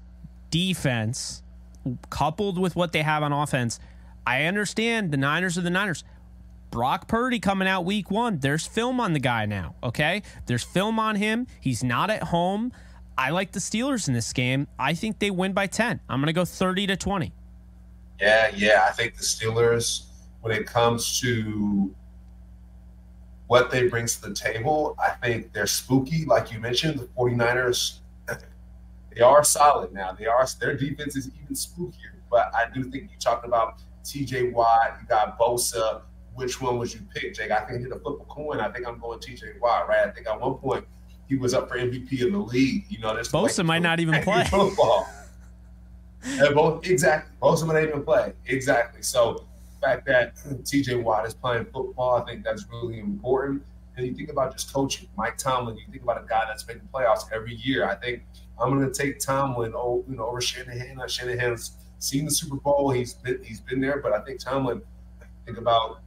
defense 0.51 1.41
coupled 2.11 2.59
with 2.59 2.75
what 2.75 2.91
they 2.91 3.01
have 3.01 3.23
on 3.23 3.33
offense, 3.33 3.79
I 4.25 4.43
understand 4.43 5.11
the 5.11 5.17
Niners 5.17 5.57
are 5.57 5.61
the 5.61 5.69
Niners. 5.69 6.03
Brock 6.69 7.07
Purdy 7.07 7.39
coming 7.39 7.67
out 7.67 7.83
week 7.83 8.11
one. 8.11 8.37
There's 8.37 8.65
film 8.65 8.99
on 8.99 9.13
the 9.13 9.19
guy 9.19 9.45
now, 9.45 9.75
okay? 9.83 10.21
There's 10.45 10.63
film 10.63 10.99
on 10.99 11.15
him. 11.15 11.47
He's 11.59 11.83
not 11.83 12.09
at 12.09 12.23
home. 12.23 12.71
I 13.17 13.29
like 13.29 13.51
the 13.51 13.59
Steelers 13.59 14.07
in 14.07 14.13
this 14.13 14.31
game. 14.33 14.67
I 14.79 14.93
think 14.93 15.19
they 15.19 15.31
win 15.31 15.53
by 15.53 15.67
10. 15.67 15.99
I'm 16.09 16.19
going 16.19 16.27
to 16.27 16.33
go 16.33 16.45
30 16.45 16.87
to 16.87 16.95
20. 16.95 17.33
Yeah, 18.19 18.51
yeah. 18.55 18.85
I 18.87 18.91
think 18.91 19.15
the 19.15 19.23
Steelers, 19.23 20.05
when 20.41 20.53
it 20.53 20.65
comes 20.65 21.19
to 21.21 21.93
what 23.47 23.69
they 23.69 23.87
bring 23.87 24.05
to 24.05 24.21
the 24.21 24.33
table, 24.33 24.95
I 24.97 25.09
think 25.09 25.51
they're 25.53 25.67
spooky. 25.67 26.25
Like 26.25 26.51
you 26.51 26.59
mentioned, 26.59 26.99
the 26.99 27.05
49ers 27.17 27.99
they 29.13 29.21
are 29.21 29.43
solid 29.43 29.91
now. 29.91 30.13
They 30.13 30.25
are 30.25 30.47
their 30.59 30.77
defense 30.77 31.15
is 31.15 31.29
even 31.41 31.55
spookier. 31.55 32.13
But 32.29 32.51
I 32.55 32.69
do 32.73 32.83
think 32.83 33.11
you 33.11 33.17
talked 33.19 33.45
about 33.45 33.81
T.J. 34.05 34.51
Watt. 34.51 34.97
You 35.01 35.07
got 35.07 35.37
Bosa. 35.37 36.01
Which 36.33 36.61
one 36.61 36.77
would 36.77 36.93
you 36.93 37.01
pick, 37.13 37.33
Jake? 37.33 37.51
I 37.51 37.59
think 37.65 37.81
hit 37.81 37.91
a 37.91 37.99
flip 37.99 38.21
a 38.21 38.23
coin. 38.25 38.61
I 38.61 38.71
think 38.71 38.87
I'm 38.87 38.99
going 38.99 39.19
T.J. 39.19 39.47
Watt. 39.61 39.89
Right. 39.89 40.07
I 40.07 40.11
think 40.11 40.27
at 40.27 40.39
one 40.39 40.55
point 40.55 40.85
he 41.31 41.37
was 41.37 41.53
up 41.53 41.69
for 41.69 41.77
MVP 41.77 42.25
of 42.25 42.33
the 42.33 42.37
league. 42.37 42.83
You 42.89 42.99
know, 42.99 43.13
there's 43.13 43.31
Bosa 43.31 43.65
might 43.65 43.81
not 43.81 44.01
even 44.01 44.21
play 44.23 44.43
football. 44.43 45.07
and 46.25 46.53
both 46.53 46.85
exactly. 46.85 47.33
Bosa 47.41 47.65
might 47.65 47.75
not 47.75 47.83
even 47.83 48.03
play. 48.03 48.33
Exactly. 48.47 49.01
So 49.01 49.45
the 49.79 49.87
fact 49.87 50.05
that 50.07 50.33
T.J. 50.65 50.95
Watt 50.95 51.25
is 51.25 51.33
playing 51.33 51.67
football, 51.73 52.21
I 52.21 52.25
think 52.25 52.43
that's 52.43 52.65
really 52.69 52.99
important. 52.99 53.63
And 53.95 54.05
you 54.05 54.13
think 54.13 54.29
about 54.29 54.51
just 54.51 54.73
coaching, 54.73 55.07
Mike 55.17 55.37
Tomlin. 55.37 55.77
You 55.77 55.85
think 55.89 56.03
about 56.03 56.21
a 56.21 56.27
guy 56.27 56.43
that's 56.47 56.67
making 56.67 56.89
playoffs 56.93 57.31
every 57.33 57.55
year. 57.55 57.87
I 57.87 57.95
think 57.95 58.23
I'm 58.59 58.77
going 58.77 58.91
to 58.91 58.93
take 58.93 59.19
Tomlin, 59.19 59.71
oh, 59.73 60.03
you 60.09 60.17
know, 60.17 60.25
over 60.25 60.41
Shanahan. 60.41 60.99
Shanahan's 61.07 61.77
seen 61.99 62.25
the 62.25 62.31
Super 62.31 62.57
Bowl. 62.57 62.91
He's 62.91 63.13
been 63.13 63.41
he's 63.41 63.61
been 63.61 63.79
there, 63.79 63.99
but 63.99 64.11
I 64.11 64.19
think 64.19 64.41
Tomlin. 64.41 64.81
Think 65.45 65.57
about 65.57 66.01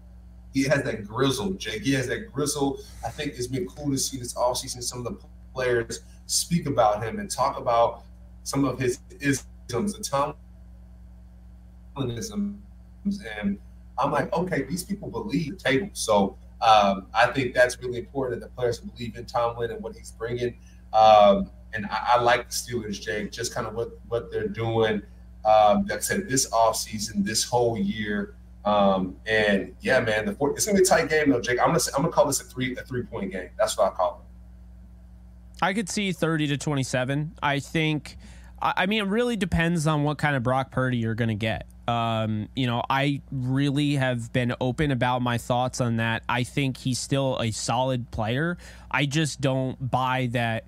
he 0.54 0.62
has 0.62 0.84
that 0.84 1.04
grizzle, 1.06 1.52
Jake. 1.54 1.82
He 1.82 1.92
has 1.94 2.06
that 2.06 2.32
grizzle. 2.32 2.78
I 3.04 3.10
think 3.10 3.34
it's 3.36 3.48
been 3.48 3.66
cool 3.66 3.90
to 3.90 3.98
see 3.98 4.16
this 4.16 4.34
offseason 4.34 4.82
some 4.82 5.04
of 5.04 5.04
the 5.04 5.26
players 5.52 6.00
speak 6.26 6.66
about 6.66 7.02
him 7.02 7.18
and 7.18 7.28
talk 7.28 7.58
about 7.58 8.04
some 8.44 8.64
of 8.64 8.78
his 8.78 9.00
isms 9.20 9.44
and 9.68 10.34
Tomlinisms. 11.96 12.54
And 13.40 13.58
I'm 13.98 14.12
like, 14.12 14.32
okay, 14.32 14.62
these 14.62 14.84
people 14.84 15.10
believe 15.10 15.58
the 15.58 15.64
table. 15.64 15.90
So 15.92 16.38
um, 16.62 17.08
I 17.12 17.26
think 17.26 17.52
that's 17.52 17.80
really 17.80 17.98
important 17.98 18.40
that 18.40 18.46
the 18.46 18.54
players 18.54 18.78
believe 18.78 19.16
in 19.16 19.26
Tomlin 19.26 19.72
and 19.72 19.82
what 19.82 19.96
he's 19.96 20.12
bringing. 20.12 20.56
Um, 20.92 21.50
and 21.72 21.86
I, 21.86 22.14
I, 22.14 22.20
like 22.20 22.48
the 22.48 22.54
Steelers, 22.54 23.00
Jake, 23.00 23.32
just 23.32 23.52
kind 23.52 23.66
of 23.66 23.74
what, 23.74 23.98
what 24.08 24.30
they're 24.30 24.46
doing. 24.46 25.02
Um, 25.44 25.86
like 25.86 25.98
I 25.98 26.00
said, 26.00 26.28
this 26.28 26.48
offseason, 26.50 27.24
this 27.24 27.42
whole 27.42 27.76
year. 27.76 28.36
Um, 28.64 29.16
and 29.26 29.74
yeah, 29.80 30.00
man, 30.00 30.26
the 30.26 30.32
four, 30.32 30.50
it's 30.52 30.64
gonna 30.66 30.78
be 30.78 30.82
a 30.82 30.86
tight 30.86 31.08
game 31.08 31.30
though, 31.30 31.40
Jake. 31.40 31.58
I'm 31.60 31.68
gonna 31.68 31.80
I'm 31.96 32.02
gonna 32.02 32.12
call 32.12 32.26
this 32.26 32.40
a 32.40 32.44
three 32.44 32.76
a 32.76 32.82
three 32.82 33.02
point 33.02 33.30
game. 33.32 33.50
That's 33.58 33.76
what 33.76 33.92
I 33.92 33.94
call 33.94 34.20
it. 34.20 35.64
I 35.64 35.72
could 35.72 35.88
see 35.88 36.12
30 36.12 36.48
to 36.48 36.56
27. 36.58 37.38
I 37.42 37.60
think. 37.60 38.16
I 38.60 38.86
mean, 38.86 39.02
it 39.02 39.08
really 39.08 39.36
depends 39.36 39.86
on 39.86 40.04
what 40.04 40.16
kind 40.16 40.36
of 40.36 40.42
Brock 40.42 40.70
Purdy 40.70 40.96
you're 40.96 41.14
going 41.14 41.28
to 41.28 41.34
get. 41.34 41.66
Um, 41.86 42.48
you 42.56 42.66
know, 42.66 42.82
I 42.88 43.20
really 43.30 43.96
have 43.96 44.32
been 44.32 44.54
open 44.58 44.90
about 44.90 45.20
my 45.20 45.36
thoughts 45.36 45.82
on 45.82 45.96
that. 45.96 46.22
I 46.30 46.44
think 46.44 46.78
he's 46.78 46.98
still 46.98 47.38
a 47.40 47.50
solid 47.50 48.10
player. 48.10 48.56
I 48.90 49.04
just 49.04 49.42
don't 49.42 49.90
buy 49.90 50.30
that 50.32 50.64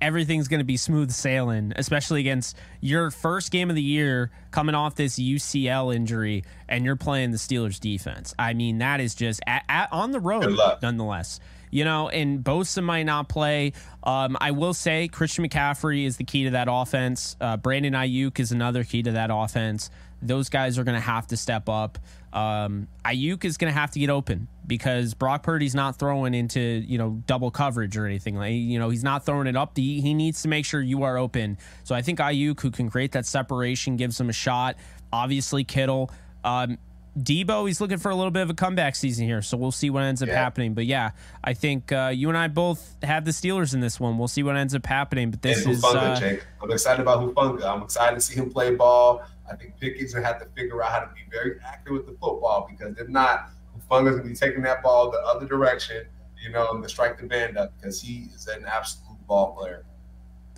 everything's 0.00 0.48
going 0.48 0.60
to 0.60 0.64
be 0.64 0.76
smooth 0.76 1.10
sailing, 1.10 1.72
especially 1.76 2.20
against 2.20 2.56
your 2.80 3.10
first 3.10 3.50
game 3.50 3.70
of 3.70 3.76
the 3.76 3.82
year 3.82 4.30
coming 4.50 4.74
off 4.74 4.94
this 4.94 5.18
UCL 5.18 5.94
injury 5.94 6.44
and 6.68 6.84
you're 6.84 6.96
playing 6.96 7.30
the 7.30 7.36
Steelers 7.36 7.78
defense. 7.80 8.34
I 8.38 8.54
mean, 8.54 8.78
that 8.78 9.00
is 9.00 9.14
just 9.14 9.40
at, 9.46 9.64
at, 9.68 9.92
on 9.92 10.12
the 10.12 10.20
road, 10.20 10.58
nonetheless. 10.82 11.40
You 11.72 11.84
know, 11.84 12.08
and 12.08 12.42
Bosa 12.42 12.82
might 12.82 13.04
not 13.04 13.28
play. 13.28 13.74
Um, 14.02 14.36
I 14.40 14.50
will 14.50 14.74
say 14.74 15.06
Christian 15.06 15.46
McCaffrey 15.46 16.04
is 16.04 16.16
the 16.16 16.24
key 16.24 16.44
to 16.44 16.50
that 16.50 16.66
offense. 16.68 17.36
Uh, 17.40 17.56
Brandon 17.56 17.92
Aiyuk 17.92 18.40
is 18.40 18.50
another 18.50 18.82
key 18.82 19.04
to 19.04 19.12
that 19.12 19.30
offense. 19.32 19.88
Those 20.22 20.48
guys 20.48 20.78
are 20.78 20.84
going 20.84 20.96
to 20.96 21.00
have 21.00 21.26
to 21.28 21.36
step 21.36 21.68
up. 21.68 21.98
Um, 22.32 22.88
Aiyuk 23.04 23.44
is 23.44 23.56
going 23.56 23.72
to 23.72 23.78
have 23.78 23.90
to 23.92 23.98
get 23.98 24.10
open 24.10 24.48
because 24.66 25.14
Brock 25.14 25.42
Purdy's 25.42 25.74
not 25.74 25.98
throwing 25.98 26.34
into 26.34 26.60
you 26.60 26.98
know 26.98 27.22
double 27.26 27.50
coverage 27.50 27.96
or 27.96 28.06
anything. 28.06 28.36
Like 28.36 28.54
you 28.54 28.78
know 28.78 28.90
he's 28.90 29.04
not 29.04 29.26
throwing 29.26 29.46
it 29.46 29.56
up. 29.56 29.74
The, 29.74 30.00
he 30.00 30.14
needs 30.14 30.42
to 30.42 30.48
make 30.48 30.64
sure 30.64 30.80
you 30.80 31.02
are 31.02 31.18
open. 31.18 31.58
So 31.84 31.94
I 31.94 32.02
think 32.02 32.18
Aiyuk, 32.18 32.60
who 32.60 32.70
can 32.70 32.90
create 32.90 33.12
that 33.12 33.26
separation, 33.26 33.96
gives 33.96 34.20
him 34.20 34.28
a 34.28 34.34
shot. 34.34 34.76
Obviously 35.12 35.64
Kittle. 35.64 36.10
Um, 36.44 36.78
Deebo, 37.18 37.66
he's 37.66 37.80
looking 37.80 37.98
for 37.98 38.10
a 38.10 38.14
little 38.14 38.30
bit 38.30 38.42
of 38.42 38.50
a 38.50 38.54
comeback 38.54 38.94
season 38.94 39.26
here, 39.26 39.42
so 39.42 39.56
we'll 39.56 39.72
see 39.72 39.90
what 39.90 40.04
ends 40.04 40.22
up 40.22 40.28
yeah. 40.28 40.36
happening. 40.36 40.74
But 40.74 40.86
yeah, 40.86 41.10
I 41.42 41.54
think 41.54 41.90
uh, 41.90 42.12
you 42.14 42.28
and 42.28 42.38
I 42.38 42.48
both 42.48 42.96
have 43.02 43.24
the 43.24 43.32
Steelers 43.32 43.74
in 43.74 43.80
this 43.80 43.98
one. 43.98 44.16
We'll 44.16 44.28
see 44.28 44.42
what 44.42 44.56
ends 44.56 44.74
up 44.74 44.86
happening. 44.86 45.30
But 45.30 45.42
this 45.42 45.64
and 45.64 45.74
is 45.74 45.84
uh, 45.84 46.18
Jake. 46.18 46.44
I'm 46.62 46.70
excited 46.70 47.02
about 47.02 47.20
Hufanga. 47.20 47.64
I'm 47.64 47.82
excited 47.82 48.14
to 48.14 48.20
see 48.20 48.36
him 48.36 48.50
play 48.50 48.74
ball. 48.74 49.24
I 49.50 49.56
think 49.56 49.78
Pickens 49.80 50.14
will 50.14 50.22
have 50.22 50.38
to 50.40 50.46
figure 50.56 50.82
out 50.82 50.92
how 50.92 51.00
to 51.00 51.08
be 51.08 51.22
very 51.30 51.56
accurate 51.64 52.06
with 52.06 52.06
the 52.06 52.18
football 52.20 52.68
because 52.70 52.96
if 52.98 53.08
not, 53.08 53.50
Hufanga's 53.76 54.16
gonna 54.16 54.28
be 54.28 54.34
taking 54.34 54.62
that 54.62 54.82
ball 54.82 55.10
the 55.10 55.18
other 55.18 55.46
direction, 55.46 56.06
you 56.42 56.50
know, 56.50 56.70
and 56.70 56.88
strike 56.88 57.18
the 57.18 57.26
band 57.26 57.58
up 57.58 57.72
because 57.76 58.00
he 58.00 58.28
is 58.34 58.46
an 58.46 58.64
absolute 58.66 59.18
ball 59.26 59.54
player 59.54 59.84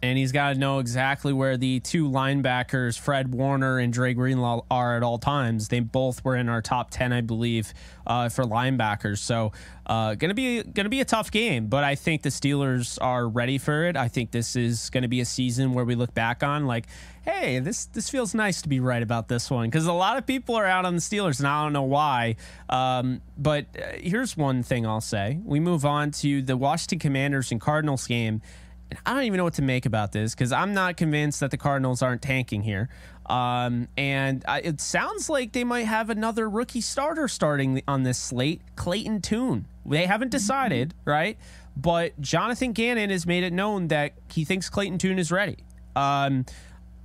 and 0.02 0.18
he's 0.18 0.32
got 0.32 0.54
to 0.54 0.58
know 0.58 0.80
exactly 0.80 1.32
where 1.32 1.56
the 1.56 1.78
two 1.80 2.08
linebackers, 2.08 2.98
Fred 2.98 3.32
Warner 3.32 3.78
and 3.78 3.92
Dre 3.92 4.14
Greenlaw, 4.14 4.64
are 4.68 4.96
at 4.96 5.04
all 5.04 5.18
times. 5.18 5.68
They 5.68 5.78
both 5.78 6.24
were 6.24 6.36
in 6.36 6.48
our 6.48 6.60
top 6.60 6.90
ten, 6.90 7.12
I 7.12 7.20
believe, 7.20 7.72
uh, 8.04 8.28
for 8.28 8.42
linebackers. 8.44 9.18
So, 9.18 9.52
uh, 9.86 10.16
gonna 10.16 10.34
be 10.34 10.62
gonna 10.64 10.88
be 10.88 11.00
a 11.00 11.04
tough 11.04 11.30
game, 11.30 11.68
but 11.68 11.84
I 11.84 11.94
think 11.94 12.22
the 12.22 12.30
Steelers 12.30 12.98
are 13.00 13.28
ready 13.28 13.58
for 13.58 13.84
it. 13.84 13.96
I 13.96 14.08
think 14.08 14.32
this 14.32 14.56
is 14.56 14.90
gonna 14.90 15.08
be 15.08 15.20
a 15.20 15.24
season 15.24 15.72
where 15.72 15.84
we 15.84 15.94
look 15.94 16.12
back 16.14 16.42
on 16.42 16.66
like, 16.66 16.86
hey, 17.24 17.60
this 17.60 17.86
this 17.86 18.10
feels 18.10 18.34
nice 18.34 18.62
to 18.62 18.68
be 18.68 18.80
right 18.80 19.02
about 19.02 19.28
this 19.28 19.50
one 19.50 19.68
because 19.68 19.86
a 19.86 19.92
lot 19.92 20.18
of 20.18 20.26
people 20.26 20.56
are 20.56 20.66
out 20.66 20.84
on 20.84 20.96
the 20.96 21.00
Steelers, 21.00 21.38
and 21.38 21.46
I 21.46 21.62
don't 21.62 21.72
know 21.72 21.82
why. 21.82 22.36
Um, 22.68 23.22
but 23.38 23.66
uh, 23.76 23.98
here's 24.00 24.36
one 24.36 24.64
thing 24.64 24.84
I'll 24.84 25.00
say: 25.00 25.38
we 25.44 25.60
move 25.60 25.84
on 25.84 26.10
to 26.12 26.42
the 26.42 26.56
Washington 26.56 26.98
Commanders 26.98 27.52
and 27.52 27.60
Cardinals 27.60 28.06
game 28.08 28.42
and 28.92 28.98
I 29.07 29.14
don't 29.14 29.24
even 29.24 29.38
know 29.38 29.44
what 29.44 29.55
to 29.55 29.62
make 29.62 29.87
about 29.87 30.12
this 30.12 30.35
because 30.35 30.52
I'm 30.52 30.74
not 30.74 30.98
convinced 30.98 31.40
that 31.40 31.50
the 31.50 31.57
Cardinals 31.57 32.02
aren't 32.02 32.20
tanking 32.20 32.62
here. 32.62 32.90
Um, 33.24 33.88
and 33.96 34.44
I, 34.46 34.61
it 34.61 34.83
sounds 34.83 35.31
like 35.31 35.52
they 35.52 35.64
might 35.64 35.87
have 35.87 36.11
another 36.11 36.46
rookie 36.50 36.83
starter 36.83 37.26
starting 37.26 37.83
on 37.88 38.02
this 38.02 38.18
slate, 38.18 38.61
Clayton 38.76 39.22
Tune. 39.22 39.64
They 39.87 40.05
haven't 40.05 40.31
decided, 40.31 40.92
right? 41.07 41.38
But 41.74 42.20
Jonathan 42.20 42.72
Gannon 42.72 43.09
has 43.09 43.26
made 43.26 43.44
it 43.44 43.52
known 43.55 43.88
that 43.88 44.12
he 44.31 44.44
thinks 44.44 44.68
Clayton 44.68 44.98
Tune 44.98 45.18
is 45.18 45.33
ready. 45.33 45.57
Um, 45.96 46.44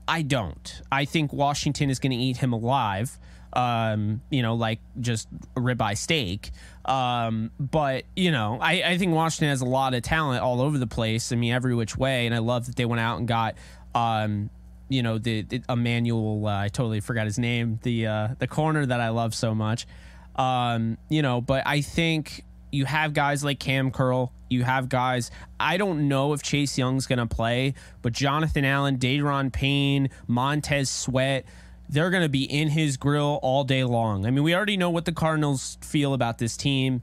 I 0.09 0.23
don't. 0.23 0.81
I 0.91 1.05
think 1.05 1.31
Washington 1.31 1.89
is 1.89 1.99
going 1.99 2.11
to 2.11 2.17
eat 2.17 2.37
him 2.37 2.51
alive 2.51 3.17
um, 3.53 4.21
you 4.29 4.41
know, 4.41 4.55
like 4.55 4.79
just 4.99 5.27
ribeye 5.55 5.97
steak. 5.97 6.51
Um, 6.85 7.51
but 7.59 8.05
you 8.15 8.31
know, 8.31 8.57
I, 8.61 8.83
I 8.83 8.97
think 8.97 9.13
Washington 9.13 9.49
has 9.49 9.61
a 9.61 9.65
lot 9.65 9.93
of 9.93 10.03
talent 10.03 10.41
all 10.41 10.61
over 10.61 10.77
the 10.77 10.87
place. 10.87 11.31
I 11.31 11.35
mean, 11.35 11.53
every 11.53 11.75
which 11.75 11.97
way, 11.97 12.25
and 12.25 12.35
I 12.35 12.39
love 12.39 12.65
that 12.67 12.75
they 12.75 12.85
went 12.85 12.99
out 12.99 13.19
and 13.19 13.27
got, 13.27 13.55
um, 13.93 14.49
you 14.89 15.03
know, 15.03 15.17
the, 15.17 15.41
the 15.41 15.61
Emmanuel. 15.69 16.45
Uh, 16.45 16.61
I 16.61 16.67
totally 16.69 16.99
forgot 16.99 17.25
his 17.25 17.39
name. 17.39 17.79
The 17.83 18.07
uh, 18.07 18.27
the 18.39 18.47
corner 18.47 18.85
that 18.85 18.99
I 18.99 19.09
love 19.09 19.33
so 19.33 19.53
much. 19.53 19.87
Um, 20.35 20.97
you 21.09 21.21
know, 21.21 21.41
but 21.41 21.63
I 21.65 21.81
think 21.81 22.43
you 22.71 22.85
have 22.85 23.13
guys 23.13 23.43
like 23.43 23.59
Cam 23.59 23.91
Curl. 23.91 24.31
You 24.49 24.63
have 24.63 24.87
guys. 24.87 25.31
I 25.59 25.77
don't 25.77 26.07
know 26.07 26.33
if 26.33 26.41
Chase 26.41 26.77
Young's 26.77 27.07
going 27.07 27.19
to 27.19 27.25
play, 27.25 27.73
but 28.01 28.13
Jonathan 28.13 28.65
Allen, 28.65 28.97
Daron 28.97 29.51
Payne, 29.51 30.09
Montez 30.27 30.89
Sweat 30.89 31.45
they're 31.89 32.09
going 32.09 32.23
to 32.23 32.29
be 32.29 32.43
in 32.43 32.69
his 32.69 32.97
grill 32.97 33.39
all 33.41 33.63
day 33.63 33.83
long. 33.83 34.25
I 34.25 34.31
mean, 34.31 34.43
we 34.43 34.53
already 34.53 34.77
know 34.77 34.89
what 34.89 35.05
the 35.05 35.11
Cardinals 35.11 35.77
feel 35.81 36.13
about 36.13 36.37
this 36.37 36.57
team. 36.57 37.01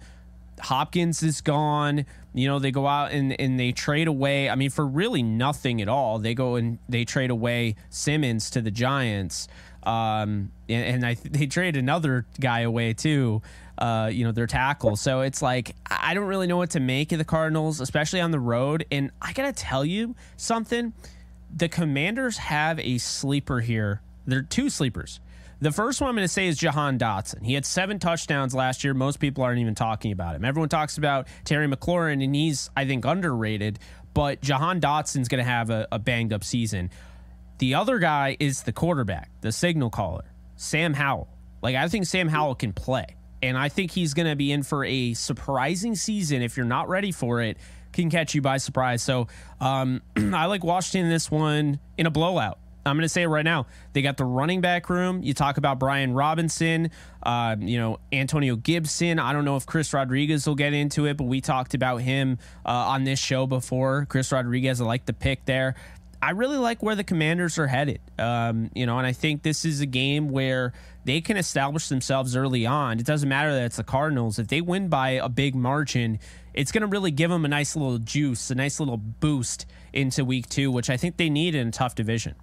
Hopkins 0.61 1.23
is 1.23 1.41
gone. 1.41 2.07
You 2.33 2.49
know, 2.49 2.59
they 2.59 2.71
go 2.71 2.87
out 2.87 3.13
and, 3.13 3.39
and 3.41 3.59
they 3.59 3.73
trade 3.73 4.09
away. 4.09 4.51
I 4.51 4.55
mean, 4.57 4.71
for 4.71 4.87
really 4.87 5.23
nothing 5.23 5.81
at 5.81 5.89
all, 5.89 6.19
they 6.19 6.35
go 6.35 6.57
and 6.57 6.79
they 6.89 7.05
trade 7.05 7.31
away 7.31 7.77
Simmons 7.91 8.51
to 8.51 8.61
the 8.61 8.71
Giants. 8.71 9.49
Um, 9.85 10.51
and, 10.69 10.85
and 10.85 11.07
I 11.07 11.15
they 11.25 11.47
trade 11.47 11.77
another 11.77 12.27
guy 12.41 12.61
away 12.61 12.93
too. 12.95 13.43
Uh, 13.77 14.09
you 14.13 14.25
know, 14.25 14.33
their 14.33 14.47
tackle. 14.47 14.95
So 14.97 15.23
it's 15.23 15.43
like 15.43 15.75
I 15.91 16.15
don't 16.15 16.27
really 16.27 16.47
know 16.47 16.57
what 16.57 16.71
to 16.71 16.81
make 16.81 17.11
of 17.13 17.19
the 17.19 17.25
Cardinals, 17.25 17.81
especially 17.81 18.21
on 18.21 18.31
the 18.31 18.39
road. 18.39 18.87
And 18.93 19.11
I 19.21 19.33
gotta 19.33 19.53
tell 19.53 19.85
you 19.85 20.15
something: 20.37 20.93
the 21.55 21.69
Commanders 21.69 22.39
have 22.39 22.79
a 22.79 22.99
sleeper 22.99 23.61
here 23.61 24.01
there 24.27 24.41
are 24.41 24.43
two 24.43 24.71
sleepers. 24.71 25.21
The 25.61 25.71
first 25.71 26.01
one 26.01 26.11
I'm 26.11 26.17
going 26.17 26.25
to 26.25 26.33
say 26.33 26.47
is 26.47 26.59
Jahan 26.59 26.99
Dotson. 26.99 27.45
He 27.45 27.55
had 27.55 27.65
seven 27.65 27.99
touchdowns 27.99 28.55
last 28.55 28.85
year. 28.85 28.93
Most 28.93 29.19
people 29.19 29.45
aren't 29.45 29.61
even 29.61 29.75
talking 29.75 30.13
about 30.13 30.35
him. 30.35 30.45
Everyone 30.45 30.69
talks 30.69 30.99
about 30.99 31.29
Terry 31.45 31.69
McLaurin, 31.69 32.23
and 32.23 32.35
he's, 32.35 32.71
I 32.77 32.85
think, 32.85 33.05
underrated. 33.05 33.79
But 34.13 34.43
Jahan 34.43 34.81
Dotson's 34.81 35.29
going 35.29 35.43
to 35.43 35.49
have 35.51 35.71
a, 35.71 35.89
a 35.91 35.99
banged 35.99 36.33
up 36.33 36.45
season. 36.45 36.91
The 37.59 37.77
other 37.77 37.99
guy 37.99 38.37
is 38.41 38.63
the 38.65 38.73
quarterback, 38.73 39.31
the 39.41 39.53
signal 39.53 39.91
caller, 39.91 40.25
Sam 40.57 40.93
Howell. 40.93 41.29
Like, 41.63 41.77
I 41.77 41.89
think 41.89 42.07
Sam 42.07 42.29
Howell 42.29 42.57
can 42.57 42.73
play. 42.73 43.07
And 43.43 43.57
I 43.57 43.69
think 43.69 43.91
he's 43.91 44.15
going 44.15 44.29
to 44.29 44.37
be 44.37 44.53
in 44.53 44.63
for 44.63 44.85
a 44.85 45.15
surprising 45.15 45.95
season. 45.95 46.43
If 46.43 46.57
you're 46.57 46.67
not 46.67 46.89
ready 46.89 47.13
for 47.13 47.41
it, 47.43 47.59
can 47.95 48.11
catch 48.11 48.35
you 48.35 48.43
by 48.43 48.59
surprise. 48.59 49.03
So 49.03 49.29
um, 49.61 50.03
I 50.17 50.47
like 50.47 50.65
Washington 50.65 51.11
this 51.11 51.31
one 51.31 51.79
in 51.97 52.07
a 52.07 52.11
blowout. 52.11 52.59
I'm 52.87 52.97
going 52.97 53.03
to 53.03 53.09
say 53.09 53.23
it 53.23 53.29
right 53.29 53.45
now. 53.45 53.67
They 53.93 54.03
got 54.03 54.17
the 54.17 54.25
running 54.25 54.61
back 54.61 54.91
room. 54.91 55.23
You 55.23 55.35
talk 55.35 55.57
about 55.57 55.79
Brian 55.79 56.13
Robinson, 56.13 56.91
uh, 57.23 57.57
you 57.59 57.79
know, 57.79 57.99
Antonio 58.13 58.57
Gibson. 58.57 59.19
I 59.19 59.33
don't 59.33 59.45
know 59.45 59.57
if 59.57 59.65
Chris 59.65 59.93
Rodriguez 59.93 60.47
will 60.47 60.55
get 60.55 60.75
into 60.75 61.07
it, 61.07 61.17
but 61.17 61.25
we 61.25 61.41
talked 61.41 61.75
about 61.75 61.99
him 61.99 62.39
uh, 62.67 62.71
on 62.71 63.05
this 63.05 63.19
show 63.19 63.47
before. 63.47 64.07
Chris 64.09 64.31
Rodriguez, 64.33 64.81
I 64.81 64.85
like 64.85 65.07
the 65.07 65.13
pick 65.13 65.45
there. 65.47 65.75
I 66.21 66.31
really 66.31 66.57
like 66.57 66.83
where 66.83 66.95
the 66.95 67.05
commanders 67.05 67.59
are 67.59 67.67
headed. 67.67 68.01
Um, 68.19 68.71
you 68.75 68.87
know, 68.87 68.97
and 68.97 69.07
I 69.07 69.13
think 69.13 69.43
this 69.43 69.67
is 69.67 69.81
a 69.83 69.87
game 69.87 70.31
where 70.31 70.73
they 71.05 71.21
can 71.21 71.37
establish 71.37 71.89
themselves 71.89 72.35
early 72.35 72.65
on. 72.65 72.99
It 72.99 73.05
doesn't 73.05 73.29
matter 73.29 73.53
that 73.53 73.65
it's 73.67 73.77
the 73.77 73.85
Cardinals. 73.85 74.39
If 74.39 74.49
they 74.49 74.63
win 74.63 74.89
by 74.89 75.11
a 75.11 75.29
big 75.29 75.55
margin, 75.55 76.19
it's 76.55 76.73
going 76.73 76.81
to 76.81 76.87
really 76.87 77.11
give 77.11 77.31
them 77.31 77.45
a 77.45 77.49
nice 77.49 77.77
little 77.77 77.99
juice, 77.99 78.51
a 78.51 78.55
nice 78.55 78.81
little 78.81 78.97
boost 78.97 79.67
into 79.93 80.25
week 80.25 80.49
two, 80.49 80.71
which 80.71 80.89
I 80.89 80.97
think 80.97 81.19
they 81.19 81.29
need 81.29 81.55
in 81.55 81.69
a 81.69 81.71
tough 81.71 81.95
division. 81.95 82.37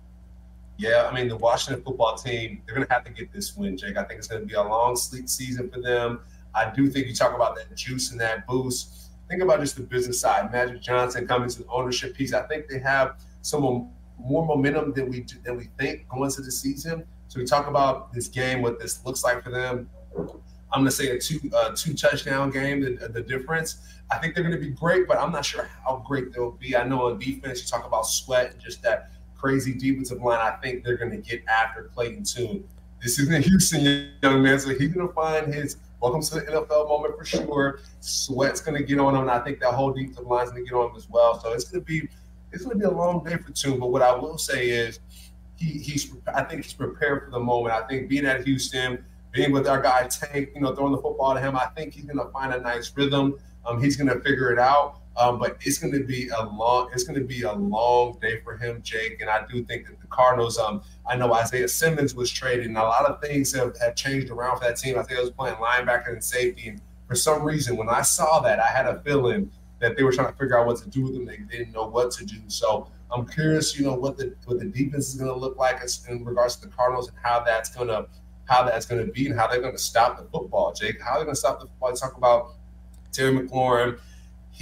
Yeah, 0.82 1.08
I 1.08 1.14
mean 1.14 1.28
the 1.28 1.38
Washington 1.38 1.84
football 1.84 2.16
team, 2.16 2.64
they're 2.66 2.74
going 2.74 2.88
to 2.88 2.92
have 2.92 3.04
to 3.04 3.12
get 3.12 3.32
this 3.32 3.56
win, 3.56 3.78
Jake. 3.78 3.98
I 3.98 4.04
think 4.04 4.18
it's 4.18 4.28
going 4.28 4.42
to 4.42 4.48
be 4.48 4.56
a 4.56 4.64
long 4.64 4.96
sleep 4.96 5.30
season 5.30 5.70
for 5.70 5.80
them. 5.80 6.22
I 6.56 6.72
do 6.72 6.90
think 6.90 7.06
you 7.06 7.14
talk 7.14 7.36
about 7.36 7.56
that 7.56 7.78
juice 7.78 8.10
and 8.10 8.20
that 8.20 8.48
boost. 8.48 9.12
Think 9.30 9.44
about 9.44 9.60
just 9.60 9.76
the 9.76 9.84
business 9.84 10.20
side. 10.20 10.52
Magic 10.52 10.82
Johnson 10.82 11.28
coming 11.28 11.50
to 11.50 11.60
the 11.60 11.70
ownership 11.70 12.16
piece. 12.16 12.34
I 12.34 12.48
think 12.48 12.68
they 12.68 12.80
have 12.80 13.20
some 13.44 13.92
more 14.18 14.44
momentum 14.44 14.92
than 14.94 15.12
we 15.12 15.24
than 15.44 15.56
we 15.56 15.66
think 15.78 16.10
going 16.10 16.24
into 16.24 16.42
the 16.42 16.52
season. 16.52 17.06
So 17.28 17.40
we 17.40 17.46
talk 17.46 17.68
about 17.68 18.12
this 18.12 18.28
game, 18.28 18.64
what 18.64 18.80
this 18.80 19.06
looks 19.06 19.24
like 19.24 19.44
for 19.44 19.52
them. 19.52 19.88
I'm 20.18 20.82
going 20.82 20.86
to 20.86 20.92
say 20.92 21.10
a 21.10 21.20
two 21.20 21.40
uh, 21.54 21.76
two 21.76 21.94
touchdown 21.94 22.50
game. 22.50 22.82
The, 22.82 23.08
the 23.08 23.22
difference. 23.22 23.78
I 24.10 24.18
think 24.18 24.34
they're 24.34 24.44
going 24.44 24.60
to 24.60 24.60
be 24.60 24.72
great, 24.72 25.08
but 25.08 25.20
I'm 25.20 25.32
not 25.32 25.46
sure 25.46 25.70
how 25.86 26.04
great 26.08 26.34
they'll 26.34 26.52
be. 26.52 26.76
I 26.76 26.86
know 26.86 27.08
on 27.12 27.20
defense, 27.20 27.62
you 27.62 27.68
talk 27.68 27.86
about 27.86 28.08
sweat 28.08 28.52
and 28.52 28.60
just 28.60 28.82
that 28.82 29.12
crazy 29.42 29.74
defensive 29.74 30.22
line, 30.22 30.40
I 30.40 30.52
think 30.62 30.84
they're 30.84 30.98
going 30.98 31.12
to 31.12 31.18
get 31.18 31.44
after 31.48 31.90
Clayton 31.96 32.24
Tune. 32.24 32.64
This 33.02 33.18
isn't 33.20 33.44
Houston 33.46 34.12
young 34.22 34.44
man, 34.44 34.60
so 34.60 34.70
he's 34.70 34.94
going 34.94 35.08
to 35.08 35.14
find 35.14 35.52
his 35.52 35.78
welcome 36.00 36.22
to 36.22 36.36
the 36.36 36.42
NFL 36.42 36.88
moment 36.88 37.18
for 37.18 37.26
sure. 37.26 37.80
Sweat's 38.00 38.62
going 38.62 38.78
to 38.78 38.84
get 38.84 39.00
on 39.00 39.16
him, 39.16 39.22
and 39.22 39.32
I 39.32 39.40
think 39.40 39.60
that 39.62 39.74
whole 39.74 39.92
defensive 39.92 40.28
line's 40.28 40.52
going 40.52 40.64
to 40.64 40.70
get 40.70 40.78
on 40.78 40.92
him 40.92 40.96
as 40.96 41.10
well. 41.10 41.40
So 41.40 41.52
it's 41.52 41.66
going 41.66 41.84
to 41.84 41.86
be 41.86 42.08
it's 42.52 42.64
going 42.64 42.80
to 42.80 42.80
be 42.80 42.86
a 42.86 42.96
long 42.96 43.24
day 43.24 43.38
for 43.38 43.52
Tune. 43.52 43.80
But 43.80 43.88
what 43.88 44.04
I 44.04 44.14
will 44.14 44.38
say 44.38 44.70
is 44.70 45.00
he, 45.56 45.80
he's 45.80 46.14
I 46.34 46.44
think 46.44 46.64
he's 46.64 46.74
prepared 46.74 47.26
for 47.26 47.32
the 47.32 47.40
moment. 47.40 47.74
I 47.74 47.88
think 47.88 48.08
being 48.08 48.26
at 48.26 48.46
Houston, 48.46 49.04
being 49.32 49.52
with 49.52 49.68
our 49.68 49.82
guy 49.82 50.08
Tank, 50.08 50.50
you 50.54 50.62
know, 50.62 50.76
throwing 50.76 50.92
the 50.92 51.02
football 51.02 51.34
to 51.34 51.42
him, 51.42 51.56
I 51.56 51.68
think 51.76 51.94
he's 51.94 52.06
going 52.06 52.18
to 52.18 52.32
find 52.32 52.54
a 52.54 52.60
nice 52.60 52.92
rhythm. 52.96 53.40
Um, 53.66 53.82
he's 53.82 53.96
going 53.96 54.10
to 54.10 54.20
figure 54.22 54.52
it 54.52 54.60
out. 54.60 55.01
Um, 55.18 55.40
but 55.40 55.58
it's 55.62 55.78
going 55.78 55.94
to 55.94 56.04
be 56.06 56.30
a 56.30 56.44
long 56.44 56.90
it's 56.94 57.04
going 57.04 57.20
to 57.20 57.26
be 57.26 57.42
a 57.42 57.52
long 57.52 58.18
day 58.22 58.40
for 58.42 58.56
him, 58.56 58.82
Jake. 58.82 59.20
And 59.20 59.30
I 59.30 59.46
do 59.52 59.64
think 59.64 59.88
that 59.88 60.00
the 60.00 60.08
Cardinals. 60.08 60.58
Um, 60.58 60.82
I 61.08 61.16
know 61.16 61.34
Isaiah 61.34 61.68
Simmons 61.68 62.16
was 62.16 62.32
traded, 62.32 62.68
and 62.68 62.78
a 62.78 62.84
lot 62.84 63.06
of 63.06 63.22
things 63.22 63.54
have, 63.54 63.78
have 63.80 63.96
changed 63.96 64.30
around 64.30 64.60
for 64.60 64.66
that 64.66 64.78
team. 64.78 64.98
I 64.98 65.04
think 65.04 65.20
I 65.20 65.22
was 65.22 65.32
playing 65.32 65.56
linebacker 65.58 66.14
and 66.14 66.24
safety, 66.24 66.70
and 66.70 66.82
for 67.08 67.16
some 67.16 67.44
reason, 67.44 67.76
when 67.76 67.90
I 67.90 68.04
saw 68.04 68.40
that, 68.40 68.60
I 68.60 68.68
had 68.68 68.88
a 68.88 69.02
feeling 69.02 69.52
that 69.80 69.98
they 69.98 70.04
were 70.04 70.14
trying 70.14 70.32
to 70.32 70.38
figure 70.38 70.58
out 70.58 70.68
what 70.68 70.78
to 70.78 70.90
do 70.90 71.04
with 71.04 71.14
them. 71.14 71.26
They 71.26 71.38
didn't 71.38 71.74
know 71.74 71.88
what 71.88 72.12
to 72.12 72.26
do. 72.26 72.38
So 72.48 72.88
I'm 73.12 73.28
curious, 73.28 73.78
you 73.78 73.86
know, 73.86 73.96
what 73.96 74.18
the 74.18 74.34
what 74.46 74.60
the 74.60 74.66
defense 74.66 75.10
is 75.10 75.16
going 75.16 75.32
to 75.32 75.38
look 75.38 75.58
like 75.58 75.82
in 76.08 76.24
regards 76.24 76.56
to 76.58 76.68
the 76.68 76.74
Cardinals 76.74 77.10
and 77.10 77.18
how 77.22 77.42
that's 77.42 77.76
going 77.76 77.90
to 77.90 78.08
how 78.46 78.64
that's 78.64 78.86
going 78.86 79.06
to 79.06 79.12
be 79.12 79.28
and 79.28 79.38
how 79.38 79.48
they're 79.48 79.60
going 79.60 79.76
to 79.76 79.82
stop 79.82 80.18
the 80.18 80.24
football, 80.26 80.72
Jake. 80.74 81.02
How 81.02 81.16
they're 81.16 81.26
going 81.26 81.36
to 81.36 81.40
stop 81.40 81.60
the 81.60 81.66
football. 81.66 81.94
Talk 81.94 82.18
about 82.18 82.54
Terry 83.12 83.34
McLaurin 83.34 84.00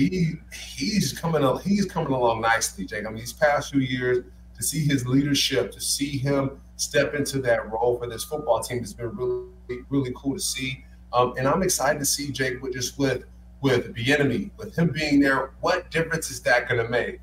he 0.07 0.33
he's 0.53 1.17
coming 1.17 1.43
up 1.43 1.61
he's 1.61 1.85
coming 1.85 2.13
along 2.13 2.41
nicely, 2.41 2.85
Jake. 2.85 3.05
I 3.05 3.09
mean, 3.09 3.19
these 3.19 3.33
past 3.33 3.71
few 3.71 3.81
years 3.81 4.23
to 4.55 4.63
see 4.63 4.85
his 4.85 5.05
leadership, 5.05 5.71
to 5.71 5.81
see 5.81 6.17
him 6.17 6.59
step 6.75 7.13
into 7.13 7.39
that 7.39 7.69
role 7.71 7.97
for 7.97 8.07
this 8.07 8.23
football 8.23 8.61
team 8.61 8.79
has 8.79 8.93
been 8.93 9.15
really, 9.15 9.83
really 9.89 10.11
cool 10.15 10.33
to 10.35 10.39
see. 10.39 10.85
Um, 11.11 11.33
and 11.37 11.47
I'm 11.47 11.63
excited 11.63 11.99
to 11.99 12.05
see 12.05 12.31
Jake 12.31 12.61
with 12.61 12.73
just 12.73 12.97
with 12.97 13.25
with 13.61 13.93
Bieniemy, 13.93 14.51
with 14.57 14.77
him 14.77 14.89
being 14.89 15.19
there. 15.19 15.51
What 15.59 15.91
difference 15.91 16.29
is 16.31 16.41
that 16.43 16.69
going 16.69 16.81
to 16.81 16.89
make? 16.89 17.19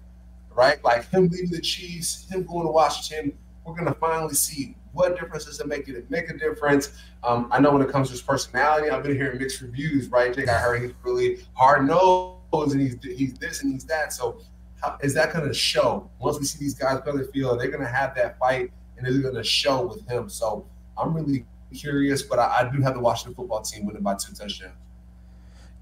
Right, 0.50 0.82
like 0.84 1.09
him 1.11 1.28
leaving 1.28 1.50
the 1.50 1.61
Chiefs, 1.61 2.28
him 2.30 2.44
going 2.44 2.66
to 2.66 2.72
Washington. 2.72 3.36
We're 3.64 3.74
going 3.74 3.86
to 3.86 3.94
finally 3.94 4.34
see 4.34 4.76
what 4.92 5.18
difference 5.18 5.44
does 5.44 5.61
it 5.61 5.66
make? 5.66 5.84
Did 5.84 5.96
it 5.96 6.11
make 6.11 6.30
a 6.30 6.36
difference? 6.36 6.92
Um, 7.22 7.48
I 7.50 7.61
know 7.61 7.70
when 7.70 7.82
it 7.82 7.90
comes 7.90 8.09
to 8.09 8.12
his 8.12 8.22
personality, 8.22 8.88
I've 8.88 9.03
been 9.03 9.14
hearing 9.14 9.38
mixed 9.38 9.61
reviews. 9.61 10.09
Right, 10.09 10.34
Jake? 10.34 10.48
I 10.48 10.55
heard 10.55 10.82
he's 10.82 10.92
really 11.03 11.44
hard 11.53 11.86
nosed 11.86 12.36
and 12.53 12.80
he's 12.80 12.97
he's 13.03 13.34
this 13.34 13.62
and 13.62 13.72
he's 13.72 13.84
that. 13.84 14.12
So 14.12 14.40
how, 14.82 14.99
is 15.03 15.14
that 15.14 15.32
going 15.32 15.47
to 15.47 15.55
show 15.55 16.11
once 16.18 16.38
we 16.38 16.44
see 16.44 16.59
these 16.59 16.74
guys 16.74 17.01
play 17.01 17.12
the 17.16 17.24
field? 17.32 17.61
They're 17.61 17.70
going 17.70 17.82
to 17.82 17.88
have 17.88 18.14
that 18.16 18.38
fight, 18.38 18.70
and 18.97 19.07
is 19.07 19.16
it 19.16 19.22
going 19.22 19.34
to 19.34 19.44
show 19.44 19.86
with 19.86 20.09
him? 20.09 20.28
So 20.28 20.66
I'm 20.99 21.14
really 21.14 21.47
curious, 21.74 22.22
but 22.22 22.38
I, 22.38 22.61
I 22.61 22.70
do 22.74 22.82
have 22.82 22.94
the 22.94 23.01
Washington 23.01 23.34
football 23.34 23.62
team 23.62 23.86
winning 23.86 24.03
by 24.03 24.14
two 24.14 24.32
touchdowns. 24.32 24.74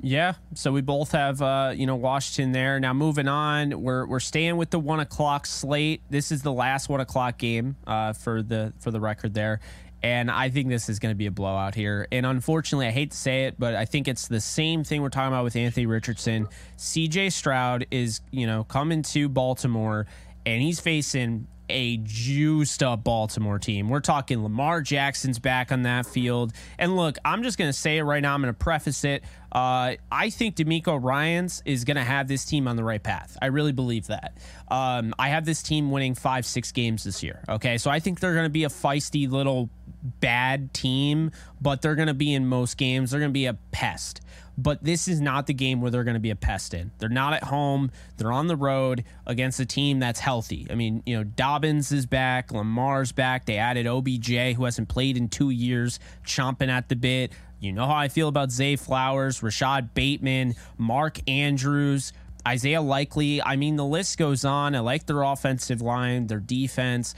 Yeah, 0.00 0.34
so 0.52 0.70
we 0.70 0.82
both 0.82 1.12
have 1.12 1.40
uh, 1.40 1.72
you 1.74 1.86
know 1.86 1.96
Washington 1.96 2.52
there. 2.52 2.78
Now 2.78 2.92
moving 2.92 3.26
on, 3.26 3.80
we're 3.80 4.06
we're 4.06 4.20
staying 4.20 4.58
with 4.58 4.68
the 4.68 4.78
one 4.78 5.00
o'clock 5.00 5.46
slate. 5.46 6.02
This 6.10 6.30
is 6.30 6.42
the 6.42 6.52
last 6.52 6.90
one 6.90 7.00
o'clock 7.00 7.38
game 7.38 7.76
uh, 7.86 8.12
for 8.12 8.42
the 8.42 8.74
for 8.80 8.90
the 8.90 9.00
record 9.00 9.32
there, 9.32 9.60
and 10.04 10.30
I 10.30 10.50
think 10.50 10.68
this 10.68 10.90
is 10.90 10.98
going 10.98 11.12
to 11.14 11.16
be 11.16 11.24
a 11.24 11.30
blowout 11.30 11.74
here. 11.74 12.06
And 12.12 12.26
unfortunately, 12.26 12.86
I 12.86 12.90
hate 12.90 13.12
to 13.12 13.16
say 13.16 13.44
it, 13.44 13.58
but 13.58 13.74
I 13.74 13.86
think 13.86 14.06
it's 14.06 14.28
the 14.28 14.38
same 14.38 14.84
thing 14.84 15.00
we're 15.00 15.08
talking 15.08 15.28
about 15.32 15.44
with 15.44 15.56
Anthony 15.56 15.86
Richardson. 15.86 16.46
C.J. 16.76 17.30
Stroud 17.30 17.86
is 17.90 18.20
you 18.30 18.46
know 18.46 18.64
coming 18.64 19.00
to 19.00 19.30
Baltimore, 19.30 20.06
and 20.44 20.60
he's 20.60 20.78
facing 20.78 21.46
a 21.70 21.96
juiced 21.98 22.82
up 22.82 23.04
Baltimore 23.04 23.58
team. 23.58 23.88
We're 23.88 24.00
talking 24.00 24.42
Lamar 24.42 24.82
Jackson's 24.82 25.38
back 25.38 25.72
on 25.72 25.82
that 25.82 26.04
field. 26.04 26.52
And 26.78 26.96
look, 26.96 27.16
I'm 27.24 27.42
just 27.42 27.56
going 27.56 27.70
to 27.70 27.78
say 27.78 27.96
it 27.96 28.02
right 28.02 28.20
now. 28.20 28.34
I'm 28.34 28.42
going 28.42 28.52
to 28.52 28.58
preface 28.58 29.04
it. 29.04 29.24
Uh, 29.50 29.94
I 30.10 30.30
think 30.30 30.56
DeMeco 30.56 31.02
Ryans 31.02 31.62
is 31.64 31.84
going 31.84 31.96
to 31.96 32.04
have 32.04 32.28
this 32.28 32.44
team 32.44 32.68
on 32.68 32.76
the 32.76 32.84
right 32.84 33.02
path. 33.02 33.36
I 33.40 33.46
really 33.46 33.72
believe 33.72 34.08
that. 34.08 34.36
Um, 34.68 35.14
I 35.18 35.28
have 35.28 35.44
this 35.44 35.62
team 35.62 35.90
winning 35.90 36.14
five, 36.14 36.44
six 36.44 36.72
games 36.72 37.04
this 37.04 37.22
year. 37.22 37.42
Okay. 37.48 37.78
So 37.78 37.90
I 37.90 38.00
think 38.00 38.20
they're 38.20 38.34
going 38.34 38.46
to 38.46 38.50
be 38.50 38.64
a 38.64 38.68
feisty 38.68 39.30
little 39.30 39.70
bad 40.04 40.74
team, 40.74 41.30
but 41.60 41.82
they're 41.82 41.94
going 41.94 42.08
to 42.08 42.14
be 42.14 42.34
in 42.34 42.46
most 42.46 42.76
games. 42.76 43.10
They're 43.10 43.20
going 43.20 43.30
to 43.30 43.34
be 43.34 43.46
a 43.46 43.54
pest 43.72 44.20
but 44.56 44.82
this 44.84 45.08
is 45.08 45.20
not 45.20 45.46
the 45.46 45.54
game 45.54 45.80
where 45.80 45.90
they're 45.90 46.04
going 46.04 46.14
to 46.14 46.20
be 46.20 46.30
a 46.30 46.36
pest 46.36 46.74
in. 46.74 46.92
They're 46.98 47.08
not 47.08 47.32
at 47.32 47.44
home. 47.44 47.90
They're 48.16 48.32
on 48.32 48.46
the 48.46 48.56
road 48.56 49.04
against 49.26 49.58
a 49.60 49.66
team 49.66 49.98
that's 49.98 50.20
healthy. 50.20 50.66
I 50.70 50.74
mean, 50.74 51.02
you 51.06 51.16
know, 51.16 51.24
Dobbins 51.24 51.90
is 51.92 52.06
back, 52.06 52.52
Lamar's 52.52 53.12
back. 53.12 53.46
They 53.46 53.56
added 53.56 53.86
OBJ, 53.86 54.54
who 54.56 54.64
hasn't 54.64 54.88
played 54.88 55.16
in 55.16 55.28
two 55.28 55.50
years, 55.50 55.98
chomping 56.24 56.68
at 56.68 56.88
the 56.88 56.96
bit. 56.96 57.32
You 57.60 57.72
know 57.72 57.86
how 57.86 57.96
I 57.96 58.08
feel 58.08 58.28
about 58.28 58.50
Zay 58.50 58.76
Flowers, 58.76 59.42
Rashod 59.42 59.94
Bateman, 59.94 60.54
Mark 60.78 61.18
Andrews. 61.28 62.12
Isaiah 62.46 62.82
Likely. 62.82 63.42
I 63.42 63.56
mean, 63.56 63.76
the 63.76 63.86
list 63.86 64.18
goes 64.18 64.44
on. 64.44 64.74
I 64.74 64.80
like 64.80 65.06
their 65.06 65.22
offensive 65.22 65.80
line, 65.80 66.26
their 66.26 66.40
defense. 66.40 67.14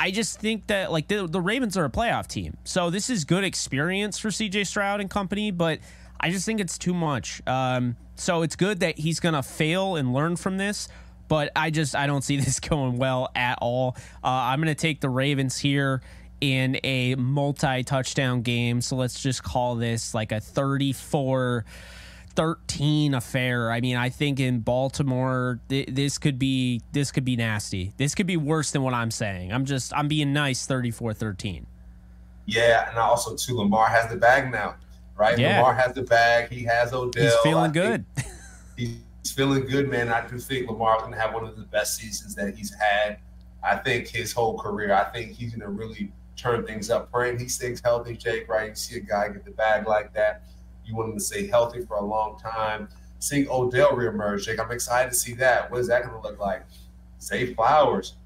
I 0.00 0.10
just 0.10 0.40
think 0.40 0.68
that 0.68 0.90
like 0.90 1.08
the, 1.08 1.26
the 1.26 1.42
Ravens 1.42 1.76
are 1.76 1.84
a 1.84 1.90
playoff 1.90 2.26
team. 2.26 2.56
So 2.64 2.88
this 2.88 3.10
is 3.10 3.26
good 3.26 3.44
experience 3.44 4.18
for 4.18 4.30
CJ 4.30 4.66
Stroud 4.66 5.02
and 5.02 5.10
company, 5.10 5.50
but 5.50 5.80
I 6.18 6.30
just 6.30 6.46
think 6.46 6.58
it's 6.58 6.78
too 6.78 6.94
much. 6.94 7.42
Um, 7.46 7.96
so 8.14 8.40
it's 8.40 8.56
good 8.56 8.80
that 8.80 8.98
he's 8.98 9.20
to 9.34 9.42
fail 9.42 9.96
and 9.96 10.14
learn 10.14 10.36
from 10.36 10.56
this, 10.56 10.88
but 11.28 11.52
I 11.54 11.68
just 11.68 11.94
I 11.94 12.06
don't 12.06 12.22
see 12.22 12.36
this 12.40 12.60
going 12.60 12.96
well 12.96 13.30
at 13.34 13.58
all. 13.60 13.94
Uh, 14.24 14.28
I'm 14.28 14.58
to 14.68 14.74
take 14.74 15.02
the 15.02 15.10
Ravens 15.10 15.58
here 15.58 16.00
in 16.40 16.78
a 16.82 17.14
multi-touchdown 17.16 18.40
game. 18.40 18.80
So 18.80 18.96
let's 18.96 19.22
just 19.22 19.42
call 19.42 19.74
this 19.74 20.14
like 20.14 20.32
a 20.32 20.40
34 20.40 21.66
13 22.34 23.14
affair. 23.14 23.70
I 23.70 23.80
mean, 23.80 23.96
I 23.96 24.08
think 24.08 24.40
in 24.40 24.60
Baltimore 24.60 25.60
th- 25.68 25.88
this 25.90 26.18
could 26.18 26.38
be 26.38 26.80
this 26.92 27.10
could 27.12 27.24
be 27.24 27.36
nasty. 27.36 27.92
This 27.96 28.14
could 28.14 28.26
be 28.26 28.36
worse 28.36 28.70
than 28.70 28.82
what 28.82 28.94
I'm 28.94 29.10
saying. 29.10 29.52
I'm 29.52 29.64
just 29.64 29.92
I'm 29.94 30.08
being 30.08 30.32
nice 30.32 30.66
34-13. 30.66 31.64
Yeah, 32.46 32.88
and 32.88 32.98
also 32.98 33.36
too 33.36 33.56
Lamar 33.56 33.88
has 33.88 34.10
the 34.10 34.16
bag 34.16 34.50
now 34.50 34.76
right? 35.20 35.38
Yeah. 35.38 35.58
Lamar 35.58 35.74
has 35.74 35.92
the 35.92 36.02
bag. 36.02 36.50
He 36.50 36.64
has 36.64 36.92
Odell. 36.92 37.22
He's 37.22 37.34
feeling 37.44 37.72
good. 37.72 38.04
He's 38.76 39.30
feeling 39.30 39.66
good, 39.66 39.88
man. 39.88 40.08
I 40.08 40.26
do 40.26 40.38
think 40.38 40.68
Lamar's 40.68 41.02
going 41.02 41.12
to 41.12 41.18
have 41.18 41.34
one 41.34 41.44
of 41.44 41.56
the 41.56 41.64
best 41.64 41.96
seasons 41.98 42.34
that 42.36 42.56
he's 42.56 42.72
had. 42.72 43.18
I 43.62 43.76
think 43.76 44.08
his 44.08 44.32
whole 44.32 44.58
career. 44.58 44.94
I 44.94 45.04
think 45.04 45.32
he's 45.32 45.50
going 45.50 45.60
to 45.60 45.68
really 45.68 46.10
turn 46.36 46.64
things 46.64 46.88
up. 46.88 47.12
Praying 47.12 47.38
he 47.38 47.48
stays 47.48 47.82
healthy, 47.84 48.16
Jake. 48.16 48.48
Right? 48.48 48.70
You 48.70 48.74
see 48.74 48.96
a 48.96 49.00
guy 49.00 49.28
get 49.28 49.44
the 49.44 49.50
bag 49.50 49.86
like 49.86 50.14
that. 50.14 50.44
You 50.84 50.96
want 50.96 51.10
him 51.10 51.18
to 51.18 51.24
stay 51.24 51.46
healthy 51.46 51.84
for 51.84 51.96
a 51.96 52.04
long 52.04 52.38
time. 52.38 52.88
Seeing 53.18 53.46
Odell 53.50 53.92
reemerge, 53.92 54.44
Jake. 54.44 54.58
I'm 54.58 54.70
excited 54.70 55.10
to 55.10 55.16
see 55.16 55.34
that. 55.34 55.70
What 55.70 55.80
is 55.80 55.88
that 55.88 56.02
going 56.02 56.14
to 56.14 56.26
look 56.26 56.38
like? 56.38 56.62
Zay 57.20 57.54
Flowers. 57.54 58.16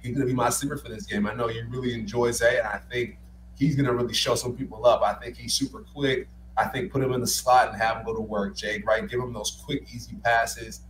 He's 0.00 0.14
going 0.14 0.26
to 0.26 0.32
be 0.32 0.36
my 0.36 0.50
sleeper 0.50 0.76
for 0.76 0.88
this 0.88 1.06
game. 1.06 1.26
I 1.26 1.34
know 1.34 1.48
you 1.48 1.66
really 1.68 1.94
enjoy 1.94 2.30
Zay, 2.30 2.58
and 2.58 2.66
I 2.66 2.78
think 2.90 3.18
he's 3.56 3.74
going 3.74 3.86
to 3.86 3.94
really 3.94 4.14
show 4.14 4.34
some 4.34 4.56
people 4.56 4.86
up. 4.86 5.02
I 5.02 5.14
think 5.14 5.36
he's 5.36 5.54
super 5.54 5.80
quick. 5.94 6.28
I 6.56 6.66
think 6.66 6.92
put 6.92 7.02
him 7.02 7.12
in 7.12 7.20
the 7.20 7.26
slot 7.26 7.68
and 7.68 7.80
have 7.80 7.98
him 7.98 8.04
go 8.04 8.14
to 8.14 8.20
work, 8.20 8.56
Jake, 8.56 8.86
right? 8.86 9.08
Give 9.08 9.20
him 9.20 9.32
those 9.32 9.62
quick, 9.64 9.86
easy 9.94 10.16
passes 10.22 10.82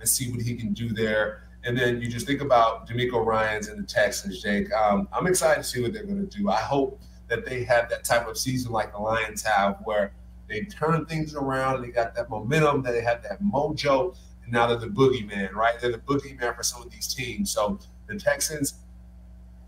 and 0.00 0.08
see 0.08 0.30
what 0.30 0.40
he 0.40 0.54
can 0.54 0.72
do 0.72 0.92
there. 0.92 1.48
And 1.64 1.78
then 1.78 2.00
you 2.00 2.08
just 2.08 2.26
think 2.26 2.42
about 2.42 2.86
DeMeco 2.88 3.24
Ryans 3.24 3.68
and 3.68 3.78
the 3.78 3.86
Texans, 3.86 4.42
Jake. 4.42 4.72
Um, 4.72 5.08
I'm 5.12 5.26
excited 5.26 5.62
to 5.62 5.68
see 5.68 5.80
what 5.80 5.92
they're 5.92 6.04
going 6.04 6.26
to 6.26 6.38
do. 6.38 6.50
I 6.50 6.56
hope 6.56 7.00
that 7.28 7.44
they 7.44 7.64
have 7.64 7.88
that 7.90 8.04
type 8.04 8.28
of 8.28 8.36
season 8.36 8.72
like 8.72 8.92
the 8.92 8.98
Lions 8.98 9.42
have, 9.42 9.78
where 9.84 10.12
they 10.48 10.62
turn 10.62 11.06
things 11.06 11.34
around 11.34 11.76
and 11.76 11.84
they 11.84 11.88
got 11.88 12.14
that 12.14 12.28
momentum, 12.30 12.82
that 12.82 12.92
they 12.92 13.00
have 13.02 13.22
that 13.22 13.42
mojo, 13.42 14.16
and 14.42 14.52
now 14.52 14.66
they're 14.66 14.76
the 14.76 14.86
boogeyman, 14.86 15.52
right? 15.52 15.80
They're 15.80 15.92
the 15.92 15.98
boogeyman 15.98 16.54
for 16.54 16.62
some 16.62 16.82
of 16.82 16.90
these 16.90 17.12
teams. 17.12 17.50
So 17.50 17.78
the 18.06 18.16
Texans 18.16 18.74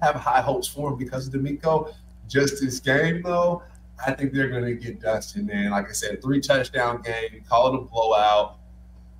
have 0.03 0.15
high 0.15 0.43
hopes 0.43 0.69
for 0.69 0.91
him 0.93 0.99
because 0.99 1.27
of 1.27 1.33
DeMeco. 1.33 1.95
Just 2.29 2.61
this 2.61 2.81
game, 2.81 3.23
though, 3.23 3.63
I 4.05 4.13
think 4.13 4.33
they're 4.33 4.49
going 4.49 4.65
to 4.65 4.75
get 4.75 5.01
dusted, 5.01 5.47
man. 5.47 5.71
Like 5.71 5.89
I 5.89 5.93
said, 5.93 6.21
three 6.21 6.41
touchdown 6.41 7.01
game, 7.03 7.43
call 7.49 7.73
it 7.73 7.79
a 7.79 7.83
blowout. 7.83 8.59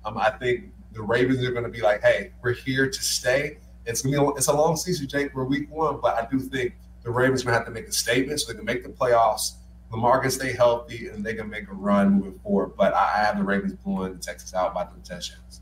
Um, 0.05 0.17
I 0.17 0.29
think 0.29 0.65
the 0.91 1.01
Ravens 1.01 1.43
are 1.43 1.51
going 1.51 1.63
to 1.63 1.69
be 1.69 1.81
like, 1.81 2.01
hey, 2.01 2.31
we're 2.41 2.53
here 2.53 2.89
to 2.89 3.01
stay. 3.01 3.57
It's 3.85 4.01
gonna 4.01 4.19
be, 4.19 4.37
it's 4.37 4.47
a 4.47 4.53
long 4.53 4.75
season, 4.75 5.07
Jake. 5.07 5.33
We're 5.33 5.45
week 5.45 5.71
one, 5.71 5.99
but 6.01 6.15
I 6.15 6.27
do 6.29 6.39
think 6.39 6.75
the 7.07 7.13
Ravens 7.13 7.41
to 7.43 7.49
have 7.49 7.63
to 7.65 7.71
make 7.71 7.87
a 7.87 7.91
statement 7.93 8.41
so 8.41 8.51
they 8.51 8.57
can 8.57 8.65
make 8.65 8.83
the 8.83 8.89
playoffs. 8.89 9.53
Lamar 9.89 10.19
can 10.19 10.29
stay 10.29 10.51
healthy 10.51 11.07
and 11.07 11.25
they 11.25 11.33
can 11.33 11.49
make 11.49 11.69
a 11.69 11.73
run 11.73 12.15
moving 12.15 12.37
forward. 12.39 12.75
But 12.75 12.93
I 12.93 13.23
have 13.23 13.37
the 13.37 13.45
Ravens 13.45 13.73
blowing 13.75 14.13
the 14.13 14.19
Texans 14.19 14.53
out 14.53 14.73
by 14.73 14.83
the 14.83 15.01
touchdowns. 15.07 15.61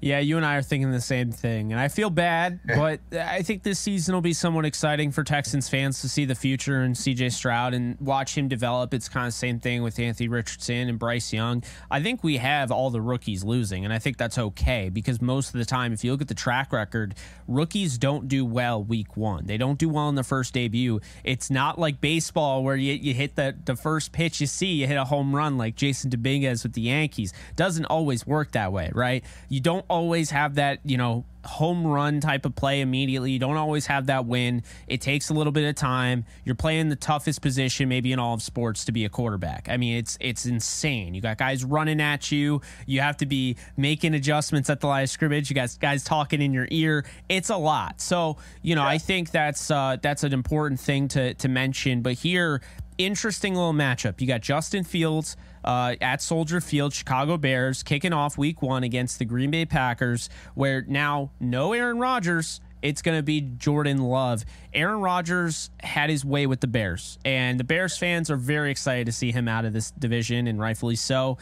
Yeah, 0.00 0.18
you 0.20 0.36
and 0.38 0.46
I 0.46 0.56
are 0.56 0.62
thinking 0.62 0.90
the 0.90 1.00
same 1.00 1.30
thing. 1.30 1.72
And 1.72 1.80
I 1.80 1.88
feel 1.88 2.08
bad, 2.08 2.60
but 2.66 3.00
I 3.12 3.42
think 3.42 3.62
this 3.62 3.78
season 3.78 4.14
will 4.14 4.22
be 4.22 4.32
somewhat 4.32 4.64
exciting 4.64 5.12
for 5.12 5.22
Texans 5.24 5.68
fans 5.68 6.00
to 6.00 6.08
see 6.08 6.24
the 6.24 6.34
future 6.34 6.80
and 6.80 6.94
CJ 6.94 7.32
Stroud 7.32 7.74
and 7.74 8.00
watch 8.00 8.36
him 8.36 8.48
develop. 8.48 8.94
It's 8.94 9.08
kind 9.08 9.26
of 9.26 9.32
the 9.32 9.38
same 9.38 9.60
thing 9.60 9.82
with 9.82 9.98
Anthony 9.98 10.28
Richardson 10.28 10.88
and 10.88 10.98
Bryce 10.98 11.32
Young. 11.32 11.62
I 11.90 12.02
think 12.02 12.24
we 12.24 12.38
have 12.38 12.70
all 12.70 12.90
the 12.90 13.00
rookies 13.00 13.44
losing, 13.44 13.84
and 13.84 13.92
I 13.92 13.98
think 13.98 14.16
that's 14.16 14.38
okay 14.38 14.88
because 14.88 15.20
most 15.20 15.54
of 15.54 15.58
the 15.58 15.66
time, 15.66 15.92
if 15.92 16.02
you 16.02 16.12
look 16.12 16.22
at 16.22 16.28
the 16.28 16.34
track 16.34 16.72
record, 16.72 17.14
rookies 17.46 17.98
don't 17.98 18.26
do 18.26 18.44
well 18.44 18.82
week 18.82 19.16
one. 19.16 19.46
They 19.46 19.58
don't 19.58 19.78
do 19.78 19.88
well 19.88 20.08
in 20.08 20.14
the 20.14 20.24
first 20.24 20.54
debut. 20.54 21.00
It's 21.24 21.50
not 21.50 21.78
like 21.78 22.00
baseball 22.00 22.64
where 22.64 22.76
you, 22.76 22.94
you 22.94 23.12
hit 23.12 23.36
the, 23.36 23.54
the 23.64 23.76
first 23.76 24.12
pitch 24.12 24.40
you 24.40 24.46
see, 24.46 24.66
you 24.66 24.86
hit 24.86 24.96
a 24.96 25.04
home 25.04 25.34
run 25.34 25.58
like 25.58 25.76
Jasson 25.76 26.08
Dominguez 26.08 26.62
with 26.62 26.72
the 26.72 26.82
Yankees. 26.82 27.34
Doesn't 27.56 27.84
always 27.86 28.26
work 28.26 28.52
that 28.52 28.72
way, 28.72 28.90
right? 28.94 29.22
You 29.48 29.60
don't 29.60 29.84
always 29.90 30.30
have 30.30 30.54
that, 30.54 30.78
you 30.84 30.96
know, 30.96 31.24
home 31.44 31.86
run 31.86 32.20
type 32.20 32.46
of 32.46 32.54
play 32.54 32.80
immediately. 32.80 33.32
You 33.32 33.38
don't 33.38 33.56
always 33.56 33.86
have 33.86 34.06
that 34.06 34.26
win. 34.26 34.62
It 34.86 35.00
takes 35.00 35.30
a 35.30 35.34
little 35.34 35.52
bit 35.52 35.68
of 35.68 35.74
time. 35.74 36.24
You're 36.44 36.54
playing 36.54 36.90
the 36.90 36.96
toughest 36.96 37.42
position 37.42 37.88
maybe 37.88 38.12
in 38.12 38.18
all 38.18 38.34
of 38.34 38.42
sports 38.42 38.84
to 38.84 38.92
be 38.92 39.04
a 39.04 39.08
quarterback. 39.08 39.68
I 39.68 39.76
mean, 39.76 39.96
it's 39.96 40.16
it's 40.20 40.46
insane. 40.46 41.14
You 41.14 41.20
got 41.20 41.38
guys 41.38 41.64
running 41.64 42.00
at 42.00 42.30
you. 42.30 42.60
You 42.86 43.00
have 43.00 43.16
to 43.18 43.26
be 43.26 43.56
making 43.76 44.14
adjustments 44.14 44.70
at 44.70 44.80
the 44.80 44.86
line 44.86 45.04
of 45.04 45.10
scrimmage. 45.10 45.50
You 45.50 45.54
got 45.54 45.76
guys 45.80 46.04
talking 46.04 46.40
in 46.40 46.54
your 46.54 46.68
ear. 46.70 47.04
It's 47.28 47.50
a 47.50 47.56
lot. 47.56 48.00
So, 48.00 48.36
you 48.62 48.74
know, 48.74 48.82
yeah. 48.82 48.88
I 48.88 48.98
think 48.98 49.32
that's 49.32 49.70
uh, 49.70 49.96
that's 50.00 50.22
an 50.22 50.32
important 50.32 50.78
thing 50.78 51.08
to 51.08 51.34
to 51.34 51.48
mention. 51.48 52.02
But 52.02 52.14
here, 52.14 52.60
interesting 52.96 53.54
little 53.54 53.72
matchup. 53.72 54.20
You 54.20 54.26
got 54.26 54.42
Justin 54.42 54.84
Fields 54.84 55.36
uh, 55.64 55.96
at 56.00 56.22
Soldier 56.22 56.60
Field, 56.60 56.92
Chicago 56.92 57.36
Bears 57.36 57.82
kicking 57.82 58.12
off 58.12 58.38
week 58.38 58.62
one 58.62 58.84
against 58.84 59.18
the 59.18 59.24
Green 59.24 59.50
Bay 59.50 59.66
Packers, 59.66 60.28
where 60.54 60.82
now 60.82 61.30
no 61.40 61.72
Aaron 61.72 61.98
Rodgers. 61.98 62.60
It's 62.82 63.02
going 63.02 63.18
to 63.18 63.22
be 63.22 63.42
Jordan 63.42 63.98
Love. 63.98 64.44
Aaron 64.72 65.00
Rodgers 65.00 65.68
had 65.80 66.08
his 66.08 66.24
way 66.24 66.46
with 66.46 66.60
the 66.60 66.66
Bears, 66.66 67.18
and 67.24 67.60
the 67.60 67.64
Bears 67.64 67.98
fans 67.98 68.30
are 68.30 68.36
very 68.36 68.70
excited 68.70 69.04
to 69.06 69.12
see 69.12 69.32
him 69.32 69.48
out 69.48 69.66
of 69.66 69.74
this 69.74 69.90
division, 69.90 70.46
and 70.46 70.58
rightfully 70.58 70.96
so. 70.96 71.36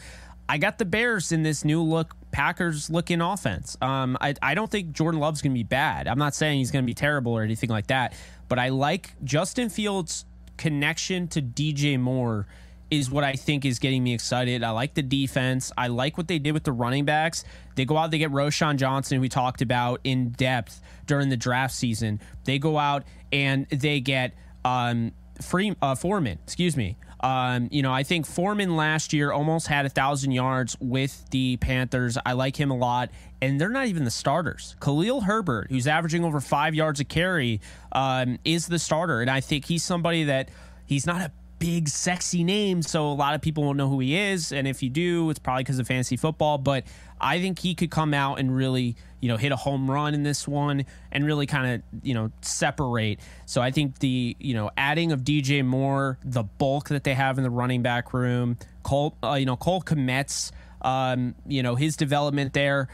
I 0.49 0.57
got 0.57 0.79
the 0.79 0.85
Bears 0.85 1.31
in 1.31 1.43
this 1.43 1.63
new 1.63 1.81
look 1.83 2.15
Packers 2.31 2.89
looking 2.89 3.21
offense. 3.21 3.77
Um, 3.81 4.17
I, 4.19 4.33
I 4.41 4.55
don't 4.55 4.69
think 4.69 4.93
Jordan 4.93 5.19
Love's 5.19 5.43
going 5.43 5.51
to 5.51 5.57
be 5.57 5.63
bad. 5.63 6.07
I'm 6.07 6.17
not 6.17 6.33
saying 6.33 6.57
he's 6.57 6.71
going 6.71 6.83
to 6.83 6.87
be 6.87 6.95
terrible 6.95 7.33
or 7.33 7.43
anything 7.43 7.69
like 7.69 7.87
that, 7.87 8.13
but 8.47 8.57
I 8.57 8.69
like 8.69 9.13
Justin 9.23 9.69
Fields' 9.69 10.25
connection 10.57 11.27
to 11.29 11.41
DJ 11.41 11.99
Moore 11.99 12.47
is 12.91 13.11
what 13.11 13.23
I 13.23 13.33
think 13.33 13.65
is 13.65 13.79
getting 13.79 14.03
me 14.03 14.13
excited. 14.13 14.63
I 14.63 14.71
like 14.71 14.93
the 14.93 15.01
defense. 15.01 15.71
I 15.77 15.87
like 15.87 16.17
what 16.17 16.27
they 16.27 16.39
did 16.39 16.53
with 16.53 16.63
the 16.63 16.71
running 16.71 17.05
backs. 17.05 17.43
They 17.75 17.85
go 17.85 17.97
out, 17.97 18.11
they 18.11 18.17
get 18.17 18.31
Roschon 18.31 18.77
Johnson, 18.77 19.15
who 19.17 19.21
we 19.21 19.29
talked 19.29 19.61
about 19.61 20.01
in 20.03 20.29
depth 20.31 20.81
during 21.05 21.29
the 21.29 21.37
draft 21.37 21.73
season. 21.73 22.19
They 22.45 22.59
go 22.59 22.77
out 22.77 23.03
and 23.31 23.67
they 23.69 23.99
get 23.99 24.33
um, 24.65 25.11
Free 25.41 25.75
uh, 25.81 25.95
Foreman, 25.95 26.39
excuse 26.43 26.75
me. 26.75 26.97
Um, 27.21 27.67
you 27.71 27.81
know, 27.81 27.91
I 27.91 28.03
think 28.03 28.25
Foreman 28.25 28.75
last 28.75 29.11
year 29.11 29.31
almost 29.31 29.67
had 29.67 29.85
a 29.85 29.89
thousand 29.89 30.31
yards 30.31 30.77
with 30.79 31.29
the 31.31 31.57
Panthers. 31.57 32.17
I 32.25 32.33
like 32.33 32.55
him 32.55 32.71
a 32.71 32.77
lot, 32.77 33.09
and 33.41 33.59
they're 33.59 33.69
not 33.69 33.87
even 33.87 34.05
the 34.05 34.11
starters. 34.11 34.75
Khalil 34.79 35.21
Herbert, 35.21 35.67
who's 35.69 35.85
averaging 35.85 36.23
over 36.23 36.39
five 36.39 36.75
yards 36.75 36.99
a 37.01 37.03
carry, 37.03 37.59
um, 37.91 38.39
is 38.45 38.67
the 38.67 38.79
starter, 38.79 39.19
and 39.19 39.29
I 39.29 39.41
think 39.41 39.65
he's 39.65 39.83
somebody 39.83 40.25
that 40.25 40.49
he's 40.85 41.05
not 41.05 41.21
a 41.21 41.31
big, 41.59 41.89
sexy 41.89 42.43
name, 42.43 42.81
so 42.81 43.07
a 43.07 43.13
lot 43.13 43.35
of 43.35 43.41
people 43.41 43.63
won't 43.63 43.77
know 43.77 43.89
who 43.89 43.99
he 43.99 44.17
is. 44.17 44.51
And 44.51 44.67
if 44.67 44.81
you 44.81 44.89
do, 44.89 45.29
it's 45.29 45.39
probably 45.39 45.63
because 45.63 45.77
of 45.77 45.87
fantasy 45.87 46.17
football. 46.17 46.57
But 46.57 46.85
I 47.21 47.39
think 47.39 47.59
he 47.59 47.75
could 47.75 47.91
come 47.91 48.13
out 48.13 48.39
and 48.39 48.55
really, 48.55 48.95
you 49.19 49.27
know, 49.27 49.37
hit 49.37 49.51
a 49.51 49.55
home 49.55 49.91
run 49.91 50.13
in 50.13 50.23
this 50.23 50.47
one 50.47 50.85
and 51.11 51.25
really 51.25 51.45
kind 51.45 51.75
of, 51.75 52.01
you 52.01 52.13
know, 52.13 52.31
separate. 52.41 53.19
So 53.45 53.61
I 53.61 53.71
think 53.71 53.99
the, 53.99 54.35
you 54.39 54.53
know, 54.53 54.71
adding 54.77 55.11
of 55.11 55.21
DJ 55.21 55.63
Moore, 55.63 56.17
the 56.23 56.43
bulk 56.43 56.89
that 56.89 57.03
they 57.03 57.13
have 57.13 57.37
in 57.37 57.43
the 57.43 57.49
running 57.49 57.81
back 57.81 58.13
room, 58.13 58.57
Cole, 58.83 59.15
uh, 59.21 59.33
you 59.33 59.45
know, 59.45 59.57
Cole 59.57 59.81
Kmet's, 59.81 60.51
um, 60.81 61.35
you 61.45 61.61
know, 61.61 61.75
his 61.75 61.97
development 61.97 62.53
there. 62.53 62.87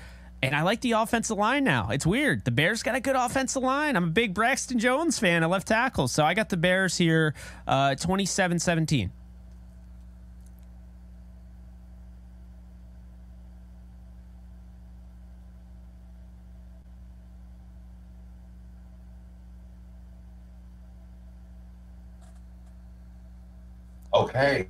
And 0.43 0.55
I 0.55 0.61
like 0.61 0.81
the 0.81 0.91
offensive 0.91 1.37
line 1.37 1.63
now. 1.63 1.89
It's 1.89 2.05
weird. 2.05 2.45
The 2.45 2.51
Bears 2.51 2.83
got 2.83 2.93
a 2.95 2.99
good 2.99 3.15
offensive 3.15 3.63
line. 3.63 3.95
I'm 3.95 4.03
a 4.03 4.07
big 4.07 4.33
Braxton 4.33 4.77
Jones 4.77 5.17
fan 5.17 5.41
at 5.43 5.49
left 5.49 5.67
tackle. 5.67 6.07
So 6.07 6.23
I 6.23 6.33
got 6.33 6.49
the 6.49 6.57
Bears 6.57 6.97
here 6.97 7.33
uh, 7.67 7.95
27 7.95 8.59
17. 8.59 9.11
Okay. 24.13 24.67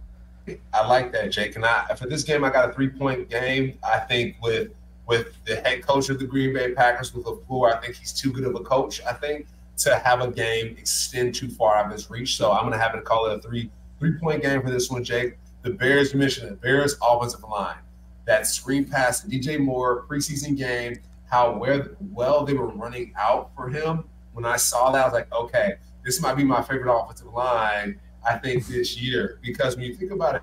I 0.73 0.87
like 0.87 1.11
that, 1.11 1.31
Jake. 1.31 1.55
And 1.55 1.65
I 1.65 1.95
for 1.95 2.07
this 2.07 2.23
game, 2.23 2.43
I 2.43 2.49
got 2.49 2.69
a 2.69 2.73
three 2.73 2.89
point 2.89 3.29
game. 3.29 3.77
I 3.83 3.99
think 3.99 4.37
with 4.41 4.71
with 5.07 5.43
the 5.45 5.57
head 5.57 5.85
coach 5.85 6.09
of 6.09 6.19
the 6.19 6.25
Green 6.25 6.53
Bay 6.53 6.73
Packers 6.73 7.13
with 7.13 7.25
LaFleur, 7.25 7.75
I 7.75 7.81
think 7.81 7.95
he's 7.95 8.13
too 8.13 8.31
good 8.31 8.43
of 8.45 8.55
a 8.55 8.59
coach. 8.59 9.01
I 9.03 9.13
think 9.13 9.47
to 9.77 9.97
have 9.99 10.21
a 10.21 10.31
game 10.31 10.75
extend 10.77 11.35
too 11.35 11.49
far 11.49 11.75
out 11.75 11.87
of 11.87 11.91
his 11.91 12.09
reach. 12.09 12.37
So 12.37 12.51
I'm 12.51 12.61
going 12.61 12.73
to 12.73 12.79
have 12.79 12.93
to 12.93 13.01
call 13.01 13.27
it 13.27 13.37
a 13.37 13.41
three 13.41 13.69
three 13.99 14.13
point 14.13 14.41
game 14.41 14.61
for 14.61 14.69
this 14.69 14.89
one, 14.89 15.03
Jake. 15.03 15.37
The 15.63 15.71
Bears 15.71 16.13
mission, 16.13 16.47
the 16.47 16.55
Bears 16.55 16.95
offensive 17.01 17.43
line, 17.43 17.77
that 18.25 18.45
screen 18.45 18.85
pass 18.85 19.25
DJ 19.25 19.59
Moore 19.59 20.05
preseason 20.07 20.55
game, 20.55 20.99
how 21.29 21.57
where 21.57 21.95
well 22.11 22.45
they 22.45 22.53
were 22.53 22.67
running 22.67 23.13
out 23.17 23.51
for 23.55 23.69
him. 23.69 24.05
When 24.33 24.45
I 24.45 24.57
saw 24.57 24.91
that, 24.91 25.01
I 25.01 25.05
was 25.05 25.13
like, 25.13 25.33
okay, 25.33 25.75
this 26.03 26.21
might 26.21 26.35
be 26.35 26.43
my 26.43 26.61
favorite 26.61 26.93
offensive 26.93 27.33
line. 27.33 27.99
I 28.27 28.37
think 28.37 28.65
this 28.67 28.99
year 28.99 29.39
because 29.41 29.75
when 29.75 29.85
you 29.85 29.95
think 29.95 30.11
about 30.11 30.35
it, 30.35 30.41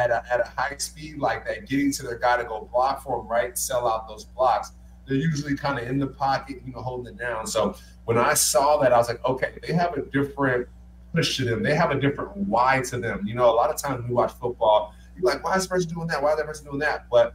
at 0.00 0.10
a, 0.10 0.24
at 0.32 0.40
a 0.40 0.50
high 0.56 0.76
speed 0.78 1.18
like 1.18 1.46
that, 1.46 1.68
getting 1.68 1.92
to 1.92 2.02
their 2.02 2.18
guy 2.18 2.38
to 2.38 2.44
go 2.44 2.68
block 2.72 3.02
for 3.02 3.18
them, 3.18 3.28
right? 3.28 3.56
Sell 3.56 3.86
out 3.86 4.08
those 4.08 4.24
blocks. 4.24 4.72
They're 5.06 5.16
usually 5.16 5.56
kind 5.56 5.78
of 5.78 5.88
in 5.88 5.98
the 5.98 6.06
pocket, 6.06 6.62
you 6.64 6.72
know, 6.72 6.80
holding 6.80 7.12
it 7.12 7.18
down. 7.18 7.46
So 7.46 7.76
when 8.06 8.16
I 8.16 8.34
saw 8.34 8.78
that, 8.78 8.92
I 8.92 8.96
was 8.96 9.08
like, 9.08 9.24
okay, 9.24 9.58
they 9.66 9.74
have 9.74 9.94
a 9.94 10.02
different 10.02 10.68
push 11.14 11.36
to 11.36 11.44
them. 11.44 11.62
They 11.62 11.74
have 11.74 11.90
a 11.90 12.00
different 12.00 12.36
why 12.36 12.80
to 12.82 12.98
them. 12.98 13.26
You 13.26 13.34
know, 13.34 13.50
a 13.50 13.52
lot 13.54 13.70
of 13.70 13.76
times 13.76 14.00
when 14.00 14.08
we 14.08 14.14
watch 14.14 14.32
football, 14.32 14.94
you're 15.16 15.30
like, 15.30 15.44
why 15.44 15.56
is 15.56 15.64
the 15.64 15.68
person 15.68 15.92
doing 15.92 16.06
that? 16.08 16.22
Why 16.22 16.32
is 16.32 16.38
that 16.38 16.46
person 16.46 16.64
doing 16.64 16.78
that? 16.78 17.06
But 17.10 17.34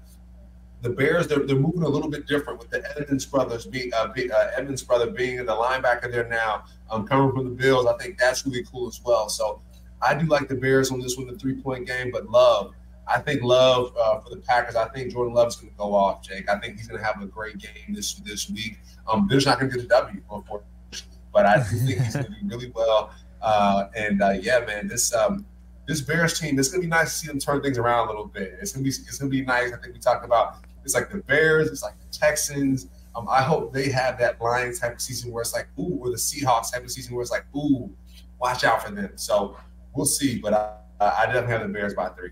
the 0.82 0.89
Bears, 0.89 1.28
they're, 1.28 1.45
they're 1.45 1.55
moving 1.55 1.84
a 1.84 1.88
little 1.88 2.09
bit 2.09 2.26
different 2.28 2.59
with 2.59 2.70
the 2.70 2.84
Edmunds 2.97 3.26
brothers 3.26 3.66
being 3.66 3.93
uh, 3.93 4.07
uh, 4.16 4.51
Edmunds 4.55 4.84
brother 4.84 5.09
being 5.09 5.38
the 5.38 5.55
linebacker 5.55 6.11
there 6.11 6.28
now, 6.28 6.63
um, 6.89 7.05
coming 7.07 7.32
from 7.32 7.45
the 7.45 7.51
Bills. 7.51 7.86
I 7.86 7.97
think 7.97 8.18
that's 8.18 8.45
really 8.45 8.63
cool 8.72 8.88
as 8.88 9.01
well. 9.03 9.30
So 9.30 9.61
I 10.02 10.14
do 10.16 10.26
like 10.26 10.48
the 10.48 10.56
Bears 10.56 10.91
on 10.91 11.00
this 11.00 11.18
one, 11.18 11.28
the 11.28 11.38
three 11.38 11.56
point 11.56 11.88
game, 11.88 12.12
but 12.12 12.30
Love, 12.30 12.74
I 13.08 13.20
think 13.20 13.43
Love 13.43 13.96
uh, 13.98 14.20
for 14.20 14.30
the 14.30 14.38
Packers. 14.38 14.76
I 14.76 14.88
think 14.89 15.12
Jordan 15.12 15.34
Love 15.34 15.50
is 15.50 15.56
going 15.56 15.72
to 15.72 15.78
go 15.78 15.93
off, 15.93 16.24
Jake. 16.24 16.50
I 16.50 16.60
think 16.60 16.78
he's 16.78 16.88
going 16.88 17.00
to 17.00 17.06
have 17.06 17.22
a 17.22 17.26
great 17.26 17.58
game 17.58 17.93
this 17.93 18.16
this 18.16 18.50
week. 18.50 18.78
Um, 19.08 19.28
Bears 19.28 19.46
not 19.46 19.60
going 19.60 19.72
to 19.72 19.78
get 19.78 19.86
a 19.86 19.88
W, 19.88 20.22
unfortunately, 20.32 20.68
but 21.34 21.46
I 21.46 21.58
do 21.58 21.64
think 21.64 22.00
he's 22.02 22.14
going 22.14 22.26
to 22.26 22.32
do 22.32 22.48
really 22.48 22.72
well. 22.76 23.12
Uh, 23.41 23.89
and 23.96 24.22
uh, 24.22 24.32
yeah, 24.41 24.60
man, 24.66 24.88
this 24.88 25.14
um, 25.14 25.46
this 25.88 26.02
Bears 26.02 26.39
team, 26.39 26.58
it's 26.58 26.70
going 26.70 26.82
to 26.82 26.88
be 26.88 26.89
nice 26.89 27.12
to 27.12 27.18
see 27.20 27.28
them 27.28 27.39
turn 27.39 27.62
things 27.62 27.78
around 27.78 28.08
a 28.08 28.12
little 28.12 28.26
bit. 28.26 28.58
It's 28.62 28.72
going 28.72 28.84
to 28.84 28.89
be 28.89 28.89
it's 28.89 29.20
going 29.20 29.32
to 29.32 29.38
be 29.38 29.46
nice. 29.46 29.72
I 29.72 29.78
think 29.78 29.93
we 29.93 30.00
talked 30.00 30.26
about 30.26 30.58
it's 30.84 30.93
like 30.93 31.12
the 31.12 31.20
Bears, 31.20 31.70
it's 31.70 31.84
like 31.84 31.93
the 32.00 32.18
Texans. 32.18 32.88
Um, 33.16 33.28
I 33.30 33.41
hope 33.41 33.72
they 33.72 33.89
have 33.91 34.18
that 34.20 34.41
Lions 34.41 34.80
type 34.80 34.93
of 34.93 35.02
season 35.02 35.32
where 35.32 35.41
it's 35.41 35.54
like 35.54 35.68
ooh, 35.80 35.98
or 36.02 36.10
the 36.10 36.18
Seahawks 36.18 36.74
type 36.74 36.84
of 36.84 36.91
season 36.91 37.16
where 37.16 37.22
it's 37.22 37.32
like 37.32 37.46
ooh, 37.56 37.89
watch 38.39 38.64
out 38.64 38.84
for 38.84 38.91
them. 38.91 39.12
So 39.16 39.58
we'll 39.96 40.06
see. 40.06 40.39
But 40.39 40.54
I, 40.54 40.76
I 41.00 41.26
definitely 41.26 41.52
have 41.52 41.62
the 41.64 41.70
Bears 41.70 41.93
by 41.93 42.10
three. 42.10 42.32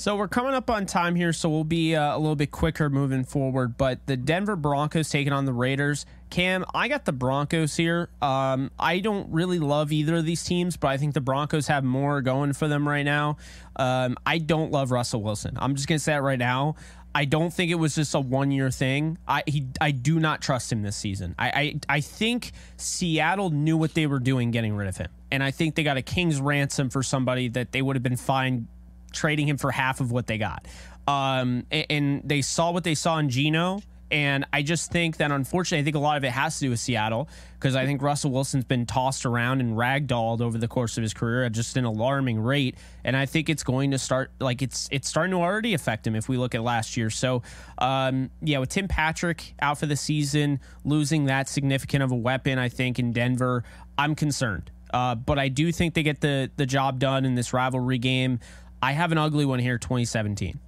So 0.00 0.16
we're 0.16 0.28
coming 0.28 0.54
up 0.54 0.70
on 0.70 0.86
time 0.86 1.14
here, 1.14 1.30
so 1.30 1.50
we'll 1.50 1.62
be 1.62 1.94
uh, 1.94 2.16
a 2.16 2.18
little 2.18 2.34
bit 2.34 2.50
quicker 2.50 2.88
moving 2.88 3.22
forward. 3.22 3.76
But 3.76 4.06
the 4.06 4.16
Denver 4.16 4.56
Broncos 4.56 5.10
taking 5.10 5.34
on 5.34 5.44
the 5.44 5.52
Raiders. 5.52 6.06
Cam, 6.30 6.64
I 6.72 6.88
got 6.88 7.04
the 7.04 7.12
Broncos 7.12 7.76
here. 7.76 8.08
Um, 8.22 8.70
I 8.78 9.00
don't 9.00 9.30
really 9.30 9.58
love 9.58 9.92
either 9.92 10.16
of 10.16 10.24
these 10.24 10.42
teams, 10.42 10.78
but 10.78 10.88
I 10.88 10.96
think 10.96 11.12
the 11.12 11.20
Broncos 11.20 11.66
have 11.66 11.84
more 11.84 12.22
going 12.22 12.54
for 12.54 12.66
them 12.66 12.88
right 12.88 13.02
now. 13.02 13.36
Um, 13.76 14.16
I 14.24 14.38
don't 14.38 14.72
love 14.72 14.90
Russell 14.90 15.22
Wilson. 15.22 15.58
I'm 15.60 15.74
just 15.74 15.86
gonna 15.86 15.98
say 15.98 16.12
that 16.12 16.22
right 16.22 16.38
now. 16.38 16.76
I 17.14 17.24
don't 17.26 17.52
think 17.52 17.70
it 17.70 17.74
was 17.74 17.94
just 17.94 18.14
a 18.14 18.20
one 18.20 18.50
year 18.52 18.70
thing. 18.70 19.18
I 19.28 19.42
he 19.46 19.66
I 19.80 19.90
do 19.90 20.18
not 20.18 20.40
trust 20.40 20.72
him 20.72 20.82
this 20.82 20.96
season. 20.96 21.34
I, 21.38 21.48
I 21.48 21.96
I 21.96 22.00
think 22.00 22.52
Seattle 22.78 23.50
knew 23.50 23.76
what 23.76 23.94
they 23.94 24.06
were 24.06 24.20
doing 24.20 24.50
getting 24.50 24.74
rid 24.74 24.88
of 24.88 24.96
him, 24.96 25.10
and 25.30 25.42
I 25.42 25.50
think 25.50 25.74
they 25.74 25.82
got 25.82 25.96
a 25.96 26.02
king's 26.02 26.40
ransom 26.40 26.90
for 26.90 27.02
somebody 27.02 27.48
that 27.48 27.72
they 27.72 27.82
would 27.82 27.96
have 27.96 28.02
been 28.02 28.16
fine 28.16 28.68
trading 29.12 29.48
him 29.48 29.56
for 29.56 29.70
half 29.70 30.00
of 30.00 30.12
what 30.12 30.26
they 30.26 30.38
got. 30.38 30.66
Um, 31.06 31.66
and, 31.70 31.86
and 31.90 32.22
they 32.24 32.42
saw 32.42 32.70
what 32.70 32.84
they 32.84 32.94
saw 32.94 33.18
in 33.18 33.28
Geno, 33.28 33.80
and 34.10 34.44
I 34.52 34.62
just 34.62 34.90
think 34.90 35.18
that 35.18 35.30
unfortunately, 35.30 35.82
I 35.82 35.84
think 35.84 35.96
a 35.96 36.00
lot 36.00 36.16
of 36.16 36.24
it 36.24 36.32
has 36.32 36.58
to 36.58 36.64
do 36.64 36.70
with 36.70 36.80
Seattle 36.80 37.28
because 37.54 37.76
I 37.76 37.86
think 37.86 38.02
Russell 38.02 38.32
Wilson's 38.32 38.64
been 38.64 38.84
tossed 38.84 39.24
around 39.24 39.60
and 39.60 39.76
ragdolled 39.76 40.40
over 40.40 40.58
the 40.58 40.66
course 40.66 40.96
of 40.96 41.02
his 41.02 41.14
career 41.14 41.44
at 41.44 41.52
just 41.52 41.76
an 41.76 41.84
alarming 41.84 42.40
rate. 42.40 42.76
And 43.04 43.16
I 43.16 43.26
think 43.26 43.48
it's 43.48 43.62
going 43.62 43.92
to 43.92 43.98
start 43.98 44.32
like 44.40 44.62
it's 44.62 44.88
it's 44.90 45.08
starting 45.08 45.30
to 45.32 45.38
already 45.38 45.74
affect 45.74 46.06
him 46.06 46.16
if 46.16 46.28
we 46.28 46.38
look 46.38 46.56
at 46.56 46.62
last 46.62 46.96
year. 46.96 47.08
So 47.08 47.42
um, 47.78 48.30
yeah, 48.42 48.58
with 48.58 48.70
Tim 48.70 48.88
Patrick 48.88 49.54
out 49.62 49.78
for 49.78 49.86
the 49.86 49.96
season, 49.96 50.58
losing 50.84 51.26
that 51.26 51.48
significant 51.48 52.02
of 52.02 52.10
a 52.10 52.16
weapon, 52.16 52.58
I 52.58 52.68
think 52.68 52.98
in 52.98 53.12
Denver, 53.12 53.62
I'm 53.96 54.16
concerned. 54.16 54.72
Uh, 54.92 55.14
but 55.14 55.38
I 55.38 55.48
do 55.48 55.72
think 55.72 55.94
they 55.94 56.02
get 56.02 56.20
the 56.20 56.50
the 56.56 56.66
job 56.66 56.98
done 56.98 57.24
in 57.24 57.34
this 57.34 57.52
rivalry 57.52 57.98
game. 57.98 58.40
I 58.82 58.92
have 58.92 59.12
an 59.12 59.18
ugly 59.18 59.44
one 59.44 59.58
here, 59.58 59.78
2017. 59.78 60.58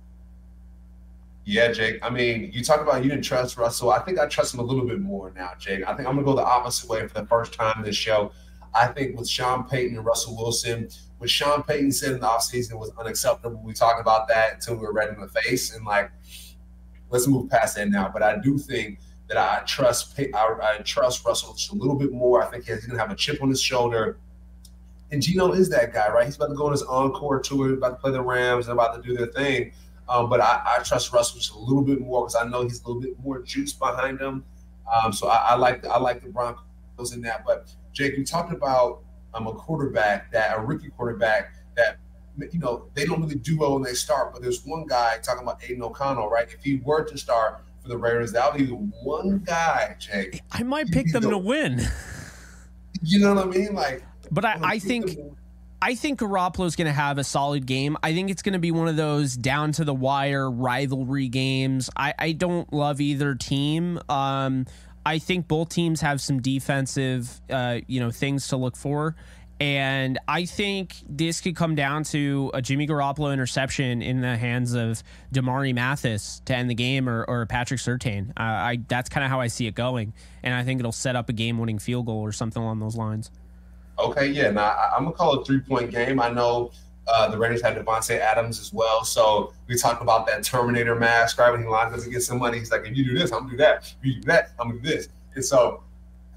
Yeah, 1.45 1.73
Jake. 1.73 1.99
I 2.03 2.11
mean, 2.11 2.51
you 2.53 2.63
talk 2.63 2.81
about 2.81 3.03
you 3.03 3.11
didn't 3.11 3.25
trust 3.25 3.57
Russell. 3.57 3.91
I 3.91 3.99
think 4.01 4.19
I 4.19 4.27
trust 4.27 4.55
him 4.55 4.61
a 4.61 4.63
little 4.63 4.87
bit 4.87 5.01
more 5.01 5.33
now, 5.35 5.53
Jake. 5.59 5.83
I 5.87 5.95
think 5.95 6.09
I'm 6.09 6.15
gonna 6.15 6.25
go 6.25 6.37
the 6.37 6.45
opposite 6.45 6.89
way 6.89 7.07
for 7.07 7.15
the 7.15 7.27
first 7.27 7.53
time 7.53 7.75
in 7.79 7.85
this 7.85 7.97
show. 7.97 8.33
I 8.75 8.87
think 8.87 9.19
with 9.19 9.29
Sean 9.29 9.65
Payton 9.65 9.97
and 9.97 10.07
Russell 10.07 10.37
Wilson, 10.37 10.89
what 11.19 11.29
Sean 11.29 11.63
Payton 11.63 11.93
said 11.93 12.13
in 12.13 12.21
the 12.21 12.27
offseason 12.27 12.79
was 12.79 12.91
unacceptable. 12.99 13.61
We 13.63 13.75
talked 13.75 14.01
about 14.01 14.29
that 14.29 14.55
until 14.55 14.77
we 14.77 14.83
were 14.83 14.93
red 14.93 15.11
in 15.11 15.21
the 15.21 15.29
face. 15.29 15.75
And 15.75 15.85
like, 15.85 16.11
let's 17.11 17.27
move 17.27 17.51
past 17.51 17.77
that 17.77 17.89
now. 17.89 18.11
But 18.13 18.23
I 18.23 18.39
do 18.39 18.59
think 18.59 18.99
that 19.29 19.37
I 19.37 19.65
trust 19.65 20.19
I, 20.19 20.29
I 20.35 20.83
trust 20.83 21.25
Russell 21.25 21.55
just 21.55 21.73
a 21.73 21.75
little 21.75 21.97
bit 21.97 22.13
more. 22.13 22.43
I 22.43 22.47
think 22.47 22.65
he's 22.65 22.87
gonna 22.87 22.99
have 22.99 23.11
a 23.11 23.17
chip 23.17 23.43
on 23.43 23.49
his 23.49 23.63
shoulder. 23.63 24.19
And 25.11 25.21
Geno 25.21 25.53
is 25.53 25.69
that 25.69 25.93
guy, 25.93 26.11
right? 26.11 26.25
He's 26.25 26.37
about 26.37 26.49
to 26.49 26.55
go 26.55 26.67
on 26.67 26.73
his 26.73 26.83
encore 26.83 27.39
tour, 27.41 27.75
about 27.75 27.91
to 27.91 27.97
play 27.97 28.13
the 28.13 28.23
Rams, 28.23 28.67
and 28.67 28.73
about 28.73 28.97
to 28.97 29.03
do 29.07 29.15
their 29.15 29.27
thing. 29.27 29.73
Um, 30.09 30.29
but 30.29 30.41
I, 30.41 30.63
I, 30.65 30.83
trust 30.83 31.13
Russell 31.13 31.39
just 31.39 31.53
a 31.53 31.59
little 31.59 31.83
bit 31.83 32.01
more 32.01 32.25
because 32.25 32.35
I 32.35 32.49
know 32.49 32.63
he's 32.63 32.83
a 32.83 32.87
little 32.87 33.01
bit 33.01 33.19
more 33.23 33.41
juice 33.41 33.73
behind 33.73 34.21
him. 34.21 34.45
Um, 34.93 35.13
so 35.13 35.29
I, 35.29 35.51
I, 35.51 35.55
like 35.55 35.87
I 35.87 35.99
like 35.99 36.23
the 36.23 36.29
Broncos 36.29 37.13
in 37.13 37.21
that. 37.23 37.45
But 37.47 37.73
Jake, 37.93 38.17
you 38.17 38.25
talked 38.25 38.53
about 38.53 39.03
um, 39.35 39.47
a 39.47 39.53
quarterback 39.53 40.33
that 40.33 40.57
a 40.57 40.61
rookie 40.61 40.91
quarterback 40.91 41.55
that 41.77 41.99
you 42.51 42.59
know 42.59 42.89
they 42.95 43.05
don't 43.05 43.21
really 43.21 43.37
do 43.37 43.59
well 43.59 43.75
when 43.75 43.83
they 43.83 43.95
start. 43.95 44.33
But 44.33 44.43
there's 44.43 44.65
one 44.65 44.87
guy 44.87 45.19
talking 45.23 45.43
about 45.43 45.63
Aidan 45.63 45.83
O'Connell, 45.83 46.29
right? 46.29 46.49
If 46.51 46.63
he 46.63 46.77
were 46.85 47.05
to 47.05 47.17
start 47.17 47.63
for 47.83 47.89
the 47.89 47.99
Raiders, 47.99 48.33
that 48.33 48.53
would 48.53 48.59
be 48.59 48.67
the 48.67 48.75
one 48.75 49.43
guy, 49.45 49.97
Jake. 49.99 50.41
I 50.53 50.63
might 50.63 50.89
pick 50.89 51.13
them 51.13 51.23
the, 51.23 51.31
to 51.31 51.39
win. 51.39 51.81
You 53.05 53.19
know 53.19 53.35
what 53.35 53.47
I 53.47 53.51
mean? 53.51 53.75
Like, 53.75 54.05
but 54.31 54.45
I, 54.45 54.59
I 54.63 54.79
think. 54.79 55.19
I 55.85 55.97
think 55.97 56.21
Garoppolo's 56.21 56.77
going 56.77 56.87
to 56.87 56.93
have 56.93 57.19
a 57.19 57.25
solid 57.25 57.67
game. 57.67 57.97
I 58.05 58.15
think 58.15 58.31
it's 58.31 58.43
going 58.43 58.53
to 58.53 58.61
be 58.61 58.71
one 58.71 58.87
of 58.87 58.95
those 58.95 59.37
down 59.37 59.73
to 59.73 59.85
the 59.85 59.93
wire 59.93 60.49
rivalry 60.49 61.27
games. 61.27 61.91
I, 61.97 62.15
I 62.17 62.33
don't 62.33 62.73
love 62.73 63.01
either 63.01 63.35
team. 63.35 63.99
Um, 64.09 64.67
I 65.05 65.19
think 65.19 65.49
both 65.49 65.71
teams 65.71 66.01
have 66.01 66.21
some 66.21 66.41
defensive, 66.41 67.41
uh, 67.51 67.81
you 67.89 67.99
know, 67.99 68.13
things 68.13 68.47
to 68.49 68.57
look 68.57 68.77
for. 68.77 69.17
And 69.63 70.19
I 70.27 70.45
think 70.45 70.97
this 71.09 71.41
could 71.41 71.55
come 71.55 71.77
down 71.77 72.03
to 72.07 72.51
a 72.53 72.61
Jimmy 72.61 72.85
Garoppolo 72.85 73.33
interception 73.33 74.03
in 74.03 74.21
the 74.21 74.37
hands 74.37 74.75
of 74.75 75.05
Damarri 75.33 75.73
Mathis 75.73 76.43
to 76.47 76.57
end 76.57 76.69
the 76.69 76.75
game 76.75 77.09
or, 77.09 77.25
or 77.29 77.47
Patrick 77.47 77.79
Surtain. 77.79 78.31
Uh, 78.31 78.43
I 78.43 78.81
that's 78.89 79.09
kind 79.09 79.23
of 79.25 79.31
how 79.31 79.39
I 79.39 79.47
see 79.47 79.69
it 79.69 79.77
going, 79.77 80.15
and 80.43 80.53
I 80.53 80.65
think 80.65 80.81
it'll 80.81 80.91
set 80.91 81.15
up 81.15 81.29
a 81.29 81.33
game-winning 81.33 81.79
field 81.79 82.07
goal 82.07 82.19
or 82.19 82.33
something 82.33 82.61
along 82.61 82.81
those 82.81 82.97
lines. 82.97 83.31
Okay, 84.01 84.27
yeah. 84.27 84.51
Now 84.51 84.65
I, 84.65 84.97
am 84.97 85.05
gonna 85.05 85.15
call 85.15 85.39
it 85.39 85.43
a 85.43 85.45
three-point 85.45 85.93
game. 85.93 86.19
I 86.19 86.31
know 86.31 86.73
uh, 87.07 87.31
the 87.31 87.39
Raiders 87.39 87.63
had 87.63 87.77
Davante 87.77 88.19
Adams 88.19 88.59
as 88.59 88.73
well, 88.73 89.05
so 89.05 89.53
we 89.69 89.77
talked 89.77 90.03
about 90.03 90.27
that 90.27 90.43
Terminator 90.43 90.97
mask. 90.97 91.39
Right 91.39 91.53
when 91.53 91.63
he 91.63 91.69
lines 91.69 91.95
up 91.95 92.01
to 92.01 92.11
get 92.11 92.23
some 92.25 92.41
money, 92.41 92.59
he's 92.59 92.73
like, 92.73 92.85
"If 92.85 92.97
you 92.97 93.05
do 93.05 93.17
this, 93.17 93.31
I'm 93.31 93.43
gonna 93.43 93.53
do 93.53 93.57
that. 93.59 93.95
If 94.01 94.05
you 94.05 94.15
do 94.15 94.23
that, 94.23 94.51
I'm 94.59 94.71
gonna 94.71 94.81
do 94.81 94.89
this." 94.89 95.09
And 95.37 95.45
so 95.45 95.85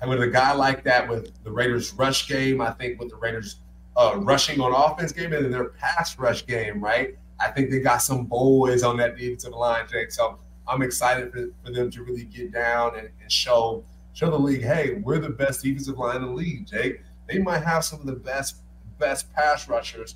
and 0.01 0.09
with 0.09 0.21
a 0.21 0.27
guy 0.27 0.53
like 0.53 0.83
that, 0.83 1.07
with 1.07 1.31
the 1.43 1.51
Raiders' 1.51 1.93
rush 1.93 2.27
game, 2.27 2.61
I 2.61 2.71
think 2.71 2.99
with 2.99 3.09
the 3.09 3.15
Raiders' 3.15 3.57
uh, 3.97 4.17
rushing 4.17 4.59
on 4.59 4.73
offense 4.73 5.11
game 5.11 5.33
and 5.33 5.53
their 5.53 5.69
pass 5.69 6.17
rush 6.19 6.45
game, 6.45 6.83
right? 6.83 7.15
I 7.39 7.49
think 7.51 7.69
they 7.69 7.79
got 7.79 8.01
some 8.01 8.25
boys 8.25 8.83
on 8.83 8.97
that 8.97 9.17
defensive 9.17 9.53
line, 9.53 9.85
Jake. 9.89 10.11
So 10.11 10.39
I'm 10.67 10.81
excited 10.81 11.31
for, 11.31 11.47
for 11.63 11.71
them 11.71 11.89
to 11.91 12.03
really 12.03 12.23
get 12.23 12.51
down 12.51 12.97
and, 12.97 13.09
and 13.21 13.31
show 13.31 13.83
show 14.13 14.29
the 14.29 14.39
league, 14.39 14.63
hey, 14.63 15.01
we're 15.03 15.19
the 15.19 15.29
best 15.29 15.61
defensive 15.61 15.97
line 15.97 16.17
in 16.17 16.21
the 16.21 16.31
league, 16.31 16.65
Jake. 16.65 17.01
They 17.27 17.39
might 17.39 17.63
have 17.63 17.83
some 17.83 17.99
of 17.99 18.05
the 18.05 18.13
best 18.13 18.57
best 18.97 19.31
pass 19.33 19.67
rushers 19.67 20.15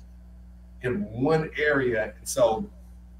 in 0.82 1.02
one 1.02 1.50
area, 1.58 2.14
and 2.18 2.28
so 2.28 2.68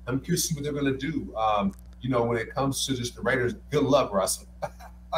I'm 0.07 0.21
curious 0.21 0.49
to 0.49 0.49
see 0.49 0.55
what 0.55 0.65
they're 0.65 0.73
going 0.73 0.87
to 0.87 0.97
do. 0.97 1.35
Um, 1.37 1.75
you 2.01 2.09
know, 2.09 2.23
when 2.25 2.39
it 2.39 2.55
comes 2.55 2.87
to 2.87 2.95
just 2.95 3.15
the 3.15 3.21
Raiders, 3.21 3.55
good 3.71 3.85
luck, 3.85 4.13
Russell. 4.13 4.47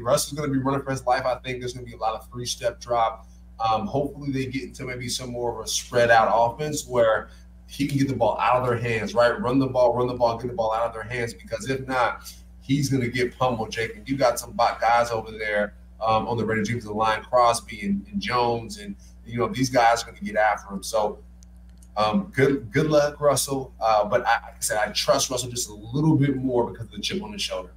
Russ 0.00 0.26
is 0.26 0.32
going 0.32 0.48
to 0.48 0.52
be 0.52 0.62
running 0.62 0.82
for 0.82 0.90
his 0.90 1.04
life. 1.06 1.24
I 1.24 1.36
think 1.36 1.60
there's 1.60 1.72
going 1.72 1.84
to 1.84 1.90
be 1.90 1.96
a 1.96 2.00
lot 2.00 2.14
of 2.14 2.28
three 2.30 2.46
step 2.46 2.80
drop. 2.80 3.26
Um, 3.58 3.86
hopefully, 3.86 4.30
they 4.30 4.46
get 4.46 4.64
into 4.64 4.84
maybe 4.84 5.08
some 5.08 5.30
more 5.30 5.58
of 5.58 5.64
a 5.64 5.68
spread 5.68 6.10
out 6.10 6.28
offense 6.32 6.86
where 6.86 7.30
he 7.66 7.86
can 7.86 7.98
get 7.98 8.08
the 8.08 8.14
ball 8.14 8.38
out 8.38 8.62
of 8.62 8.68
their 8.68 8.78
hands, 8.78 9.14
right? 9.14 9.40
Run 9.40 9.58
the 9.58 9.66
ball, 9.66 9.94
run 9.94 10.06
the 10.06 10.14
ball, 10.14 10.38
get 10.38 10.48
the 10.48 10.54
ball 10.54 10.72
out 10.72 10.86
of 10.86 10.92
their 10.92 11.02
hands. 11.02 11.34
Because 11.34 11.68
if 11.68 11.86
not, 11.86 12.32
he's 12.60 12.88
going 12.88 13.02
to 13.02 13.08
get 13.08 13.36
pummeled, 13.36 13.70
Jake. 13.70 13.96
And 13.96 14.08
you 14.08 14.16
got 14.16 14.38
some 14.38 14.54
guys 14.56 15.10
over 15.10 15.30
there 15.32 15.74
um, 16.00 16.28
on 16.28 16.36
the 16.36 16.44
Raiders 16.44 16.68
defensive 16.68 16.90
line, 16.92 17.22
Crosby 17.22 17.80
and, 17.82 18.06
and, 18.12 18.20
Jones, 18.20 18.78
and 18.78 18.94
you 19.24 19.38
know 19.38 19.48
these 19.48 19.70
guys 19.70 20.02
are 20.02 20.06
going 20.06 20.18
to 20.18 20.24
get 20.24 20.36
after 20.36 20.72
him. 20.72 20.82
So. 20.82 21.18
Um, 21.98 22.30
good 22.34 22.70
good 22.72 22.88
luck, 22.90 23.22
Russell. 23.22 23.72
Uh, 23.80 24.04
but 24.04 24.20
I, 24.26 24.32
like 24.32 24.56
I 24.56 24.60
said, 24.60 24.76
I 24.76 24.92
trust 24.92 25.30
Russell 25.30 25.48
just 25.48 25.70
a 25.70 25.72
little 25.72 26.14
bit 26.14 26.36
more 26.36 26.70
because 26.70 26.88
of 26.88 26.92
the 26.92 27.00
chip 27.00 27.22
on 27.22 27.32
his 27.32 27.40
shoulder. 27.40 27.70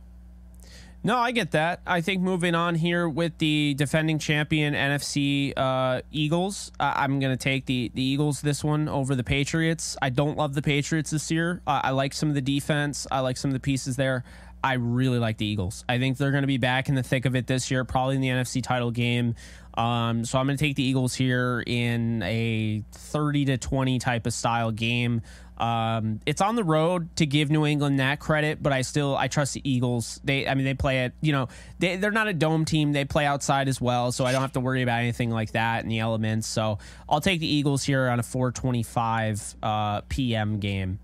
No, 1.02 1.18
I 1.18 1.32
get 1.32 1.52
that. 1.52 1.80
I 1.88 2.02
think 2.02 2.22
moving 2.22 2.56
on 2.56 2.76
here 2.76 3.08
with 3.08 3.38
the 3.38 3.74
defending 3.76 4.20
champion 4.20 4.74
NFC 4.74 5.54
uh, 5.56 6.02
Eagles, 6.12 6.74
uh, 6.78 6.92
I'm 6.94 7.22
going 7.22 7.32
to 7.32 7.42
take 7.42 7.68
the, 7.68 7.90
the 7.94 8.04
Eagles 8.04 8.42
this 8.42 8.66
one 8.66 8.90
over 8.90 9.16
the 9.16 9.24
Patriots. 9.24 9.96
I 10.02 10.10
don't 10.10 10.38
love 10.38 10.56
the 10.56 10.62
Patriots 10.62 11.12
this 11.12 11.32
year. 11.32 11.62
Uh, 11.66 11.80
I 11.86 11.92
like 11.92 12.14
some 12.14 12.28
of 12.28 12.36
the 12.36 12.42
defense, 12.42 13.08
I 13.10 13.22
like 13.22 13.38
some 13.38 13.50
of 13.50 13.54
the 13.54 13.62
pieces 13.62 13.96
there. 13.96 14.26
I 14.64 14.74
really 14.74 15.20
like 15.20 15.38
the 15.38 15.46
Eagles. 15.46 15.86
I 15.88 16.00
think 16.00 16.18
they're 16.18 16.32
going 16.32 16.44
to 16.44 16.48
be 16.48 16.58
back 16.58 16.90
in 16.90 16.96
the 16.96 17.04
thick 17.04 17.26
of 17.26 17.36
it 17.36 17.48
this 17.48 17.72
year, 17.72 17.86
probably 17.86 18.16
in 18.16 18.22
the 18.22 18.28
NFC 18.30 18.62
title 18.62 18.92
game. 18.92 19.36
Um, 19.76 20.26
so 20.26 20.38
I'm 20.38 20.48
going 20.48 20.58
to 20.58 20.64
take 20.64 20.76
the 20.76 20.84
Eagles 20.84 21.16
here 21.16 21.64
in 21.66 22.22
a 22.24 22.84
30 22.92 23.46
to 23.46 23.58
20 23.58 24.00
type 24.00 24.26
of 24.26 24.34
style 24.34 24.72
game. 24.72 25.22
Um, 25.58 26.22
it's 26.26 26.42
on 26.42 26.56
the 26.56 26.64
road 26.64 27.16
to 27.18 27.26
give 27.26 27.50
New 27.50 27.66
England 27.66 28.00
that 28.00 28.20
credit, 28.20 28.64
but 28.64 28.72
I 28.72 28.82
still 28.82 29.16
I 29.16 29.28
trust 29.28 29.54
the 29.54 29.70
Eagles. 29.70 30.22
They 30.24 30.48
I 30.48 30.56
mean 30.56 30.64
they 30.64 30.74
play 30.74 31.04
it, 31.04 31.14
you 31.20 31.34
know, 31.34 31.50
they 31.80 31.98
they're 31.98 32.12
not 32.12 32.30
a 32.30 32.34
dome 32.34 32.64
team. 32.64 32.94
They 32.94 33.04
play 33.04 33.26
outside 33.26 33.68
as 33.68 33.82
well, 33.82 34.14
so 34.14 34.26
I 34.26 34.32
don't 34.32 34.42
have 34.42 34.54
to 34.54 34.62
worry 34.62 34.82
about 34.84 35.02
anything 35.02 35.32
like 35.32 35.52
that 35.52 35.84
and 35.84 35.92
the 35.92 36.00
elements. 36.00 36.48
So 36.48 36.80
I'll 37.10 37.20
take 37.20 37.42
the 37.42 37.48
Eagles 37.48 37.84
here 37.84 38.08
on 38.08 38.20
a 38.20 38.24
4:25 38.24 39.56
uh, 39.62 40.02
p.m. 40.08 40.60
game. 40.60 41.00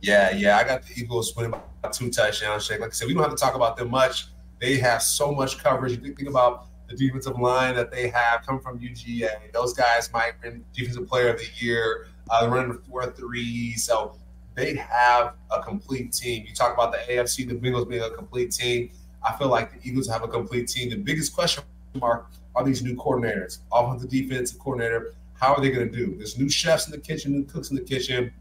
Yeah, 0.00 0.34
yeah, 0.34 0.58
I 0.58 0.64
got 0.64 0.82
the 0.82 1.00
Eagles 1.00 1.34
winning 1.36 1.54
two 1.90 2.10
touchdowns. 2.10 2.66
Shake. 2.66 2.80
Like 2.80 2.90
I 2.90 2.92
said, 2.92 3.08
we 3.08 3.14
don't 3.14 3.22
have 3.22 3.32
to 3.32 3.36
talk 3.36 3.54
about 3.54 3.76
them 3.76 3.90
much. 3.90 4.26
They 4.60 4.78
have 4.78 5.02
so 5.02 5.32
much 5.32 5.58
coverage. 5.58 5.92
You 5.92 6.14
think 6.14 6.28
about 6.28 6.66
the 6.88 6.96
defensive 6.96 7.38
line 7.38 7.74
that 7.74 7.90
they 7.90 8.08
have 8.08 8.46
come 8.46 8.60
from 8.60 8.78
UGA. 8.78 9.52
Those 9.52 9.72
guys 9.72 10.12
might 10.12 10.34
win 10.42 10.64
Defensive 10.72 11.08
Player 11.08 11.30
of 11.30 11.38
the 11.38 11.48
Year. 11.56 12.08
Uh, 12.30 12.48
running 12.48 12.78
four 12.88 13.10
three, 13.10 13.74
so 13.74 14.16
they 14.54 14.76
have 14.76 15.34
a 15.50 15.60
complete 15.62 16.12
team. 16.12 16.44
You 16.46 16.54
talk 16.54 16.72
about 16.72 16.92
the 16.92 16.98
AFC, 17.12 17.48
the 17.48 17.54
Bengals 17.54 17.88
being 17.88 18.02
a 18.02 18.10
complete 18.10 18.52
team. 18.52 18.90
I 19.22 19.36
feel 19.36 19.48
like 19.48 19.72
the 19.72 19.88
Eagles 19.88 20.08
have 20.08 20.22
a 20.22 20.28
complete 20.28 20.68
team. 20.68 20.90
The 20.90 20.96
biggest 20.96 21.34
question 21.34 21.64
mark 21.94 22.30
are 22.54 22.64
these 22.64 22.82
new 22.82 22.94
coordinators, 22.94 23.58
offensive 23.72 24.10
defensive 24.10 24.58
coordinator. 24.58 25.14
How 25.34 25.54
are 25.54 25.60
they 25.60 25.70
going 25.70 25.90
to 25.90 25.96
do? 25.96 26.16
There's 26.16 26.38
new 26.38 26.48
chefs 26.48 26.86
in 26.86 26.92
the 26.92 26.98
kitchen, 26.98 27.32
new 27.32 27.44
cooks 27.44 27.70
in 27.70 27.76
the 27.76 27.82
kitchen. 27.82 28.32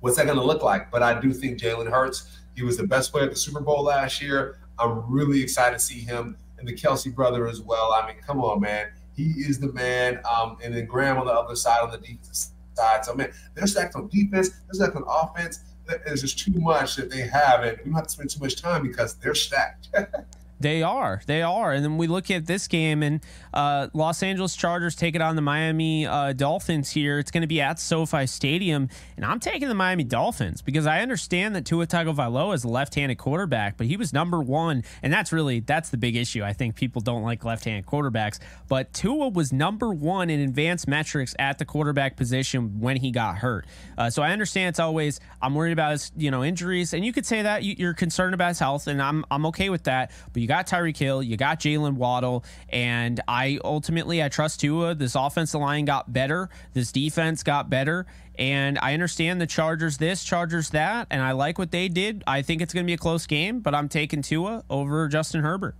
What's 0.00 0.16
that 0.16 0.26
going 0.26 0.38
to 0.38 0.44
look 0.44 0.62
like? 0.62 0.90
But 0.90 1.02
I 1.02 1.20
do 1.20 1.32
think 1.32 1.60
Jalen 1.60 1.90
Hurts, 1.90 2.38
he 2.54 2.62
was 2.62 2.76
the 2.76 2.86
best 2.86 3.12
player 3.12 3.24
at 3.24 3.30
the 3.30 3.36
Super 3.36 3.60
Bowl 3.60 3.82
last 3.84 4.22
year. 4.22 4.58
I'm 4.78 5.10
really 5.10 5.42
excited 5.42 5.78
to 5.78 5.84
see 5.84 6.00
him 6.00 6.36
and 6.58 6.66
the 6.66 6.74
Kelce 6.74 7.14
brother 7.14 7.46
as 7.46 7.60
well. 7.60 7.92
I 7.92 8.06
mean, 8.06 8.16
come 8.26 8.40
on, 8.40 8.60
man. 8.60 8.88
He 9.14 9.30
is 9.30 9.60
the 9.60 9.72
man. 9.72 10.20
Um, 10.30 10.56
and 10.62 10.74
then 10.74 10.86
Graham 10.86 11.18
on 11.18 11.26
the 11.26 11.32
other 11.32 11.56
side 11.56 11.80
on 11.80 11.90
the 11.90 11.98
defense 11.98 12.52
side. 12.74 13.04
So 13.04 13.14
man, 13.14 13.32
they're 13.54 13.66
stacked 13.66 13.94
on 13.94 14.08
defense, 14.08 14.50
they're 14.50 14.74
stacked 14.74 14.96
on 14.96 15.04
offense. 15.08 15.60
There's 15.86 16.22
just 16.22 16.38
too 16.38 16.58
much 16.58 16.96
that 16.96 17.10
they 17.10 17.20
have, 17.20 17.62
and 17.62 17.76
we 17.78 17.84
don't 17.84 17.94
have 17.94 18.04
to 18.04 18.10
spend 18.10 18.30
too 18.30 18.40
much 18.40 18.60
time 18.60 18.82
because 18.82 19.16
they're 19.16 19.34
stacked. 19.34 19.90
They 20.60 20.82
are. 20.82 21.20
They 21.26 21.42
are. 21.42 21.72
And 21.72 21.84
then 21.84 21.98
we 21.98 22.06
look 22.06 22.30
at 22.30 22.46
this 22.46 22.68
game, 22.68 23.02
and 23.02 23.20
uh, 23.52 23.88
Los 23.92 24.22
Angeles 24.22 24.54
Chargers 24.54 24.94
take 24.94 25.14
it 25.14 25.20
on 25.20 25.36
the 25.36 25.42
Miami 25.42 26.06
uh, 26.06 26.32
Dolphins 26.32 26.90
here. 26.90 27.18
It's 27.18 27.30
going 27.30 27.42
to 27.42 27.46
be 27.46 27.60
at 27.60 27.80
SoFi 27.80 28.26
Stadium, 28.26 28.88
and 29.16 29.24
I'm 29.24 29.40
taking 29.40 29.68
the 29.68 29.74
Miami 29.74 30.04
Dolphins 30.04 30.62
because 30.62 30.86
I 30.86 31.00
understand 31.00 31.56
that 31.56 31.64
Tua 31.64 31.86
Tagovailoa 31.86 32.54
is 32.54 32.64
a 32.64 32.68
left-handed 32.68 33.18
quarterback, 33.18 33.76
but 33.76 33.86
he 33.86 33.96
was 33.96 34.12
number 34.12 34.40
one, 34.40 34.84
and 35.02 35.12
that's 35.12 35.32
really 35.32 35.60
that's 35.60 35.90
the 35.90 35.96
big 35.96 36.16
issue. 36.16 36.42
I 36.42 36.52
think 36.52 36.76
people 36.76 37.00
don't 37.00 37.22
like 37.22 37.44
left-handed 37.44 37.86
quarterbacks, 37.86 38.38
but 38.68 38.92
Tua 38.92 39.28
was 39.30 39.52
number 39.52 39.92
one 39.92 40.30
in 40.30 40.40
advanced 40.40 40.86
metrics 40.86 41.34
at 41.38 41.58
the 41.58 41.64
quarterback 41.64 42.16
position 42.16 42.80
when 42.80 42.96
he 42.96 43.10
got 43.10 43.38
hurt. 43.38 43.66
Uh, 43.98 44.08
so 44.08 44.22
I 44.22 44.30
understand 44.30 44.70
it's 44.70 44.80
always 44.80 45.20
I'm 45.42 45.54
worried 45.54 45.72
about 45.72 45.92
his 45.92 46.12
you 46.16 46.30
know 46.30 46.44
injuries, 46.44 46.94
and 46.94 47.04
you 47.04 47.12
could 47.12 47.26
say 47.26 47.42
that 47.42 47.64
you're 47.64 47.94
concerned 47.94 48.34
about 48.34 48.48
his 48.48 48.58
health, 48.60 48.86
and 48.86 49.02
I'm 49.02 49.24
I'm 49.30 49.46
okay 49.46 49.68
with 49.68 49.84
that, 49.84 50.12
but 50.32 50.40
you 50.44 50.48
got 50.48 50.66
Tyreek 50.66 50.98
Hill, 50.98 51.22
you 51.22 51.38
got 51.38 51.58
Jaylen 51.58 51.94
Waddle, 51.94 52.44
and 52.68 53.18
I 53.26 53.58
ultimately 53.64 54.22
I 54.22 54.28
trust 54.28 54.60
Tua. 54.60 54.94
This 54.94 55.14
offensive 55.14 55.58
line 55.58 55.86
got 55.86 56.12
better, 56.12 56.50
this 56.74 56.92
defense 56.92 57.42
got 57.42 57.70
better, 57.70 58.04
and 58.38 58.78
I 58.82 58.92
understand 58.92 59.40
the 59.40 59.46
Chargers 59.46 59.96
this, 59.96 60.22
Chargers 60.22 60.68
that, 60.70 61.06
and 61.10 61.22
I 61.22 61.32
like 61.32 61.58
what 61.58 61.70
they 61.70 61.88
did. 61.88 62.22
I 62.26 62.42
think 62.42 62.60
it's 62.60 62.74
going 62.74 62.84
to 62.84 62.86
be 62.86 62.92
a 62.92 62.98
close 62.98 63.26
game, 63.26 63.60
but 63.60 63.74
I'm 63.74 63.88
taking 63.88 64.20
Tua 64.20 64.64
over 64.68 65.08
Justin 65.08 65.40
Herbert. 65.40 65.76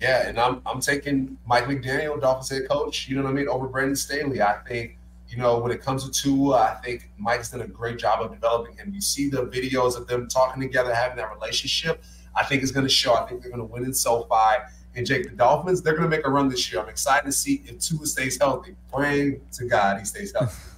Yeah, 0.00 0.26
and 0.26 0.40
I'm 0.40 0.62
I'm 0.64 0.80
taking 0.80 1.36
Mike 1.46 1.64
McDaniel, 1.64 2.18
Dolphins 2.18 2.48
head 2.48 2.66
coach. 2.70 3.10
You 3.10 3.16
know 3.16 3.24
what 3.24 3.30
I 3.30 3.34
mean 3.34 3.46
over 3.46 3.68
Brandon 3.68 3.94
Staley. 3.94 4.40
I 4.40 4.54
think 4.66 4.96
you 5.28 5.36
know, 5.36 5.58
when 5.58 5.70
it 5.70 5.82
comes 5.82 6.08
to 6.08 6.10
Tua, 6.10 6.56
I 6.56 6.74
think 6.82 7.10
Mike's 7.18 7.50
done 7.50 7.60
a 7.60 7.66
great 7.66 7.98
job 7.98 8.22
of 8.22 8.32
developing 8.32 8.76
him. 8.76 8.92
You 8.94 9.02
see 9.02 9.28
the 9.28 9.46
videos 9.46 9.98
of 9.98 10.06
them 10.06 10.28
talking 10.28 10.62
together, 10.62 10.94
having 10.94 11.16
that 11.18 11.30
relationship. 11.34 12.02
I 12.36 12.44
think 12.44 12.62
it's 12.62 12.72
going 12.72 12.86
to 12.86 12.92
show. 12.92 13.14
I 13.14 13.26
think 13.26 13.42
they're 13.42 13.50
going 13.50 13.66
to 13.66 13.72
win 13.72 13.84
in 13.84 13.94
SoFi. 13.94 14.62
And 14.94 15.06
Jake, 15.06 15.24
the 15.24 15.36
Dolphins, 15.36 15.82
they're 15.82 15.96
going 15.96 16.10
to 16.10 16.14
make 16.14 16.26
a 16.26 16.30
run 16.30 16.48
this 16.48 16.70
year. 16.70 16.82
I'm 16.82 16.88
excited 16.88 17.24
to 17.26 17.32
see 17.32 17.62
if 17.66 17.78
Tua 17.78 18.06
stays 18.06 18.38
healthy. 18.38 18.76
Praying 18.92 19.40
to 19.52 19.64
God 19.66 19.98
he 19.98 20.04
stays 20.04 20.32
healthy. 20.32 20.54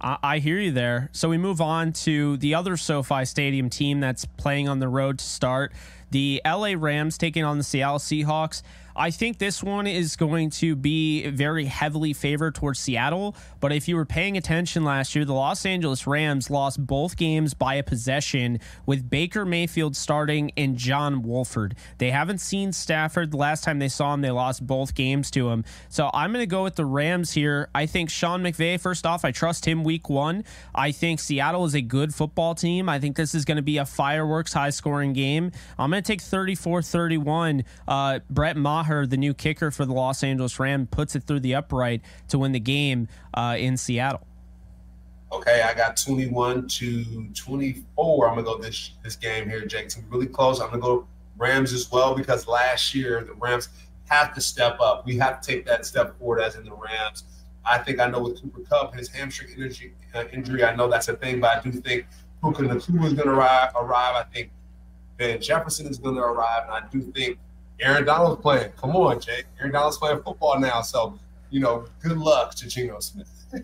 I 0.00 0.38
hear 0.38 0.60
you 0.60 0.70
there. 0.70 1.10
So 1.12 1.28
we 1.28 1.38
move 1.38 1.60
on 1.60 1.92
to 2.04 2.36
the 2.36 2.54
other 2.54 2.76
SoFi 2.76 3.24
Stadium 3.24 3.68
team 3.68 3.98
that's 3.98 4.24
playing 4.24 4.68
on 4.68 4.78
the 4.78 4.86
road 4.86 5.18
to 5.18 5.24
start. 5.24 5.72
The 6.12 6.40
LA 6.46 6.74
Rams 6.76 7.18
taking 7.18 7.42
on 7.42 7.58
the 7.58 7.64
Seattle 7.64 7.98
Seahawks. 7.98 8.62
I 8.98 9.12
think 9.12 9.38
this 9.38 9.62
one 9.62 9.86
is 9.86 10.16
going 10.16 10.50
to 10.50 10.74
be 10.74 11.30
very 11.30 11.66
heavily 11.66 12.12
favored 12.12 12.56
towards 12.56 12.80
Seattle. 12.80 13.36
But 13.60 13.72
if 13.72 13.86
you 13.86 13.94
were 13.94 14.04
paying 14.04 14.36
attention 14.36 14.82
last 14.82 15.14
year, 15.14 15.24
the 15.24 15.34
Los 15.34 15.64
Angeles 15.64 16.04
Rams 16.04 16.50
lost 16.50 16.84
both 16.84 17.16
games 17.16 17.54
by 17.54 17.74
a 17.74 17.84
possession 17.84 18.58
with 18.86 19.08
Baker 19.08 19.44
Mayfield 19.44 19.96
starting 19.96 20.50
and 20.56 20.76
John 20.76 21.22
Wolford. 21.22 21.76
They 21.98 22.10
haven't 22.10 22.38
seen 22.38 22.72
Stafford. 22.72 23.30
The 23.30 23.36
last 23.36 23.62
time 23.62 23.78
they 23.78 23.88
saw 23.88 24.14
him, 24.14 24.20
they 24.20 24.32
lost 24.32 24.66
both 24.66 24.96
games 24.96 25.30
to 25.30 25.48
him. 25.48 25.64
So 25.88 26.10
I'm 26.12 26.32
going 26.32 26.42
to 26.42 26.46
go 26.46 26.64
with 26.64 26.74
the 26.74 26.84
Rams 26.84 27.30
here. 27.30 27.68
I 27.76 27.86
think 27.86 28.10
Sean 28.10 28.42
McVay, 28.42 28.80
first 28.80 29.06
off, 29.06 29.24
I 29.24 29.30
trust 29.30 29.64
him 29.64 29.84
week 29.84 30.10
one. 30.10 30.42
I 30.74 30.90
think 30.90 31.20
Seattle 31.20 31.64
is 31.66 31.74
a 31.74 31.82
good 31.82 32.12
football 32.12 32.56
team. 32.56 32.88
I 32.88 32.98
think 32.98 33.14
this 33.14 33.32
is 33.32 33.44
going 33.44 33.56
to 33.58 33.62
be 33.62 33.78
a 33.78 33.86
fireworks 33.86 34.52
high 34.52 34.70
scoring 34.70 35.12
game. 35.12 35.52
I'm 35.78 35.88
going 35.90 36.02
to 36.02 36.06
take 36.06 36.20
34 36.20 36.82
31. 36.82 37.62
Uh, 37.86 38.18
Brett 38.28 38.56
Maher 38.56 38.87
Maher, 38.88 39.06
the 39.06 39.16
new 39.16 39.34
kicker 39.34 39.70
for 39.70 39.84
the 39.84 39.92
Los 39.92 40.22
Angeles 40.22 40.58
Rams, 40.58 40.88
puts 40.90 41.14
it 41.14 41.24
through 41.24 41.40
the 41.40 41.54
upright 41.54 42.02
to 42.28 42.38
win 42.38 42.52
the 42.52 42.60
game 42.60 43.08
uh, 43.34 43.56
in 43.58 43.76
Seattle. 43.76 44.26
Okay, 45.30 45.62
I 45.62 45.74
got 45.74 45.96
21 45.96 46.68
to 46.68 47.28
24. 47.34 48.28
I'm 48.28 48.34
gonna 48.34 48.44
go 48.44 48.58
this 48.58 48.92
this 49.04 49.16
game 49.16 49.48
here, 49.48 49.66
Jake. 49.66 49.84
It's 49.84 49.98
really 50.08 50.26
close. 50.26 50.60
I'm 50.60 50.70
gonna 50.70 50.80
go 50.80 51.06
Rams 51.36 51.72
as 51.72 51.90
well 51.92 52.14
because 52.14 52.48
last 52.48 52.94
year 52.94 53.22
the 53.24 53.34
Rams 53.34 53.68
have 54.06 54.34
to 54.34 54.40
step 54.40 54.80
up. 54.80 55.04
We 55.04 55.18
have 55.18 55.42
to 55.42 55.46
take 55.46 55.66
that 55.66 55.84
step 55.84 56.18
forward 56.18 56.40
as 56.40 56.56
in 56.56 56.64
the 56.64 56.72
Rams. 56.72 57.24
I 57.66 57.76
think 57.76 58.00
I 58.00 58.08
know 58.08 58.22
with 58.22 58.40
Cooper 58.40 58.60
Kupp, 58.60 58.94
his 58.94 59.08
hamstring 59.08 59.50
injury, 59.50 59.92
uh, 60.14 60.24
injury, 60.32 60.64
I 60.64 60.74
know 60.74 60.88
that's 60.88 61.08
a 61.08 61.16
thing, 61.16 61.40
but 61.40 61.58
I 61.58 61.60
do 61.60 61.70
think 61.72 62.06
Puka 62.42 62.62
Nacua 62.62 63.04
is 63.04 63.12
going 63.12 63.28
to 63.28 63.34
arrive, 63.34 63.72
arrive. 63.76 64.14
I 64.16 64.22
think 64.32 64.50
Van 65.18 65.38
Jefferson 65.38 65.86
is 65.86 65.98
going 65.98 66.14
to 66.14 66.22
arrive, 66.22 66.62
and 66.62 66.72
I 66.72 66.88
do 66.88 67.02
think 67.12 67.38
Aaron 67.80 68.04
Donald's 68.04 68.42
playing. 68.42 68.72
Come 68.76 68.96
on, 68.96 69.20
Jake. 69.20 69.46
Aaron 69.60 69.72
Donald's 69.72 69.98
playing 69.98 70.22
football 70.22 70.58
now, 70.58 70.82
so 70.82 71.18
you 71.50 71.60
know, 71.60 71.86
good 72.02 72.18
luck 72.18 72.54
to 72.56 72.68
Geno 72.68 73.00
Smith. 73.00 73.30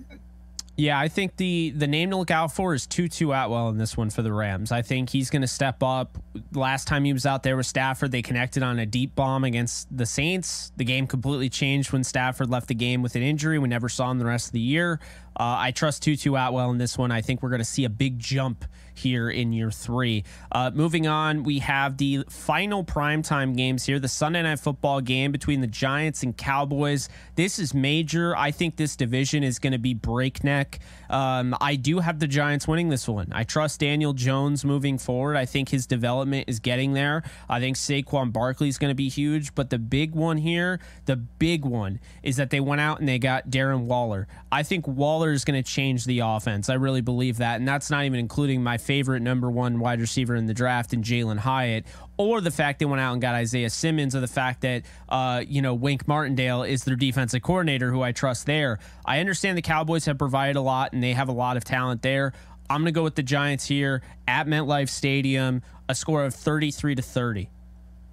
Yeah, 0.76 0.98
I 0.98 1.06
think 1.06 1.36
the 1.36 1.70
the 1.70 1.86
name 1.86 2.10
to 2.10 2.16
look 2.16 2.32
out 2.32 2.52
for 2.52 2.74
is 2.74 2.84
Tutu 2.84 3.30
Atwell 3.30 3.68
in 3.68 3.78
this 3.78 3.96
one 3.96 4.10
for 4.10 4.22
the 4.22 4.32
Rams. 4.32 4.72
I 4.72 4.82
think 4.82 5.08
he's 5.08 5.30
going 5.30 5.42
to 5.42 5.48
step 5.48 5.84
up. 5.84 6.18
Last 6.52 6.88
time 6.88 7.04
he 7.04 7.12
was 7.12 7.26
out 7.26 7.44
there 7.44 7.56
with 7.56 7.66
Stafford, 7.66 8.10
they 8.10 8.22
connected 8.22 8.64
on 8.64 8.80
a 8.80 8.86
deep 8.86 9.14
bomb 9.14 9.44
against 9.44 9.96
the 9.96 10.04
Saints. 10.04 10.72
The 10.76 10.84
game 10.84 11.06
completely 11.06 11.48
changed 11.48 11.92
when 11.92 12.02
Stafford 12.02 12.50
left 12.50 12.66
the 12.66 12.74
game 12.74 13.02
with 13.02 13.14
an 13.14 13.22
injury. 13.22 13.60
We 13.60 13.68
never 13.68 13.88
saw 13.88 14.10
him 14.10 14.18
the 14.18 14.26
rest 14.26 14.46
of 14.46 14.52
the 14.52 14.60
year. 14.60 14.98
Uh, 15.38 15.54
I 15.58 15.70
trust 15.70 16.02
Tutu 16.02 16.34
Atwell 16.34 16.70
in 16.72 16.78
this 16.78 16.98
one. 16.98 17.12
I 17.12 17.20
think 17.20 17.40
we're 17.40 17.50
going 17.50 17.60
to 17.60 17.64
see 17.64 17.84
a 17.84 17.90
big 17.90 18.18
jump 18.18 18.64
here 18.94 19.28
in 19.28 19.52
year 19.52 19.70
three. 19.70 20.24
Uh, 20.50 20.70
moving 20.72 21.06
on, 21.06 21.42
we 21.42 21.58
have 21.58 21.96
the 21.96 22.24
final 22.28 22.84
primetime 22.84 23.56
games 23.56 23.84
here 23.84 23.98
the 23.98 24.08
Sunday 24.08 24.42
night 24.42 24.58
football 24.60 25.00
game 25.00 25.32
between 25.32 25.60
the 25.60 25.66
Giants 25.66 26.22
and 26.22 26.36
Cowboys. 26.36 27.08
This 27.34 27.58
is 27.58 27.74
major. 27.74 28.36
I 28.36 28.50
think 28.50 28.76
this 28.76 28.96
division 28.96 29.42
is 29.42 29.58
going 29.58 29.72
to 29.72 29.78
be 29.78 29.94
breakneck. 29.94 30.78
Um, 31.10 31.56
I 31.60 31.76
do 31.76 31.98
have 31.98 32.18
the 32.18 32.26
Giants 32.26 32.66
winning 32.66 32.88
this 32.88 33.08
one. 33.08 33.28
I 33.32 33.44
trust 33.44 33.80
Daniel 33.80 34.12
Jones 34.12 34.64
moving 34.64 34.98
forward. 34.98 35.36
I 35.36 35.44
think 35.44 35.68
his 35.68 35.86
development 35.86 36.48
is 36.48 36.60
getting 36.60 36.92
there. 36.92 37.22
I 37.48 37.60
think 37.60 37.76
Saquon 37.76 38.32
Barkley 38.32 38.68
is 38.68 38.78
going 38.78 38.90
to 38.90 38.94
be 38.94 39.08
huge. 39.08 39.54
But 39.54 39.70
the 39.70 39.78
big 39.78 40.14
one 40.14 40.38
here, 40.38 40.80
the 41.04 41.16
big 41.16 41.64
one, 41.64 42.00
is 42.22 42.36
that 42.36 42.50
they 42.50 42.60
went 42.60 42.80
out 42.80 43.00
and 43.00 43.08
they 43.08 43.18
got 43.18 43.48
Darren 43.50 43.84
Waller. 43.84 44.26
I 44.50 44.62
think 44.62 44.86
Waller 44.86 45.32
is 45.32 45.44
going 45.44 45.62
to 45.62 45.68
change 45.68 46.04
the 46.04 46.20
offense. 46.20 46.68
I 46.68 46.74
really 46.74 47.00
believe 47.00 47.38
that. 47.38 47.56
And 47.56 47.68
that's 47.68 47.90
not 47.90 48.04
even 48.04 48.18
including 48.18 48.62
my 48.62 48.78
favorite 48.84 49.20
number 49.20 49.50
one 49.50 49.80
wide 49.80 50.00
receiver 50.00 50.36
in 50.36 50.46
the 50.46 50.54
draft 50.54 50.92
in 50.92 51.02
Jalin 51.02 51.38
Hyatt, 51.38 51.84
or 52.16 52.40
the 52.40 52.50
fact 52.50 52.78
they 52.78 52.84
went 52.84 53.00
out 53.00 53.12
and 53.12 53.22
got 53.22 53.34
Isaiah 53.34 53.70
Simmons, 53.70 54.14
or 54.14 54.20
the 54.20 54.26
fact 54.26 54.60
that 54.60 54.82
uh, 55.08 55.42
you 55.46 55.62
know 55.62 55.74
Wink 55.74 56.06
Martindale 56.06 56.62
is 56.62 56.84
their 56.84 56.96
defensive 56.96 57.42
coordinator, 57.42 57.90
who 57.90 58.02
I 58.02 58.12
trust 58.12 58.46
there. 58.46 58.78
I 59.04 59.20
understand 59.20 59.58
the 59.58 59.62
Cowboys 59.62 60.04
have 60.06 60.18
provided 60.18 60.56
a 60.56 60.60
lot 60.60 60.92
and 60.92 61.02
they 61.02 61.12
have 61.12 61.28
a 61.28 61.32
lot 61.32 61.56
of 61.56 61.64
talent 61.64 62.02
there. 62.02 62.32
I'm 62.70 62.80
going 62.80 62.92
to 62.92 62.98
go 62.98 63.02
with 63.02 63.14
the 63.14 63.22
Giants 63.22 63.66
here 63.66 64.02
at 64.26 64.46
MetLife 64.46 64.88
Stadium, 64.88 65.62
a 65.88 65.94
score 65.94 66.24
of 66.24 66.34
33 66.34 66.94
to 66.94 67.02
30. 67.02 67.50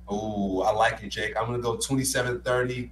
Oh, 0.09 0.61
I 0.61 0.71
like 0.71 1.01
it, 1.03 1.09
Jake. 1.09 1.37
I'm 1.37 1.45
going 1.45 1.57
to 1.57 1.63
go 1.63 1.77
27 1.77 2.41
30 2.41 2.91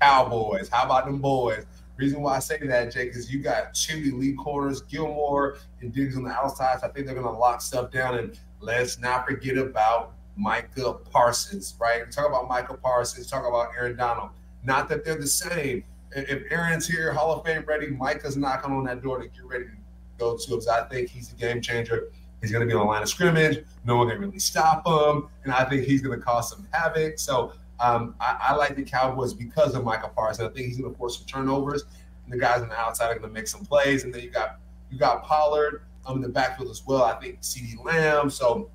Cowboys. 0.00 0.68
How 0.68 0.84
about 0.84 1.06
them 1.06 1.18
boys? 1.18 1.64
Reason 1.98 2.22
why 2.22 2.36
I 2.36 2.38
say 2.38 2.58
that, 2.58 2.92
Jake, 2.92 3.16
is 3.16 3.32
you 3.32 3.42
got 3.42 3.74
two 3.74 4.12
elite 4.14 4.38
corners, 4.38 4.82
Gilmore 4.82 5.58
and 5.80 5.92
Diggs 5.92 6.16
on 6.16 6.22
the 6.22 6.30
outside. 6.30 6.80
So 6.80 6.86
I 6.86 6.90
think 6.90 7.06
they're 7.06 7.14
going 7.14 7.26
to 7.26 7.32
lock 7.32 7.60
stuff 7.60 7.90
down. 7.90 8.16
And 8.16 8.38
let's 8.60 9.00
not 9.00 9.26
forget 9.26 9.58
about 9.58 10.14
Micah 10.36 10.92
Parsons, 10.92 11.74
right? 11.80 12.08
Talk 12.10 12.28
about 12.28 12.46
Micah 12.46 12.76
Parsons, 12.76 13.28
talk 13.28 13.44
about 13.46 13.70
Aaron 13.76 13.96
Donald. 13.96 14.30
Not 14.62 14.88
that 14.90 15.04
they're 15.04 15.16
the 15.18 15.26
same. 15.26 15.82
If 16.12 16.44
Aaron's 16.52 16.86
here, 16.86 17.12
Hall 17.12 17.32
of 17.32 17.44
Fame 17.44 17.64
ready, 17.66 17.88
Micah's 17.88 18.36
knocking 18.36 18.72
on 18.72 18.84
that 18.84 19.02
door 19.02 19.18
to 19.18 19.26
get 19.26 19.44
ready 19.44 19.64
to 19.64 19.70
go 20.18 20.36
to 20.36 20.50
because 20.50 20.68
I 20.68 20.84
think 20.84 21.10
he's 21.10 21.32
a 21.32 21.36
game 21.36 21.60
changer. 21.60 22.10
He's 22.40 22.52
going 22.52 22.60
to 22.60 22.72
be 22.72 22.78
on 22.78 22.86
the 22.86 22.86
line 22.86 23.02
of 23.02 23.08
scrimmage. 23.08 23.64
No 23.84 23.96
one 23.96 24.08
can 24.08 24.20
really 24.20 24.38
stop 24.38 24.86
him. 24.86 25.28
And 25.42 25.52
I 25.52 25.64
think 25.64 25.82
he's 25.82 26.00
going 26.00 26.16
to 26.16 26.24
cause 26.24 26.50
some 26.50 26.66
havoc. 26.70 27.18
So 27.18 27.52
um, 27.80 28.14
I, 28.20 28.36
I, 28.48 28.54
like 28.54 28.76
the 28.76 28.82
Cowboys 28.82 29.34
because 29.34 29.74
of 29.74 29.84
Michael 29.84 30.08
Parsons. 30.08 30.50
I 30.50 30.52
think 30.52 30.66
he's 30.66 30.78
going 30.78 30.92
to 30.92 30.98
force 30.98 31.18
some 31.18 31.26
turnovers, 31.26 31.84
and 32.24 32.32
the 32.32 32.38
guys 32.38 32.60
on 32.62 32.68
the 32.68 32.76
outside 32.76 33.06
are 33.06 33.18
going 33.18 33.28
to 33.28 33.34
make 33.34 33.46
some 33.46 33.64
plays. 33.64 34.04
And 34.04 34.12
then 34.12 34.22
you 34.22 34.30
got 34.30 34.58
you 34.90 34.98
got 34.98 35.22
Pollard 35.22 35.82
um, 36.06 36.16
in 36.16 36.22
the 36.22 36.28
backfield 36.28 36.70
as 36.70 36.84
well. 36.86 37.04
I 37.04 37.14
think 37.20 37.40
CeeDee 37.40 37.84
Lamb. 37.84 38.30
So, 38.30 38.70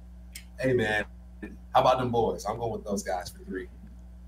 hey 0.60 0.74
man, 0.74 1.06
how 1.74 1.82
about 1.82 1.98
them 1.98 2.12
boys? 2.12 2.46
I'm 2.46 2.58
going 2.58 2.72
with 2.72 2.86
those 2.86 3.04
guys 3.04 3.30
for 3.30 3.44
three. 3.44 3.68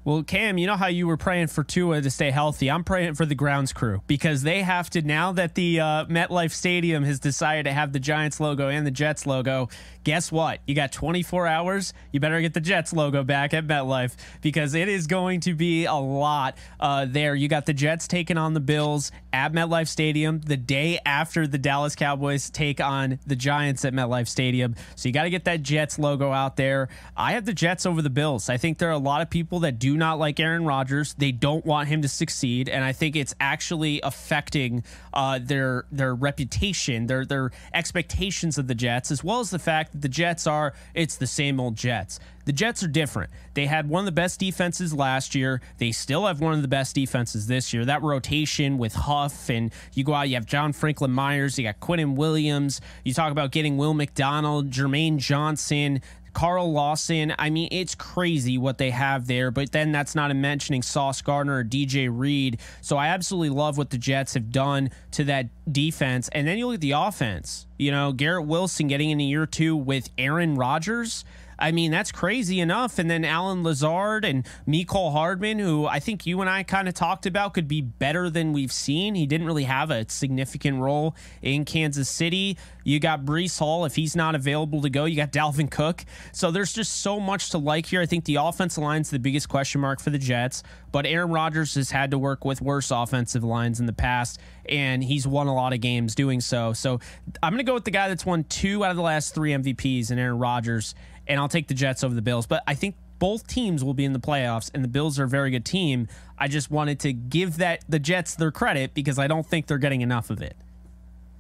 Well, 0.06 0.22
Cam, 0.22 0.60
you 0.60 0.68
know 0.68 0.78
how 0.78 0.86
you 0.86 1.08
were 1.08 1.18
praying 1.18 1.47
for 1.47 1.64
Tua 1.64 1.99
to 1.99 2.12
stay 2.12 2.30
healthy. 2.30 2.70
I'm 2.70 2.84
praying 2.84 3.16
for 3.16 3.26
the 3.26 3.34
grounds 3.34 3.74
crew 3.74 4.03
because 4.06 4.43
they 4.43 4.62
have 4.62 4.88
to 4.91 5.01
now 5.01 5.32
that 5.32 5.56
the 5.56 5.80
uh, 5.80 6.06
MetLife 6.06 6.51
Stadium 6.51 7.01
has 7.01 7.20
decided 7.20 7.64
to 7.66 7.74
have 7.74 7.91
the 7.91 7.99
Giants 7.99 8.39
logo 8.39 8.68
and 8.68 8.86
the 8.86 8.91
Jets 8.91 9.26
logo. 9.26 9.68
Guess 10.03 10.32
what? 10.32 10.60
You 10.68 10.76
got 10.76 10.91
24 10.91 11.47
hours. 11.47 11.91
You 12.12 12.20
better 12.20 12.39
get 12.39 12.53
the 12.53 12.62
Jets 12.62 12.93
logo 12.93 13.24
back 13.24 13.56
at 13.56 13.66
MetLife 13.66 14.16
because 14.41 14.76
it 14.76 14.88
is 14.88 15.08
going 15.08 15.39
to 15.39 15.56
be 15.56 15.86
a 15.86 15.95
lot 15.95 16.56
uh, 16.80 17.06
there. 17.10 17.34
You 17.34 17.47
got 17.47 17.66
the 17.66 17.74
Jets 17.74 18.08
taking 18.08 18.38
on 18.38 18.53
the 18.53 18.60
Bills 18.60 19.12
at 19.34 19.53
MetLife 19.53 19.88
Stadium 19.88 20.39
the 20.39 20.56
day 20.56 20.99
after 21.03 21.47
the 21.47 21.58
Dallas 21.58 21.95
Cowboys 21.95 22.51
take 22.51 22.80
on 22.80 23.18
the 23.26 23.36
Giants 23.36 23.84
at 23.84 23.93
MetLife 23.93 24.28
Stadium. 24.28 24.76
So 24.95 25.10
you 25.10 25.14
got 25.14 25.24
to 25.24 25.32
get 25.32 25.45
that 25.45 25.64
Jets 25.64 25.97
logo 25.97 26.32
out 26.32 26.58
there. 26.58 26.89
I 27.18 27.32
have 27.32 27.45
the 27.45 27.53
Jets 27.53 27.88
over 27.88 28.03
the 28.03 28.12
Bills. 28.12 28.49
I 28.49 28.58
think 28.58 28.78
there 28.78 28.89
are 28.89 28.91
a 28.91 28.99
lot 28.99 29.24
of 29.24 29.32
people 29.32 29.62
that 29.62 29.80
do 29.80 29.95
not 29.96 30.20
like 30.20 30.39
Aaron 30.39 30.66
Rodgers. 30.66 31.14
They 31.16 31.32
don't 31.32 31.66
want 31.66 31.89
him 31.89 32.02
to 32.02 32.08
succeed, 32.08 32.70
and 32.70 32.84
I 32.84 32.91
think 32.91 33.16
it's 33.16 33.36
actually 33.39 34.02
affecting 34.02 34.84
uh, 35.14 35.39
their 35.41 35.86
their 35.91 36.14
reputation, 36.14 37.08
their 37.08 37.26
their 37.26 37.52
expectations 37.74 38.58
of 38.58 38.68
the 38.68 38.76
Jets, 38.76 39.12
as 39.12 39.24
well 39.24 39.39
as 39.39 39.50
the 39.50 39.60
fact 39.60 39.91
that 39.93 40.02
the 40.02 40.10
Jets 40.10 40.48
are 40.48 40.74
it's 40.93 41.16
the 41.16 41.28
same 41.28 41.60
old 41.60 41.76
Jets. 41.76 42.20
The 42.46 42.54
Jets 42.54 42.84
are 42.84 42.88
different. 42.88 43.32
They 43.56 43.66
had 43.66 43.89
one 43.89 44.02
of 44.02 44.06
the 44.06 44.12
best 44.12 44.39
defenses 44.39 44.93
last 44.93 45.34
year. 45.34 45.62
They 45.80 45.91
still 45.91 46.28
have 46.28 46.41
one 46.41 46.54
of 46.54 46.62
the 46.62 46.68
best 46.68 46.93
defenses 46.93 47.48
this 47.48 47.74
year. 47.74 47.86
That 47.86 48.04
rotation 48.04 48.78
with 48.78 48.93
Huff 48.93 49.50
and 49.50 49.74
you 49.93 50.04
go 50.04 50.14
out, 50.14 50.30
you 50.30 50.36
have 50.36 50.46
John 50.46 50.72
Franklin 50.72 51.12
Myers, 51.12 51.58
you 51.58 51.64
got 51.64 51.80
Quinnen 51.80 52.16
Williams. 52.16 52.82
You 53.04 53.14
talk 53.14 53.32
about 53.32 53.52
getting 53.52 53.78
Will 53.78 53.96
McDonald, 53.96 54.70
Jermaine 54.70 55.18
Johnson. 55.18 56.02
Carl 56.36 56.72
Lawson. 56.72 57.34
I 57.40 57.50
mean, 57.50 57.70
it's 57.72 57.96
crazy 57.96 58.58
what 58.58 58.78
they 58.78 58.92
have 58.92 59.26
there, 59.26 59.52
but 59.52 59.72
then 59.72 59.94
that's 59.94 60.14
not 60.14 60.36
mentioning 60.36 60.84
Sauce 60.84 61.22
Gardner 61.22 61.60
or 61.60 61.64
DJ 61.64 62.10
Reed. 62.12 62.60
So 62.82 62.98
I 62.98 63.08
absolutely 63.08 63.50
love 63.50 63.78
what 63.78 63.90
the 63.90 63.98
Jets 63.98 64.34
have 64.34 64.52
done 64.52 64.92
to 65.12 65.24
that 65.24 65.48
defense. 65.72 66.30
And 66.34 66.46
then 66.46 66.58
you 66.58 66.68
look 66.68 66.76
at 66.76 66.82
the 66.82 66.92
offense. 66.92 67.66
You 67.78 67.92
know, 67.92 68.12
Garrett 68.12 68.46
Wilson 68.46 68.88
getting 68.88 69.10
in 69.12 69.20
a 69.22 69.24
year 69.24 69.46
two 69.46 69.78
with 69.78 70.10
Aaron 70.18 70.56
Rodgers. 70.56 71.24
I 71.58 71.72
mean, 71.72 71.91
that's 71.91 72.12
crazy 72.12 72.60
enough. 72.60 72.99
And 72.99 73.10
then 73.10 73.26
Allen 73.26 73.64
Lazard 73.64 74.26
and 74.26 74.45
Mecole 74.68 75.12
Hardman, 75.12 75.60
who 75.60 75.86
I 75.86 75.99
think 75.99 76.26
you 76.26 76.41
and 76.41 76.49
I 76.49 76.64
kind 76.64 76.88
of 76.88 76.93
talked 76.93 77.26
about, 77.26 77.53
could 77.53 77.68
be 77.68 77.82
better 77.82 78.30
than 78.30 78.53
we've 78.53 78.72
seen. 78.72 79.16
He 79.16 79.26
didn't 79.26 79.47
really 79.47 79.64
have 79.64 79.91
a 79.91 80.10
significant 80.10 80.80
role 80.80 81.16
in 81.41 81.66
Kansas 81.66 82.10
City. 82.10 82.58
You 82.84 82.99
got 82.99 83.26
Breece 83.26 83.58
Hall. 83.58 83.86
If 83.86 83.95
he's 83.95 84.16
not 84.16 84.36
available 84.36 84.82
to 84.82 84.89
go, 84.89 85.06
you 85.06 85.16
got 85.16 85.32
Dalvin 85.32 85.72
Cook. 85.72 86.06
So 86.32 86.51
there's 86.51 86.74
just 86.74 87.01
so 87.01 87.20
much 87.20 87.49
to 87.51 87.58
like 87.58 87.86
here. 87.88 88.01
I 88.01 88.06
think 88.06 88.26
the 88.26 88.36
offensive 88.36 88.84
line's 88.84 89.10
the 89.10 89.20
biggest 89.20 89.49
question 89.49 89.82
mark 89.82 89.99
for 89.99 90.12
the 90.12 90.20
Jets, 90.20 90.64
but 90.91 91.06
Aaron 91.06 91.32
Rodgers 91.32 91.76
has 91.76 91.91
had 91.91 92.12
to 92.12 92.18
work 92.18 92.45
with 92.45 92.62
worse 92.62 92.91
offensive 92.91 93.43
lines 93.43 93.80
in 93.80 93.86
the 93.86 93.93
past, 93.93 94.39
and 94.68 95.03
he's 95.03 95.28
won 95.28 95.47
a 95.47 95.56
lot 95.56 95.74
of 95.74 95.82
games 95.82 96.16
doing 96.16 96.41
so. 96.41 96.74
So 96.74 96.99
I'm 97.41 97.53
going 97.53 97.66
to 97.66 97.70
go 97.70 97.74
with 97.74 97.86
the 97.86 97.91
guy 97.91 98.08
that's 98.08 98.26
won 98.26 98.43
two 98.43 98.84
out 98.84 98.91
of 98.91 98.97
the 98.97 99.03
last 99.03 99.34
three 99.34 99.51
MVPs, 99.51 100.12
and 100.12 100.20
Aaron 100.20 100.38
Rodgers 100.38 100.95
and 101.28 101.39
I'll 101.39 101.49
take 101.49 101.67
the 101.67 101.73
Jets 101.73 102.03
over 102.03 102.13
the 102.13 102.21
Bills. 102.21 102.45
But 102.45 102.63
I 102.67 102.76
think 102.76 102.95
both 103.19 103.47
teams 103.47 103.84
will 103.84 103.93
be 103.93 104.05
in 104.05 104.13
the 104.13 104.19
playoffs, 104.19 104.69
and 104.73 104.84
the 104.84 104.88
Bills 104.88 105.19
are 105.19 105.23
a 105.23 105.28
very 105.28 105.51
good 105.51 105.65
team. 105.65 106.07
I 106.38 106.47
just 106.47 106.69
wanted 106.69 106.99
to 107.01 107.13
give 107.13 107.57
that 107.57 107.84
the 107.88 107.99
Jets 107.99 108.36
their 108.36 108.51
credit 108.51 108.93
because 108.93 109.17
I 109.17 109.28
don't 109.28 109.45
think 109.45 109.67
they're 109.67 109.78
getting 109.78 110.01
enough 110.01 110.30
of 110.30 110.41
it. 110.41 110.55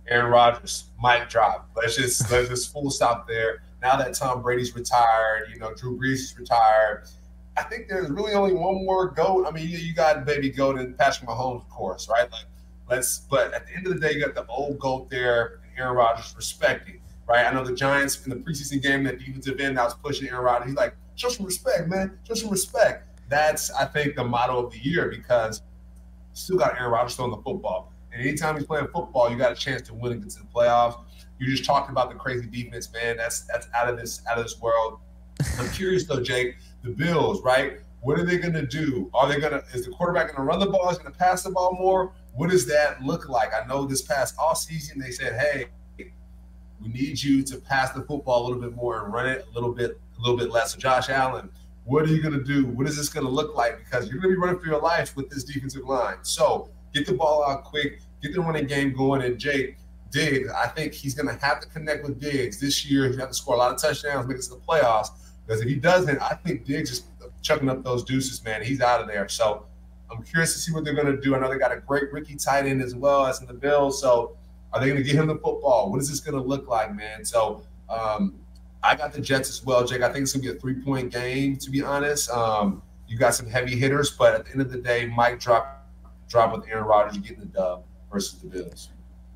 Aaron 0.07 0.31
Rodgers 0.31 0.85
might 1.01 1.29
drop. 1.29 1.69
Let's 1.75 1.95
just 1.95 2.31
let's 2.31 2.49
just 2.49 2.71
full 2.71 2.91
stop 2.91 3.27
there. 3.27 3.63
Now 3.81 3.97
that 3.97 4.13
Tom 4.13 4.41
Brady's 4.41 4.75
retired, 4.75 5.49
you 5.51 5.59
know 5.59 5.73
Drew 5.73 5.97
Brees 5.97 6.13
is 6.13 6.35
retired. 6.37 7.07
I 7.57 7.63
think 7.63 7.87
there's 7.87 8.09
really 8.09 8.33
only 8.33 8.53
one 8.53 8.85
more 8.85 9.09
goat. 9.09 9.45
I 9.47 9.51
mean, 9.51 9.69
you, 9.69 9.93
got 9.93 10.25
baby 10.25 10.49
goat 10.49 10.77
and 10.77 10.97
Patrick 10.97 11.29
Mahomes, 11.29 11.61
of 11.61 11.69
course, 11.69 12.09
right? 12.09 12.29
Like, 12.29 12.45
let's. 12.89 13.19
But 13.19 13.53
at 13.53 13.65
the 13.65 13.75
end 13.75 13.87
of 13.87 13.93
the 13.93 13.99
day, 13.99 14.13
you 14.13 14.25
got 14.25 14.35
the 14.35 14.45
old 14.51 14.77
goat 14.77 15.09
there, 15.09 15.61
and 15.63 15.79
Aaron 15.79 15.95
Rodgers 15.95 16.33
respecting 16.35 16.99
right? 17.27 17.45
I 17.45 17.51
know 17.53 17.63
the 17.63 17.73
Giants 17.73 18.25
in 18.25 18.29
the 18.29 18.37
preseason 18.37 18.81
game, 18.81 19.03
that 19.03 19.19
defensive 19.19 19.59
end 19.59 19.77
that 19.77 19.83
was 19.83 19.93
pushing 19.95 20.29
Aaron 20.29 20.43
Rodgers. 20.43 20.69
He's 20.69 20.75
like, 20.75 20.95
show 21.15 21.29
some 21.29 21.45
respect, 21.45 21.87
man. 21.87 22.17
Show 22.27 22.35
some 22.35 22.49
respect. 22.49 23.07
That's, 23.29 23.71
I 23.71 23.85
think, 23.85 24.15
the 24.15 24.23
motto 24.23 24.65
of 24.65 24.71
the 24.71 24.79
year 24.79 25.09
because 25.09 25.61
still 26.33 26.57
got 26.57 26.79
Aaron 26.79 26.91
Rodgers 26.91 27.15
throwing 27.15 27.31
the 27.31 27.37
football. 27.37 27.91
And 28.11 28.21
anytime 28.21 28.55
he's 28.55 28.65
playing 28.65 28.87
football, 28.93 29.29
you 29.29 29.37
got 29.37 29.51
a 29.51 29.55
chance 29.55 29.81
to 29.83 29.93
win 29.93 30.13
and 30.13 30.21
get 30.21 30.31
to 30.31 30.39
the 30.39 30.45
playoffs. 30.45 31.03
You 31.39 31.47
just 31.47 31.65
talking 31.65 31.91
about 31.91 32.09
the 32.09 32.15
crazy 32.15 32.47
defense, 32.47 32.91
man. 32.93 33.17
That's 33.17 33.41
that's 33.41 33.67
out 33.75 33.89
of 33.89 33.97
this 33.97 34.21
out 34.29 34.37
of 34.37 34.45
this 34.45 34.61
world. 34.61 34.99
I'm 35.59 35.69
curious 35.71 36.05
though, 36.05 36.21
Jake. 36.21 36.55
The 36.83 36.91
Bills, 36.91 37.41
right? 37.41 37.79
What 38.01 38.19
are 38.19 38.23
they 38.23 38.37
going 38.37 38.53
to 38.53 38.65
do? 38.65 39.09
Are 39.15 39.27
they 39.27 39.39
going 39.39 39.53
to, 39.53 39.63
is 39.73 39.85
the 39.85 39.91
quarterback 39.91 40.27
going 40.27 40.37
to 40.37 40.43
run 40.43 40.59
the 40.59 40.67
ball? 40.67 40.89
Is 40.91 40.99
going 40.99 41.11
to 41.11 41.17
pass 41.17 41.41
the 41.41 41.49
ball 41.49 41.75
more? 41.79 42.13
What 42.35 42.51
does 42.51 42.67
that 42.67 43.01
look 43.01 43.27
like? 43.27 43.49
I 43.51 43.65
know 43.65 43.85
this 43.85 44.03
past 44.03 44.35
off 44.37 44.59
season 44.59 44.99
they 44.99 45.09
said, 45.09 45.39
hey, 45.39 45.65
we 46.81 46.89
need 46.89 47.21
you 47.21 47.43
to 47.43 47.57
pass 47.57 47.91
the 47.91 48.01
football 48.01 48.43
a 48.43 48.43
little 48.47 48.61
bit 48.61 48.75
more 48.75 49.03
and 49.03 49.13
run 49.13 49.27
it 49.27 49.45
a 49.49 49.53
little 49.53 49.71
bit, 49.71 49.99
a 50.17 50.21
little 50.21 50.37
bit 50.37 50.51
less. 50.51 50.73
So 50.73 50.79
Josh 50.79 51.09
Allen, 51.09 51.49
what 51.85 52.03
are 52.03 52.07
you 52.07 52.21
going 52.21 52.33
to 52.33 52.43
do? 52.43 52.65
What 52.65 52.87
is 52.87 52.97
this 52.97 53.09
going 53.09 53.25
to 53.25 53.31
look 53.31 53.55
like? 53.55 53.77
Because 53.77 54.09
you're 54.09 54.19
going 54.19 54.33
to 54.33 54.35
be 54.35 54.41
running 54.41 54.59
for 54.59 54.67
your 54.67 54.81
life 54.81 55.15
with 55.15 55.29
this 55.29 55.43
defensive 55.43 55.85
line. 55.85 56.17
So 56.23 56.69
get 56.93 57.05
the 57.05 57.13
ball 57.13 57.45
out 57.47 57.63
quick, 57.63 58.01
get 58.21 58.33
the 58.33 58.41
running 58.41 58.67
game 58.67 58.93
going. 58.95 59.21
And 59.21 59.39
Jake 59.39 59.77
Diggs, 60.11 60.49
I 60.51 60.67
think 60.67 60.93
he's 60.93 61.13
going 61.13 61.27
to 61.27 61.45
have 61.45 61.59
to 61.61 61.67
connect 61.67 62.03
with 62.03 62.19
Diggs 62.19 62.59
this 62.59 62.85
year. 62.85 63.07
He's 63.07 63.17
going 63.17 63.29
to 63.29 63.35
score 63.35 63.55
a 63.55 63.57
lot 63.57 63.71
of 63.71 63.81
touchdowns, 63.81 64.27
make 64.27 64.37
it 64.37 64.43
to 64.43 64.51
the 64.51 64.57
playoffs. 64.57 65.09
Because 65.45 65.61
if 65.61 65.67
he 65.67 65.75
doesn't, 65.75 66.19
I 66.19 66.33
think 66.43 66.65
Diggs 66.65 66.89
is 66.91 67.03
chucking 67.41 67.69
up 67.69 67.83
those 67.83 68.03
deuces, 68.03 68.43
man. 68.43 68.63
He's 68.63 68.81
out 68.81 69.01
of 69.01 69.07
there. 69.07 69.27
So 69.29 69.65
I'm 70.09 70.23
curious 70.23 70.53
to 70.53 70.59
see 70.59 70.71
what 70.71 70.83
they're 70.83 70.95
going 70.95 71.15
to 71.15 71.21
do. 71.21 71.35
I 71.35 71.39
know 71.39 71.51
they 71.51 71.59
got 71.59 71.71
a 71.71 71.79
great 71.79 72.11
rookie 72.11 72.35
tight 72.35 72.65
end 72.65 72.81
as 72.81 72.95
well 72.95 73.27
as 73.27 73.41
in 73.41 73.47
the 73.47 73.53
Bills. 73.53 74.01
So 74.01 74.35
are 74.73 74.79
they 74.79 74.87
going 74.87 74.97
to 74.97 75.03
get 75.03 75.15
him 75.15 75.27
the 75.27 75.35
football? 75.35 75.91
What 75.91 76.01
is 76.01 76.09
this 76.09 76.19
going 76.19 76.35
to 76.35 76.47
look 76.47 76.67
like, 76.67 76.93
man? 76.93 77.23
So 77.23 77.63
um, 77.89 78.35
I 78.83 78.95
got 78.95 79.13
the 79.13 79.21
Jets 79.21 79.49
as 79.49 79.63
well, 79.63 79.85
Jake. 79.85 80.01
I 80.01 80.11
think 80.11 80.23
it's 80.23 80.33
going 80.33 80.43
to 80.45 80.51
be 80.51 80.57
a 80.57 80.59
three 80.59 80.81
point 80.81 81.11
game, 81.11 81.57
to 81.57 81.69
be 81.69 81.81
honest. 81.81 82.29
Um, 82.29 82.81
you 83.07 83.17
got 83.17 83.35
some 83.35 83.47
heavy 83.47 83.75
hitters, 83.75 84.11
but 84.11 84.33
at 84.33 84.45
the 84.45 84.51
end 84.51 84.61
of 84.61 84.71
the 84.71 84.77
day, 84.77 85.05
Mike 85.05 85.39
drop 85.39 85.87
drop 86.27 86.55
with 86.55 86.67
Aaron 86.69 86.85
Rodgers 86.85 87.17
getting 87.17 87.39
the 87.39 87.45
dub 87.45 87.83
versus 88.11 88.39
the 88.39 88.47
Bills. 88.47 88.89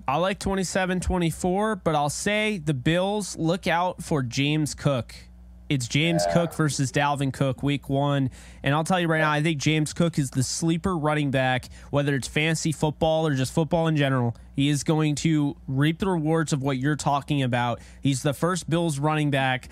I 0.07 0.17
like 0.17 0.39
27 0.39 0.99
24, 0.99 1.75
but 1.77 1.95
I'll 1.95 2.09
say 2.09 2.57
the 2.57 2.73
Bills 2.73 3.38
look 3.38 3.67
out 3.67 4.03
for 4.03 4.23
James 4.23 4.73
Cook. 4.73 5.15
It's 5.70 5.88
James 5.88 6.24
yeah. 6.28 6.34
Cook 6.34 6.53
versus 6.53 6.91
Dalvin 6.91 7.32
Cook 7.32 7.61
week 7.61 7.89
one. 7.89 8.32
And 8.63 8.74
I'll 8.74 8.84
tell 8.84 8.99
you 8.99 9.07
right 9.07 9.22
now, 9.22 9.32
I 9.32 9.43
think 9.43 9.59
James 9.59 9.93
Cook 9.93 10.17
is 10.17 10.32
the 10.32 10.41
sleeper 10.43 10.97
running 10.97 11.30
back, 11.30 11.70
whether 11.91 12.15
it's 12.15 12.28
fantasy 12.28 12.72
football 12.72 13.28
or 13.28 13.36
just 13.36 13.53
football 13.53 13.88
in 13.88 13.95
general. 13.95 14.36
He 14.55 14.67
is 14.70 14.84
going 14.84 15.15
to 15.15 15.55
reap 15.67 15.99
the 15.99 16.09
rewards 16.09 16.53
of 16.53 16.63
what 16.63 16.78
you're 16.78 16.95
talking 16.95 17.43
about. 17.43 17.80
He's 18.01 18.24
the 18.24 18.34
first 18.34 18.70
Bills 18.70 18.99
running 18.99 19.30
back 19.30 19.70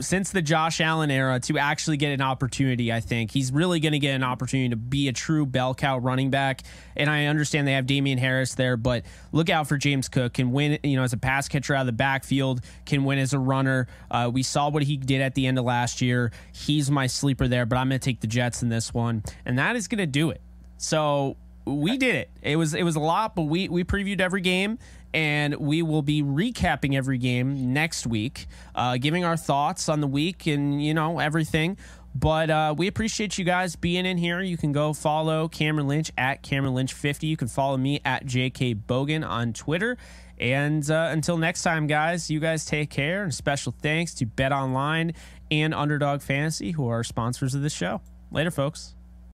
since 0.00 0.30
the 0.30 0.42
Josh 0.42 0.80
Allen 0.80 1.10
era 1.10 1.38
to 1.40 1.58
actually 1.58 1.96
get 1.96 2.12
an 2.12 2.20
opportunity. 2.20 2.92
I 2.92 3.00
think 3.00 3.30
he's 3.30 3.52
really 3.52 3.78
going 3.78 3.92
to 3.92 3.98
get 3.98 4.14
an 4.14 4.24
opportunity 4.24 4.70
to 4.70 4.76
be 4.76 5.08
a 5.08 5.12
true 5.12 5.46
bell 5.46 5.74
cow 5.74 5.98
running 5.98 6.30
back. 6.30 6.62
And 6.96 7.08
I 7.08 7.26
understand 7.26 7.68
they 7.68 7.74
have 7.74 7.86
Damien 7.86 8.18
Harris 8.18 8.54
there, 8.54 8.76
but 8.76 9.04
look 9.32 9.48
out 9.48 9.68
for 9.68 9.76
James 9.76 10.08
Cook. 10.08 10.34
Can 10.34 10.50
win, 10.50 10.78
you 10.82 10.96
know, 10.96 11.04
as 11.04 11.12
a 11.12 11.18
pass 11.18 11.48
catcher 11.48 11.74
out 11.74 11.82
of 11.82 11.86
the 11.86 11.92
backfield. 11.92 12.62
Can 12.84 13.04
win 13.04 13.18
as 13.18 13.32
a 13.32 13.38
runner. 13.38 13.86
Uh, 14.10 14.30
we 14.32 14.42
saw 14.42 14.68
what 14.70 14.82
he 14.82 14.96
did 14.96 15.20
at 15.20 15.34
the 15.34 15.46
end 15.46 15.58
of 15.58 15.64
last 15.64 16.00
year. 16.00 16.32
He's 16.52 16.90
my 16.90 17.06
sleeper 17.06 17.46
there, 17.46 17.66
but 17.66 17.76
I'm 17.76 17.88
going 17.88 18.00
to 18.00 18.04
take 18.04 18.20
the 18.20 18.26
Jets 18.26 18.62
in 18.62 18.68
this 18.68 18.92
one, 18.92 19.22
and 19.44 19.58
that 19.58 19.76
is 19.76 19.86
going 19.86 19.98
to 19.98 20.06
do 20.06 20.30
it. 20.30 20.40
So 20.78 21.36
we 21.64 21.96
did 21.96 22.14
it. 22.14 22.30
It 22.42 22.56
was 22.56 22.74
it 22.74 22.82
was 22.82 22.96
a 22.96 23.00
lot, 23.00 23.34
but 23.34 23.42
we 23.42 23.68
we 23.68 23.84
previewed 23.84 24.20
every 24.20 24.40
game 24.40 24.78
and 25.12 25.56
we 25.56 25.82
will 25.82 26.02
be 26.02 26.22
recapping 26.22 26.94
every 26.94 27.18
game 27.18 27.72
next 27.72 28.06
week, 28.06 28.46
uh, 28.74 28.96
giving 28.96 29.24
our 29.24 29.36
thoughts 29.36 29.88
on 29.88 30.00
the 30.00 30.06
week 30.06 30.46
and 30.46 30.82
you 30.82 30.94
know 30.94 31.18
everything. 31.18 31.76
But 32.14 32.50
uh, 32.50 32.74
we 32.76 32.88
appreciate 32.88 33.38
you 33.38 33.44
guys 33.44 33.76
being 33.76 34.04
in 34.04 34.18
here. 34.18 34.40
You 34.40 34.56
can 34.56 34.72
go 34.72 34.92
follow 34.92 35.48
Cameron 35.48 35.86
Lynch 35.86 36.10
at 36.18 36.42
Cameron 36.42 36.74
Lynch 36.74 36.92
50. 36.92 37.26
You 37.26 37.36
can 37.36 37.48
follow 37.48 37.76
me 37.76 38.00
at 38.04 38.26
JK 38.26 38.82
Bogan 38.86 39.26
on 39.26 39.52
Twitter. 39.52 39.96
And 40.38 40.88
uh, 40.90 41.08
until 41.10 41.36
next 41.36 41.62
time, 41.62 41.86
guys, 41.86 42.30
you 42.30 42.40
guys 42.40 42.64
take 42.64 42.90
care. 42.90 43.22
And 43.22 43.32
special 43.32 43.72
thanks 43.72 44.14
to 44.14 44.26
Bet 44.26 44.52
Online 44.52 45.12
and 45.50 45.74
Underdog 45.74 46.22
Fantasy, 46.22 46.72
who 46.72 46.88
are 46.88 47.04
sponsors 47.04 47.54
of 47.54 47.62
this 47.62 47.74
show. 47.74 48.00
Later, 48.32 48.50
folks. 48.50 48.94